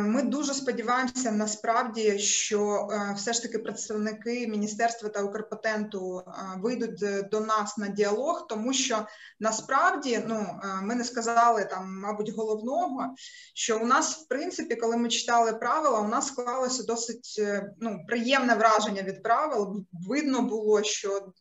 [0.00, 7.28] ми дуже сподіваємося насправді, що е, все ж таки представники міністерства та Укрпатенту е, вийдуть
[7.30, 9.06] до нас на діалог, тому що
[9.40, 13.14] насправді ну ми не сказали там, мабуть, головного,
[13.54, 17.42] що у нас, в принципі, коли ми читали правила, у нас склалося досить
[17.80, 19.84] ну, приємне враження від правил.
[20.08, 21.32] Видно було, що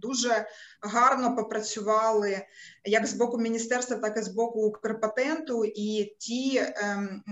[0.00, 0.46] дуже
[0.80, 2.42] гарно попрацювали
[2.84, 7.22] як з боку міністерства, так і з боку Укрпатенту, і ті ем,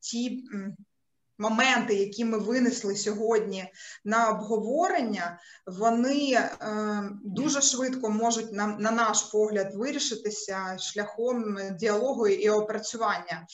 [0.00, 0.44] ті
[1.38, 3.64] моменти, які ми винесли сьогодні
[4.04, 6.48] на обговорення, вони е,
[7.24, 13.46] дуже швидко можуть на, на наш погляд вирішитися шляхом діалогу і опрацювання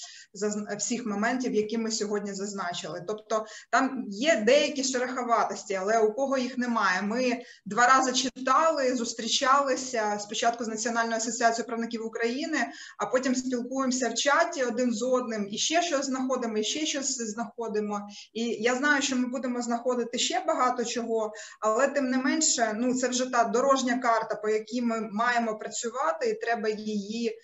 [0.78, 3.05] всіх моментів, які ми сьогодні зазначили.
[3.09, 7.02] Тобто там є деякі шероховатості, але у кого їх немає.
[7.02, 12.59] Ми два рази читали, зустрічалися спочатку з Національною асоціацією правників України,
[12.98, 17.16] а потім спілкуємося в чаті один з одним і ще щось знаходимо, і ще щось
[17.16, 18.09] знаходимо знаходимо.
[18.32, 22.94] І я знаю, що ми будемо знаходити ще багато чого, але тим не менше, ну
[22.94, 27.38] це вже та дорожня карта, по якій ми маємо працювати, і треба її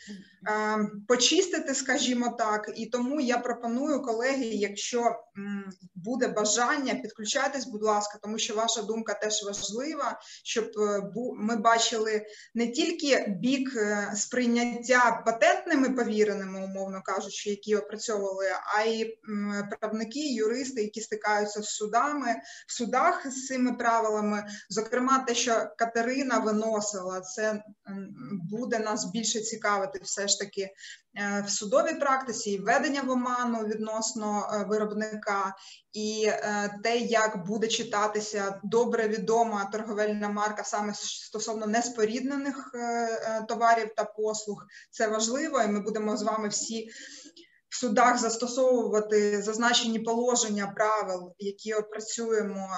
[1.09, 2.73] почистити, скажімо так.
[2.77, 5.17] І тому я пропоную колеги, якщо
[5.95, 11.03] буде бажання, підключайтесь, будь ласка, тому що ваша думка теж важлива, щоб е,
[11.37, 18.47] ми бачили не тільки бік е, сприйняття патентними повіреними, умовно кажучи, які опрацьовували,
[18.77, 19.19] а й
[19.81, 22.37] правники, юристи, які стикаються з судами,
[22.67, 24.47] в судах з цими правилами.
[24.69, 27.63] Зокрема, те, що Катерина виносила, це
[28.51, 33.59] буде нас більше цікавити, все ж таки е, в судовій практиці і введення в оману
[33.65, 35.55] відносно е, виробника,
[35.93, 42.71] і е, те, як буде читатися добре відома торговельна марка саме стосовно неспоріднених
[43.49, 46.91] товарів та послуг, це важливо, і ми будемо з вами всі
[47.77, 52.69] судах застосовувати зазначені положення правил, які опрацюємо,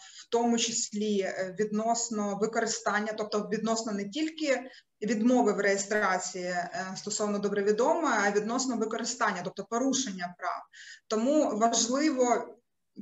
[0.00, 4.70] в тому числі відносно використання, тобто відносно не тільки
[5.02, 6.56] відмови в реєстрації
[6.96, 10.62] стосовно добровідомо, а відносно використання, тобто порушення прав.
[11.08, 12.56] Тому важливо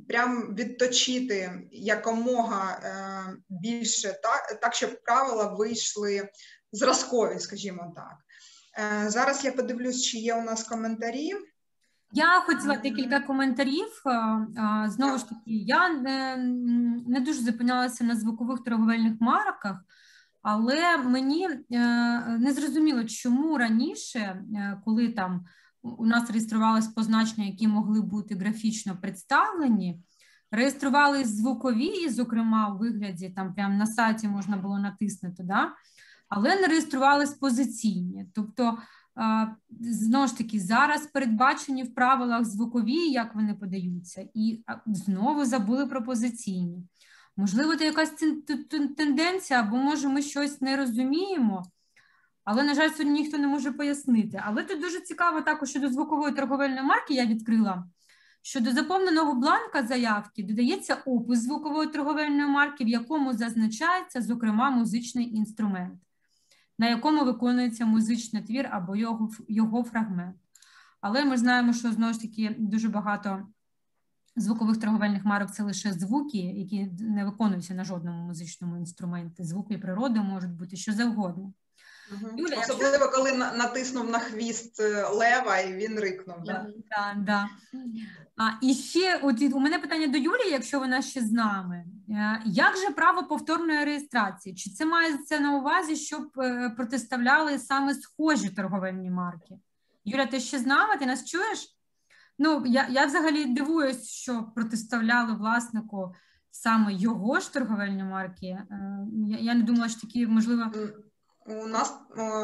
[0.07, 6.29] прям відточити якомога е, більше, так, так, щоб правила вийшли
[6.71, 8.24] зразкові, скажімо так.
[8.77, 11.31] Е, зараз я подивлюсь, чи є у нас коментарі.
[12.11, 14.01] Я хотіла декілька коментарів.
[14.05, 19.77] Е, знову ж таки, я не, дуже зупинялася на звукових торговельних марках,
[20.41, 21.49] але мені
[22.39, 24.43] не зрозуміло, чому раніше,
[24.85, 25.45] коли там
[25.85, 29.99] у нас реєструвалися позначення, які могли бути графічно представлені.
[30.51, 35.71] Реєстрували звукові, зокрема, у вигляді там прямо на сайті можна було натиснути, да?
[36.29, 38.25] Але не реєструвались позиційні.
[38.33, 38.77] Тобто,
[39.79, 46.03] знову ж таки, зараз передбачені в правилах звукові, як вони подаються, і знову забули про
[46.03, 46.83] позиційні.
[47.37, 48.13] Можливо, це якась
[48.97, 51.63] тенденція, або може ми щось не розуміємо.
[52.43, 54.41] Але, на жаль, сьогодні ніхто не може пояснити.
[54.45, 57.85] Але тут дуже цікаво також щодо звукової торговельної марки я відкрила.
[58.41, 65.35] що до заповненого бланка заявки додається опис звукової торговельної марки, в якому зазначається, зокрема, музичний
[65.35, 65.99] інструмент,
[66.79, 70.35] на якому виконується музичний твір або його його фрагмент.
[71.01, 73.47] Але ми знаємо, що знову ж таки дуже багато
[74.35, 79.43] звукових торговельних марок це лише звуки, які не виконуються на жодному музичному інструменті.
[79.43, 81.53] Звуки природи можуть бути що завгодно.
[82.11, 82.31] Угу.
[82.37, 83.11] Юля, Особливо, якщо...
[83.11, 86.37] коли натиснув на хвіст е, лева і він рикнув.
[86.45, 86.67] Да?
[86.89, 87.47] Да, да.
[88.37, 91.85] А, І ще от, у мене питання до Юлії, якщо вона ще з нами.
[92.09, 94.55] Е, як же право повторної реєстрації?
[94.55, 99.55] Чи це мається на увазі, щоб е, протиставляли саме схожі торговельні марки?
[100.05, 100.97] Юля, ти ще з нами?
[100.97, 101.75] Ти нас чуєш?
[102.39, 106.13] Ну, я я взагалі дивуюсь, що протиставляли власнику
[106.51, 108.57] саме його ж торговельні марки.
[109.27, 110.71] Я, я не думала, що такі можливо.
[111.45, 111.93] У нас,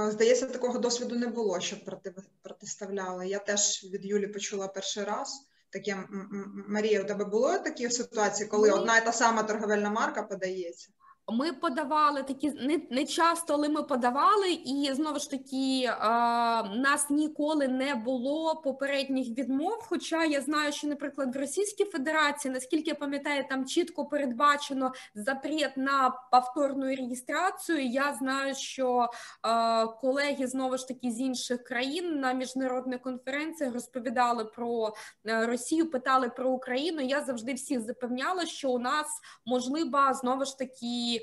[0.10, 3.28] здається, такого досвіду не було, щоб проти, протиставляли.
[3.28, 5.48] Я теж від Юлі почула перший раз.
[5.70, 6.04] Таке
[6.68, 10.90] Марія, у тебе було такі ситуації, коли одна і та сама торговельна марка подається?
[11.32, 15.98] Ми подавали такі не не часто, але ми подавали, і знову ж таки е,
[16.78, 19.78] нас ніколи не було попередніх відмов.
[19.82, 25.78] Хоча я знаю, що, наприклад, в Російській Федерації, наскільки я пам'ятаю, там чітко передбачено запрет
[25.78, 27.86] на повторну реєстрацію.
[27.86, 29.10] Я знаю, що
[29.46, 34.94] е, колеги знову ж таки з інших країн на міжнародних конференціях розповідали про
[35.28, 37.02] е, Росію, питали про Україну.
[37.02, 39.08] Я завжди всіх запевняла, що у нас
[39.46, 41.21] можлива знову ж таки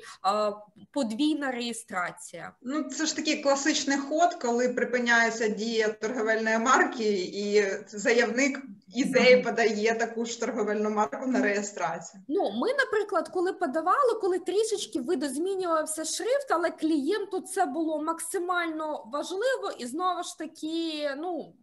[0.91, 2.53] подвійна реєстрація.
[2.61, 8.59] Ну це ж такий класичний ход, коли припиняється дія торговельної марки, і заявник
[8.95, 12.23] ідеї подає таку ж торговельну марку на реєстрацію.
[12.27, 19.71] Ну ми, наприклад, коли подавали, коли трішечки видозмінювався шрифт, але клієнту це було максимально важливо
[19.79, 21.53] і знову ж таки, ну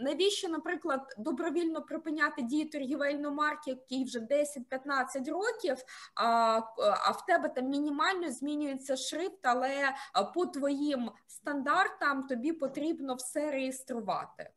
[0.00, 5.76] навіщо, наприклад, добровільно припиняти дію торгівельної марки, який вже 10-15 років,
[6.14, 9.94] а а в тебе там мінімально змінюється шрифт, але
[10.34, 14.50] по твоїм стандартам тобі потрібно все реєструвати.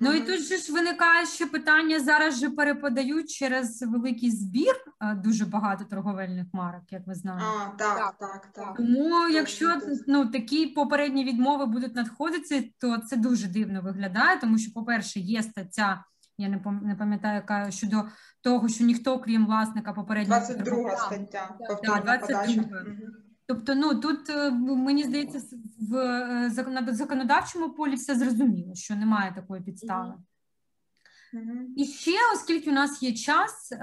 [0.00, 4.74] Ну і тут же ж виникає ще питання: зараз же переподають через великий збір
[5.16, 7.44] дуже багато торговельних марок, як ви знаєте.
[7.44, 8.76] А, Так, так, так.
[8.76, 14.72] Тому, якщо ну такі попередні відмови будуть надходити, то це дуже дивно виглядає, тому що,
[14.72, 16.04] по-перше, є стаття.
[16.38, 16.48] Я
[16.82, 18.04] не пам'ятаю, яка щодо
[18.40, 21.50] того, що ніхто, крім власника, попередньо 22 стаття.
[21.82, 22.64] Так, 22.
[23.46, 25.42] Тобто, ну тут е, мені здається,
[25.90, 26.50] в е,
[26.92, 30.14] законодавчому полі все зрозуміло, що немає такої підстави.
[31.34, 31.64] Mm-hmm.
[31.76, 33.78] І ще, оскільки у нас є час, е,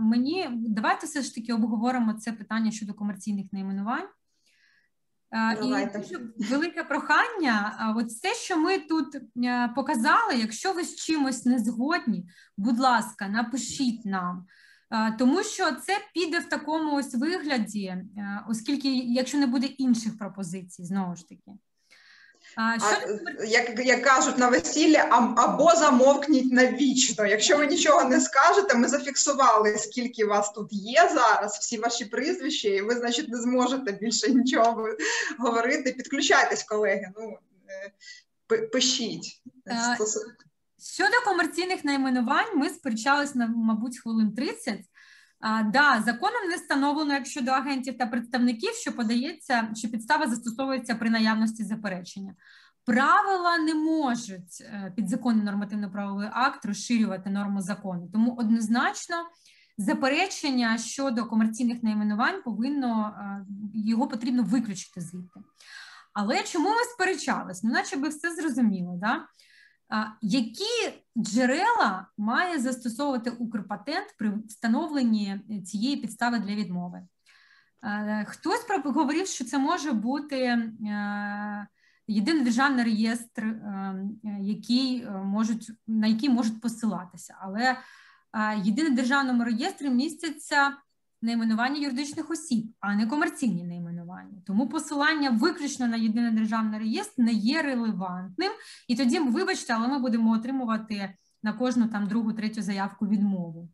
[0.00, 4.08] мені давайте все ж таки обговоримо це питання щодо комерційних найменувань.
[5.60, 5.98] Давайте.
[5.98, 6.20] І дуже
[6.50, 7.94] велике прохання.
[7.96, 9.06] От все, що ми тут
[9.74, 14.46] показали, якщо ви з чимось не згодні, будь ласка, напишіть нам.
[15.18, 17.96] Тому що це піде в такому ось вигляді,
[18.48, 21.52] оскільки якщо не буде інших пропозицій, знову ж таки.
[22.56, 24.96] А, що а, як як кажуть на весіллі,
[25.36, 27.26] або замовкніть навічно.
[27.26, 32.68] Якщо ви нічого не скажете, ми зафіксували, скільки вас тут є зараз, всі ваші прізвища,
[32.68, 34.88] і ви, значить, не зможете більше нічого
[35.38, 35.92] говорити.
[35.92, 37.12] Підключайтесь, колеги.
[37.16, 37.38] Ну
[38.52, 39.42] е, пишіть.
[40.82, 44.80] Щодо комерційних найменувань, ми сперечалися на, мабуть, хвилин 30.
[45.40, 50.94] А, да, законом не встановлено, як щодо агентів та представників, що подається, що підстава застосовується
[50.94, 52.34] при наявності заперечення.
[52.84, 59.16] Правила не можуть е, підзаконний нормативно-правовий акт розширювати норму закону, тому однозначно
[59.78, 65.40] заперечення щодо комерційних найменувань повинно е, його потрібно виключити звідти.
[66.12, 67.62] Але чому ми сперечались?
[67.62, 69.26] Ну, наче би все зрозуміло, да?
[70.22, 77.02] Які джерела має застосовувати Укрпатент при встановленні цієї підстави для відмови?
[77.84, 80.68] Е, хтось говорив, що це може бути
[82.08, 83.56] єдиний державний реєстр,
[84.40, 87.38] який е, можуть, на який можуть посилатися.
[87.40, 90.76] Але е, єдиний державному реєстрі містяться
[91.22, 93.64] найменування юридичних осіб, а не комерційні
[94.12, 94.42] найменування.
[94.46, 98.52] Тому посилання виключно на єдиний державний реєстр не є релевантним.
[98.88, 103.68] І тоді, вибачте, але ми будемо отримувати на кожну там другу, третю заявку відмову.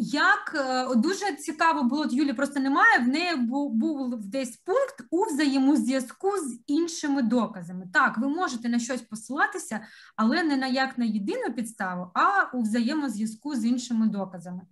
[0.00, 2.98] Як е, дуже цікаво було от Юлі, просто немає.
[2.98, 7.86] В неї був, був десь пункт у взаємозв'язку з іншими доказами.
[7.92, 9.80] Так, ви можете на щось посилатися,
[10.16, 14.62] але не на як на єдину підставу, а у взаємозв'язку з іншими доказами.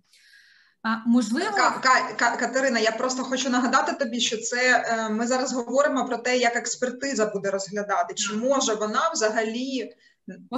[0.87, 1.51] А, Можливо,
[2.17, 6.55] Катерина, я просто хочу нагадати тобі, що це е, ми зараз говоримо про те, як
[6.55, 9.91] експертиза буде розглядати, чи може вона взагалі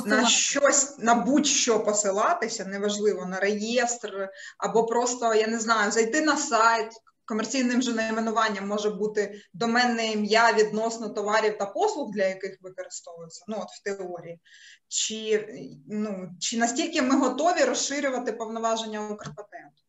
[0.05, 6.37] на щось на будь-що посилатися, неважливо на реєстр, або просто я не знаю, зайти на
[6.37, 6.91] сайт.
[7.25, 13.57] Комерційним же найменуванням може бути доменне ім'я відносно товарів та послуг, для яких використовується, ну
[13.59, 14.39] от в теорії.
[14.87, 15.47] Чи
[15.87, 19.88] ну, чи настільки ми готові розширювати повноваження Укрпатенту?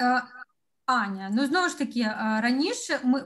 [0.00, 0.22] Е,
[0.86, 3.24] Аня, ну знову ж таки, е, раніше ми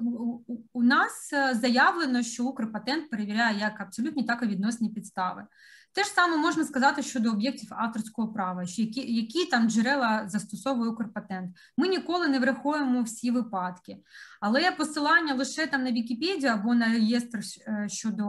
[0.73, 5.47] у нас е, заявлено, що Укрпатент перевіряє як абсолютні, так і відносні підстави.
[5.93, 10.91] Те ж саме можна сказати щодо об'єктів авторського права, що які які там джерела застосовує
[10.91, 11.57] Укрпатент.
[11.77, 13.99] Ми ніколи не враховуємо всі випадки,
[14.41, 17.41] але посилання лише там на Вікіпедію або на реєстр
[17.87, 18.25] щодо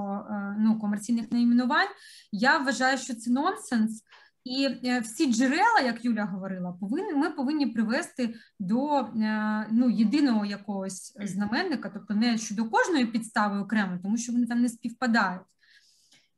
[0.59, 1.89] ну, комерційних найменувань,
[2.31, 4.03] я вважаю, що це нонсенс.
[4.45, 10.45] І е, всі джерела, як Юля говорила, повинні ми повинні привести до е, ну, єдиного
[10.45, 15.41] якогось знаменника, тобто не щодо кожної підстави окремо, тому що вони там не співпадають.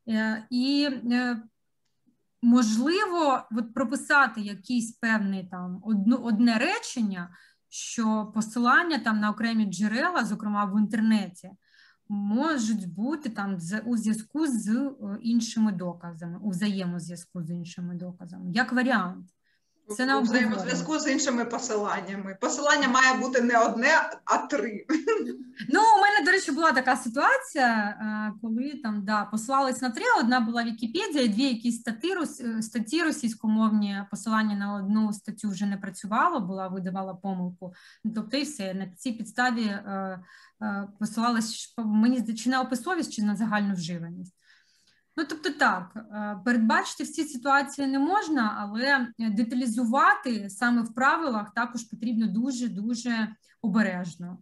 [0.10, 0.90] Е, і
[2.42, 7.30] можливо, от прописати якийсь певний там одну, одне речення,
[7.70, 11.50] що посилання там на окремі джерела, зокрема в інтернеті
[12.10, 18.74] можуть бути там у зв'язку з е, іншими доказами, у взаємозв'язку з іншими доказами, як
[18.74, 19.37] варіант.
[19.96, 22.38] Це на взаємозв'язку з іншими посиланнями.
[22.42, 23.88] Посилання має бути не одне,
[24.26, 24.86] а три.
[25.70, 30.04] Ну, у мене, до речі, була така ситуація, е, коли там да, посилались на три.
[30.20, 35.78] Одна була Вікіпедія, дві якісь статті, е, статті російськомовні посилання на одну статтю вже не
[35.78, 37.74] працювало, була видавала помилку.
[38.16, 39.80] Тобто, і все на цій підставі
[40.62, 44.34] Е, посилалась мені чи на описовість, чи на загальну вживаність.
[45.18, 51.84] Ну, тобто, так, е, передбачити всі ситуації не можна, але деталізувати саме в правилах також
[51.84, 54.38] потрібно дуже дуже обережно.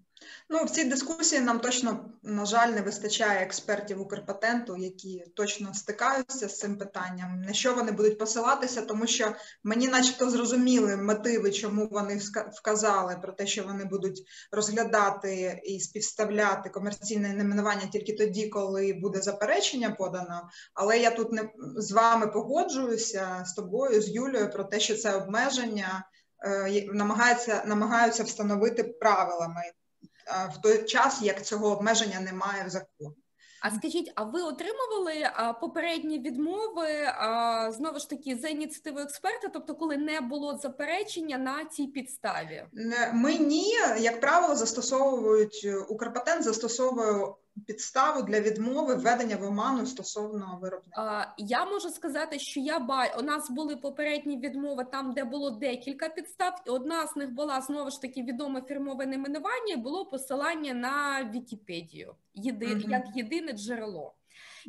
[0.50, 6.50] Ну, в цій дискусії нам точно, на жаль, не вистачає експертів Укрпатенту, які точно стикаються
[6.50, 7.42] з цим питанням.
[7.42, 12.22] На що вони будуть посилатися, тому що мені, начебто, зрозуміли мотиви, чому вони
[12.54, 19.22] вказали про те, що вони будуть розглядати і співставляти комерційне найменування тільки тоді, коли буде
[19.22, 20.50] заперечення подано.
[20.74, 25.16] Але я тут не з вами погоджуюся з тобою, з Юлією, про те, що це
[25.16, 26.06] обмеження
[26.46, 29.62] е, намагаються намагаються встановити правилами
[30.26, 33.16] в той час, як цього обмеження немає в законі.
[33.62, 35.14] А скажіть, а ви отримували
[35.62, 36.90] попередні відмови
[37.70, 42.66] знову ж таки за ініціативою експерта, тобто коли не було заперечення на цій підставі?
[43.14, 47.28] Ми ні, як правило, застосовують Укрпатент застосовує
[47.68, 51.34] підставу для відмови введення в оману стосовно виробника?
[51.38, 56.10] Я можу сказати, що я ба у нас були попередні відмови там, де було декілька
[56.10, 56.62] підстав.
[56.68, 59.78] Одна з них була знову ж таки відоме фірмове найменування.
[59.78, 62.90] Було посилання на Вікіпедію, єди -hmm.
[62.90, 64.14] як єдине джерело.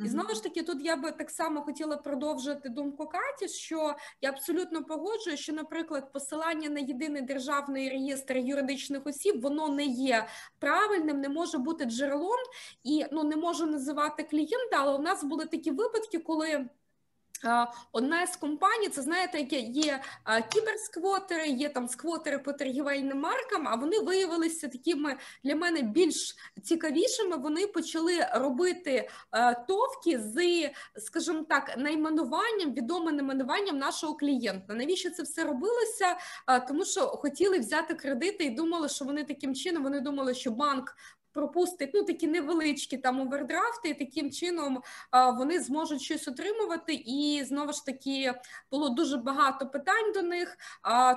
[0.04, 4.30] І знову ж таки, тут я би так само хотіла продовжити думку Каті, що я
[4.30, 10.26] абсолютно погоджую, що, наприклад, посилання на єдиний державний реєстр юридичних осіб воно не є
[10.58, 12.40] правильним, не може бути джерелом
[12.84, 16.68] і ну не можу називати клієнта, але у нас були такі випадки, коли.
[17.92, 20.02] Одна з компаній, це знаєте, яке є
[20.52, 27.36] кіберсквотери, є там сквотери по торгівельним маркам, а вони виявилися такими для мене більш цікавішими.
[27.36, 29.08] Вони почали робити
[29.68, 34.74] товки з, скажімо так, найменуванням, відомим найменуванням нашого клієнта.
[34.74, 36.16] Навіщо це все робилося?
[36.68, 40.96] Тому що хотіли взяти кредити і думали, що вони таким чином вони думали, що банк
[41.36, 44.82] пропустить ну такі невеличкі там овердрафти, і таким чином
[45.38, 46.94] вони зможуть щось отримувати.
[46.94, 48.34] І знову ж таки
[48.70, 50.56] було дуже багато питань до них,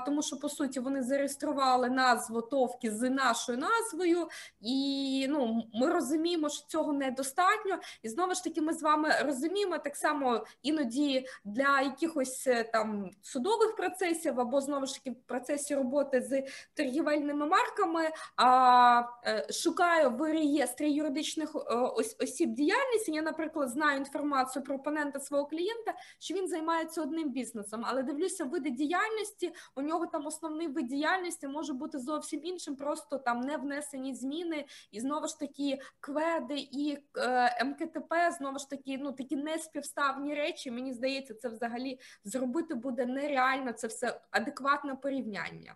[0.05, 4.27] тому що по суті вони зареєстрували назву товки з нашою назвою,
[4.61, 7.79] і ну ми розуміємо, що цього недостатньо.
[8.03, 13.11] І знову ж таки, ми з вами розуміємо так само іноді для якихось е, там
[13.21, 16.43] судових процесів або знову ж таки в процесі роботи з
[16.73, 18.09] торгівельними марками.
[18.35, 21.75] А е, шукаю в реєстрі юридичних е,
[22.19, 23.11] осіб діяльності.
[23.11, 28.45] Я, наприклад, знаю інформацію про опонента свого клієнта, що він займається одним бізнесом, але дивлюся,
[28.45, 29.51] види діяльності.
[29.75, 34.65] У нього там основний вид діяльності може бути зовсім іншим, просто там не внесені зміни,
[34.91, 40.71] і знову ж таки кведи і е, МКТП знову ж таки, ну такі неспівставні речі.
[40.71, 43.73] Мені здається, це взагалі зробити буде нереально.
[43.73, 45.75] Це все адекватне порівняння.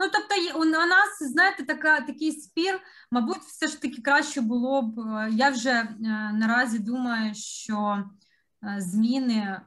[0.00, 5.00] Ну, тобто, у нас, знаєте, така такий спір, мабуть, все ж таки краще було б.
[5.00, 5.88] Е, я вже е,
[6.32, 8.04] наразі думаю, що
[8.64, 9.60] е, зміни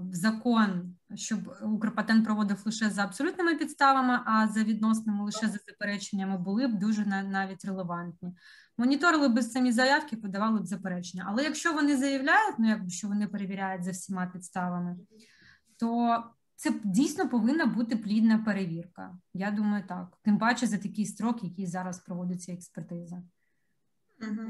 [0.00, 6.38] в закон, щоб Укрпатент проводив лише за абсолютними підставами, а за відносними лише за запереченнями,
[6.38, 8.34] були б дуже навіть релевантні.
[8.78, 11.24] Моніторили б самі заявки, подавали б заперечення.
[11.28, 14.96] Але якщо вони заявляють, ну якби що вони перевіряють за всіма підставами,
[15.76, 16.24] то
[16.58, 19.18] це дійсно повинна бути плідна перевірка.
[19.34, 20.18] Я думаю, так.
[20.22, 23.22] Тим паче за такий строк, який зараз проводиться експертиза.
[24.22, 24.42] Угу.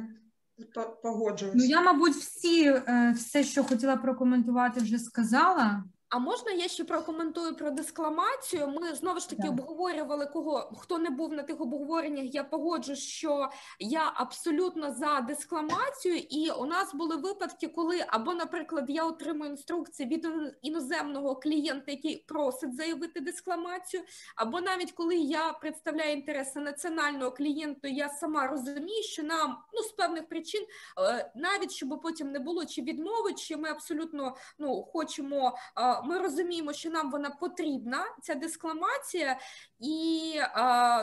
[1.02, 1.54] Погоджуюсь.
[1.56, 5.84] Ну, я, мабуть, всі е, все, що хотіла прокоментувати, вже сказала.
[6.10, 8.68] А можна я ще прокоментую про дискламацію?
[8.68, 9.50] Ми знову ж таки так.
[9.50, 12.34] обговорювали кого хто не був на тих обговореннях.
[12.34, 18.84] Я погоджу, що я абсолютно за дискламацію, і у нас були випадки, коли або, наприклад,
[18.88, 20.28] я отримую інструкції від
[20.62, 24.02] іноземного клієнта, який просить заявити дискламацію,
[24.36, 29.92] або навіть коли я представляю інтереси національного клієнта, я сама розумію, що нам ну з
[29.92, 30.66] певних причин
[30.98, 35.58] е, навіть щоб потім не було чи відмови, чи ми абсолютно ну хочемо
[36.04, 39.38] ми розуміємо, що нам вона потрібна, ця дискламація,
[39.80, 40.34] і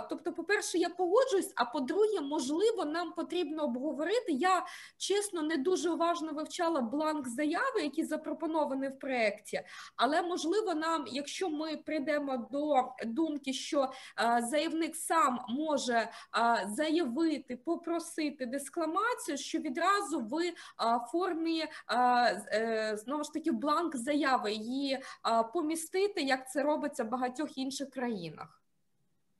[0.09, 1.53] тобто, по-перше, я погоджуюсь.
[1.55, 4.31] А по-друге, можливо, нам потрібно обговорити.
[4.31, 4.65] Я
[4.97, 9.61] чесно не дуже уважно вивчала бланк заяви, який запропонований в проєкті,
[9.95, 13.91] але можливо, нам, якщо ми прийдемо до думки, що
[14.41, 16.09] заявник сам може
[16.67, 20.53] заявити, попросити дискламацію, що відразу в
[21.11, 24.84] формі е, знову ж таки бланк заяви її
[25.53, 28.61] помістити, як це робиться в багатьох інших країнах.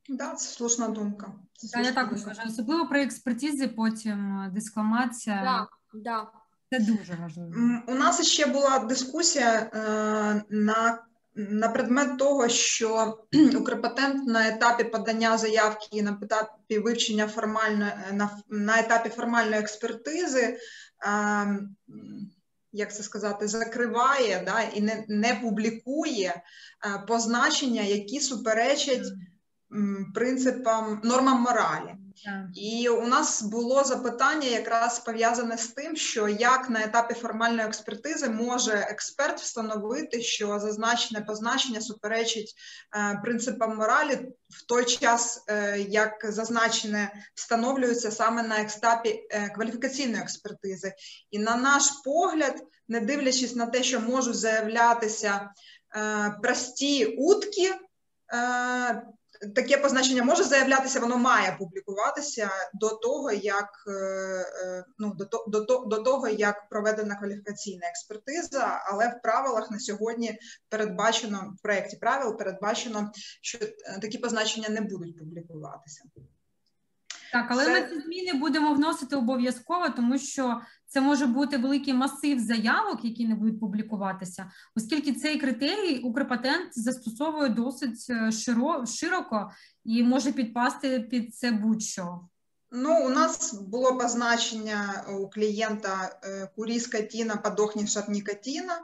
[0.09, 1.31] Да, це слушна думка.
[1.53, 5.41] Це слушна Я також вважаю, особливо при експертизі, потім е, дискламація.
[5.43, 5.67] Да,
[5.99, 6.27] да.
[6.71, 7.53] Це дуже важливо.
[7.87, 11.05] У нас ще була дискусія е, на
[11.37, 13.19] на предмет того, що
[13.59, 20.57] Укрпатент на етапі подання заявки на етапі вивчення формальної на, на етапі формальної експертизи.
[22.75, 26.41] Як це сказати, закриває да, і не не публікує е,
[27.07, 29.05] позначення, які суперечать
[30.13, 31.95] принципам нормам моралі.
[32.55, 38.29] І у нас було запитання якраз пов'язане з тим, що як на етапі формальної експертизи
[38.29, 42.55] може експерт встановити, що зазначене позначення суперечить
[42.95, 44.15] е, принципам моралі
[44.49, 50.93] в той час, е, як зазначене встановлюється саме на етапі е, кваліфікаційної експертизи.
[51.31, 55.49] І на наш погляд, не дивлячись на те, що можуть заявлятися
[56.41, 57.73] прості утки.
[59.55, 65.25] Таке позначення може заявлятися, воно має публікуватися до того, як е, е, ну до
[65.59, 70.39] до, до того, як проведена кваліфікаційна експертиза, але в правилах на сьогодні
[70.69, 73.11] передбачено в проєкті правил передбачено,
[73.41, 76.01] що е, такі позначення не будуть публікуватися.
[77.31, 77.71] Так, але Це...
[77.71, 83.27] ми ці зміни будемо вносити обов'язково, тому що це може бути великий масив заявок, які
[83.27, 88.31] не будуть публікуватися, оскільки цей критерій Укрпатент застосовує досить е,
[88.85, 89.51] широко
[89.85, 92.19] і може підпасти під це будь-що.
[92.71, 98.81] Ну, у нас було позначення у клієнта е, курі скотіна, подохніша від нікотина.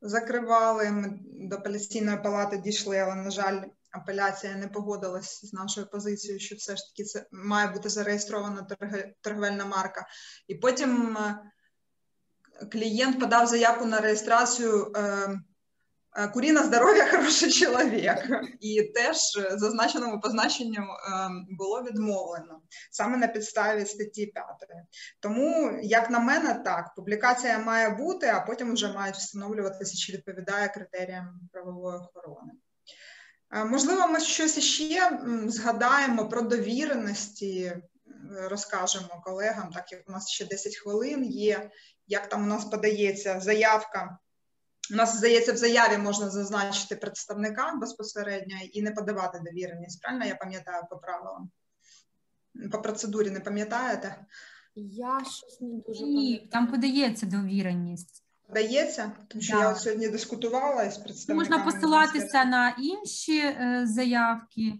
[0.00, 3.62] Закривали ми до апеляційної палати дійшли, але на жаль,
[3.94, 8.66] апеляція не погодилась з нашою позицією, що все ж таки це має бути зареєстрована
[9.20, 10.06] торговельна марка.
[10.48, 11.50] І потім е,
[12.72, 15.00] клієнт подав заявку на реєстрацію е,
[16.16, 18.14] е, Куріна здоров'я, хороший чоловік,
[18.60, 19.16] і теж
[19.50, 20.86] зазначеному позначенню
[21.50, 22.60] було відмовлено
[22.90, 24.46] саме на підставі статті 5.
[25.20, 30.68] Тому, як на мене, так, публікація має бути, а потім вже мають встановлюватися, чи відповідає
[30.68, 32.52] критеріям правової охорони.
[33.54, 37.72] Можливо, ми щось ще згадаємо про довіреності.
[38.30, 41.70] розкажемо колегам, так як у нас ще 10 хвилин є.
[42.06, 44.18] Як там у нас подається заявка?
[44.92, 50.02] У нас здається, в заяві можна зазначити представника безпосередньо і не подавати довіреність.
[50.02, 51.50] Правильно я пам'ятаю по правилам?
[52.72, 54.26] По процедурі не пам'ятаєте?
[54.74, 58.23] Я щось не дуже Ні, там подається довіреність.
[58.48, 59.12] Подається?
[59.28, 59.60] Тому що Да.
[59.60, 61.58] я от сьогодні дискутувала із представниками.
[61.58, 64.72] Можна посилатися на інші е, заявки,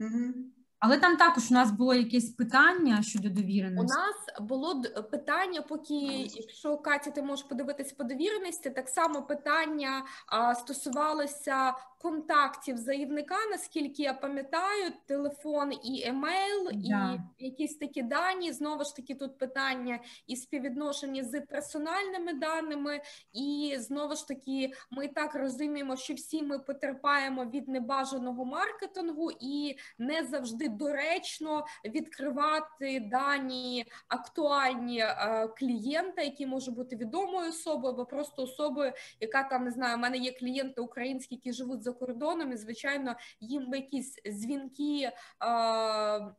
[0.00, 0.34] Угу.
[0.78, 3.96] Але там також у нас було якесь питання щодо довіреності.
[3.96, 5.94] У нас було питання, поки
[6.34, 14.02] якщо Катя, ти можеш подивитись по довіреності, так само питання а, стосувалося контактів заявника, наскільки
[14.02, 17.18] я пам'ятаю, телефон і емейл, Да.
[17.38, 18.52] і якісь такі дані.
[18.52, 23.00] Знову ж таки, тут питання і співвідношення з персональними даними,
[23.32, 29.76] і знову ж таки, ми так розуміємо, що всі ми потерпаємо від небажаного маркетингу, і
[29.98, 38.42] не завжди доречно відкривати дані актуальні е, клієнта, які може бути відомою особою, або просто
[38.42, 42.56] особою, яка там не знаю, у мене є клієнти українські, які живуть за кордоном, і
[42.56, 45.12] звичайно, їм би якісь дзвінки е,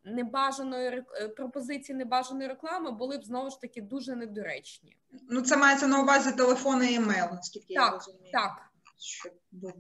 [0.04, 4.98] небажаної е, пропозиції небажаної реклами були б знову ж таки дуже недоречні.
[5.30, 8.32] Ну, це мається на увазі телефон і емейл, наскільки я розумію.
[8.32, 8.72] Так.
[9.00, 9.74] Щоб був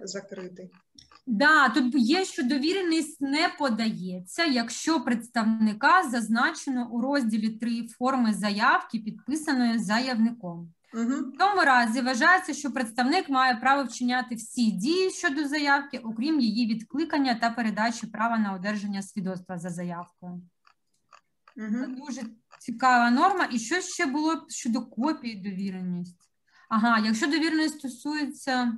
[0.00, 0.70] закритий.
[1.26, 8.98] Да, тут є, що довіреність не подається, якщо представника зазначено у розділі 3 форми заявки,
[8.98, 10.72] підписаної заявником.
[10.94, 11.04] Угу.
[11.04, 16.66] В тому разі вважається, що представник має право вчиняти всі дії щодо заявки, окрім її
[16.74, 20.42] відкликання та передачі права на одержання свідоцтва за заявкою.
[21.56, 21.96] Це Угу.
[22.06, 22.22] дуже
[22.60, 23.48] цікава норма.
[23.52, 26.26] І що ще було щодо копії довіреності?
[26.68, 28.76] Ага, якщо довіреність стосується.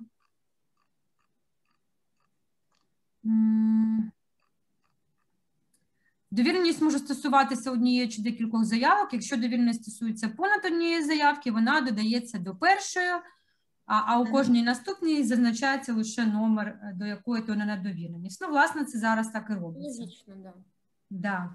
[6.30, 9.12] Довіреність може стосуватися однієї чи декількох заявок.
[9.12, 13.10] Якщо довіреність стосується понад однієї заявки, вона додається до першої,
[13.86, 18.40] а, а у кожній наступній зазначається лише номер, е, до якої то не довіреність.
[18.40, 20.02] Ну, власне, це зараз так і робиться.
[20.02, 20.52] Логічно, да.
[21.10, 21.50] Да.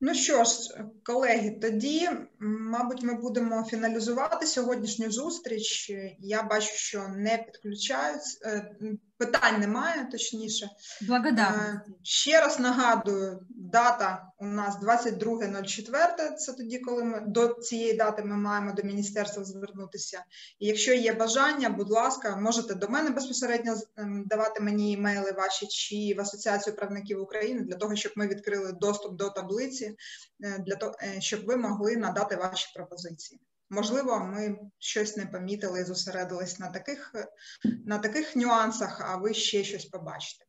[0.00, 2.08] Ну що ж, колеги, тоді,
[2.40, 5.92] мабуть, ми будемо фіналізувати сьогоднішню зустріч.
[6.18, 8.70] Я бачу, що не підключаються.
[9.18, 10.70] Питань немає, точніше.
[11.02, 11.84] Благодарна.
[11.88, 18.22] Е, Ще раз нагадую, дата у нас 22.04, це тоді, коли ми до цієї дати
[18.22, 20.24] ми маємо до міністерства звернутися.
[20.58, 25.66] І якщо є бажання, будь ласка, можете до мене безпосередньо ем, давати мені імейли ваші
[25.66, 29.96] чи в Асоціацію правників України для того, щоб ми відкрили доступ до таблиці,
[30.44, 33.40] е, для того, е, щоб ви могли надати ваші пропозиції.
[33.70, 37.12] Можливо, ми щось не помітили і зосередились на таких,
[37.86, 40.44] на таких нюансах, а ви ще щось побачите.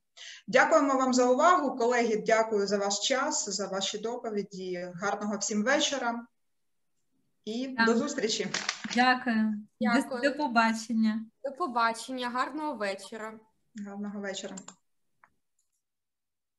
[0.48, 2.24] Дякуємо вам за увагу, колеги.
[2.26, 4.92] Дякую за ваш час, за ваші доповіді.
[4.96, 6.26] Гарного всім вечора
[7.46, 7.86] і Так.
[7.86, 8.48] до зустрічі.
[8.96, 9.54] Дякую.
[9.82, 10.22] Дякую.
[10.22, 11.26] До, до побачення.
[11.44, 13.40] До побачення, гарного вечора.
[13.86, 14.56] Гарного вечора.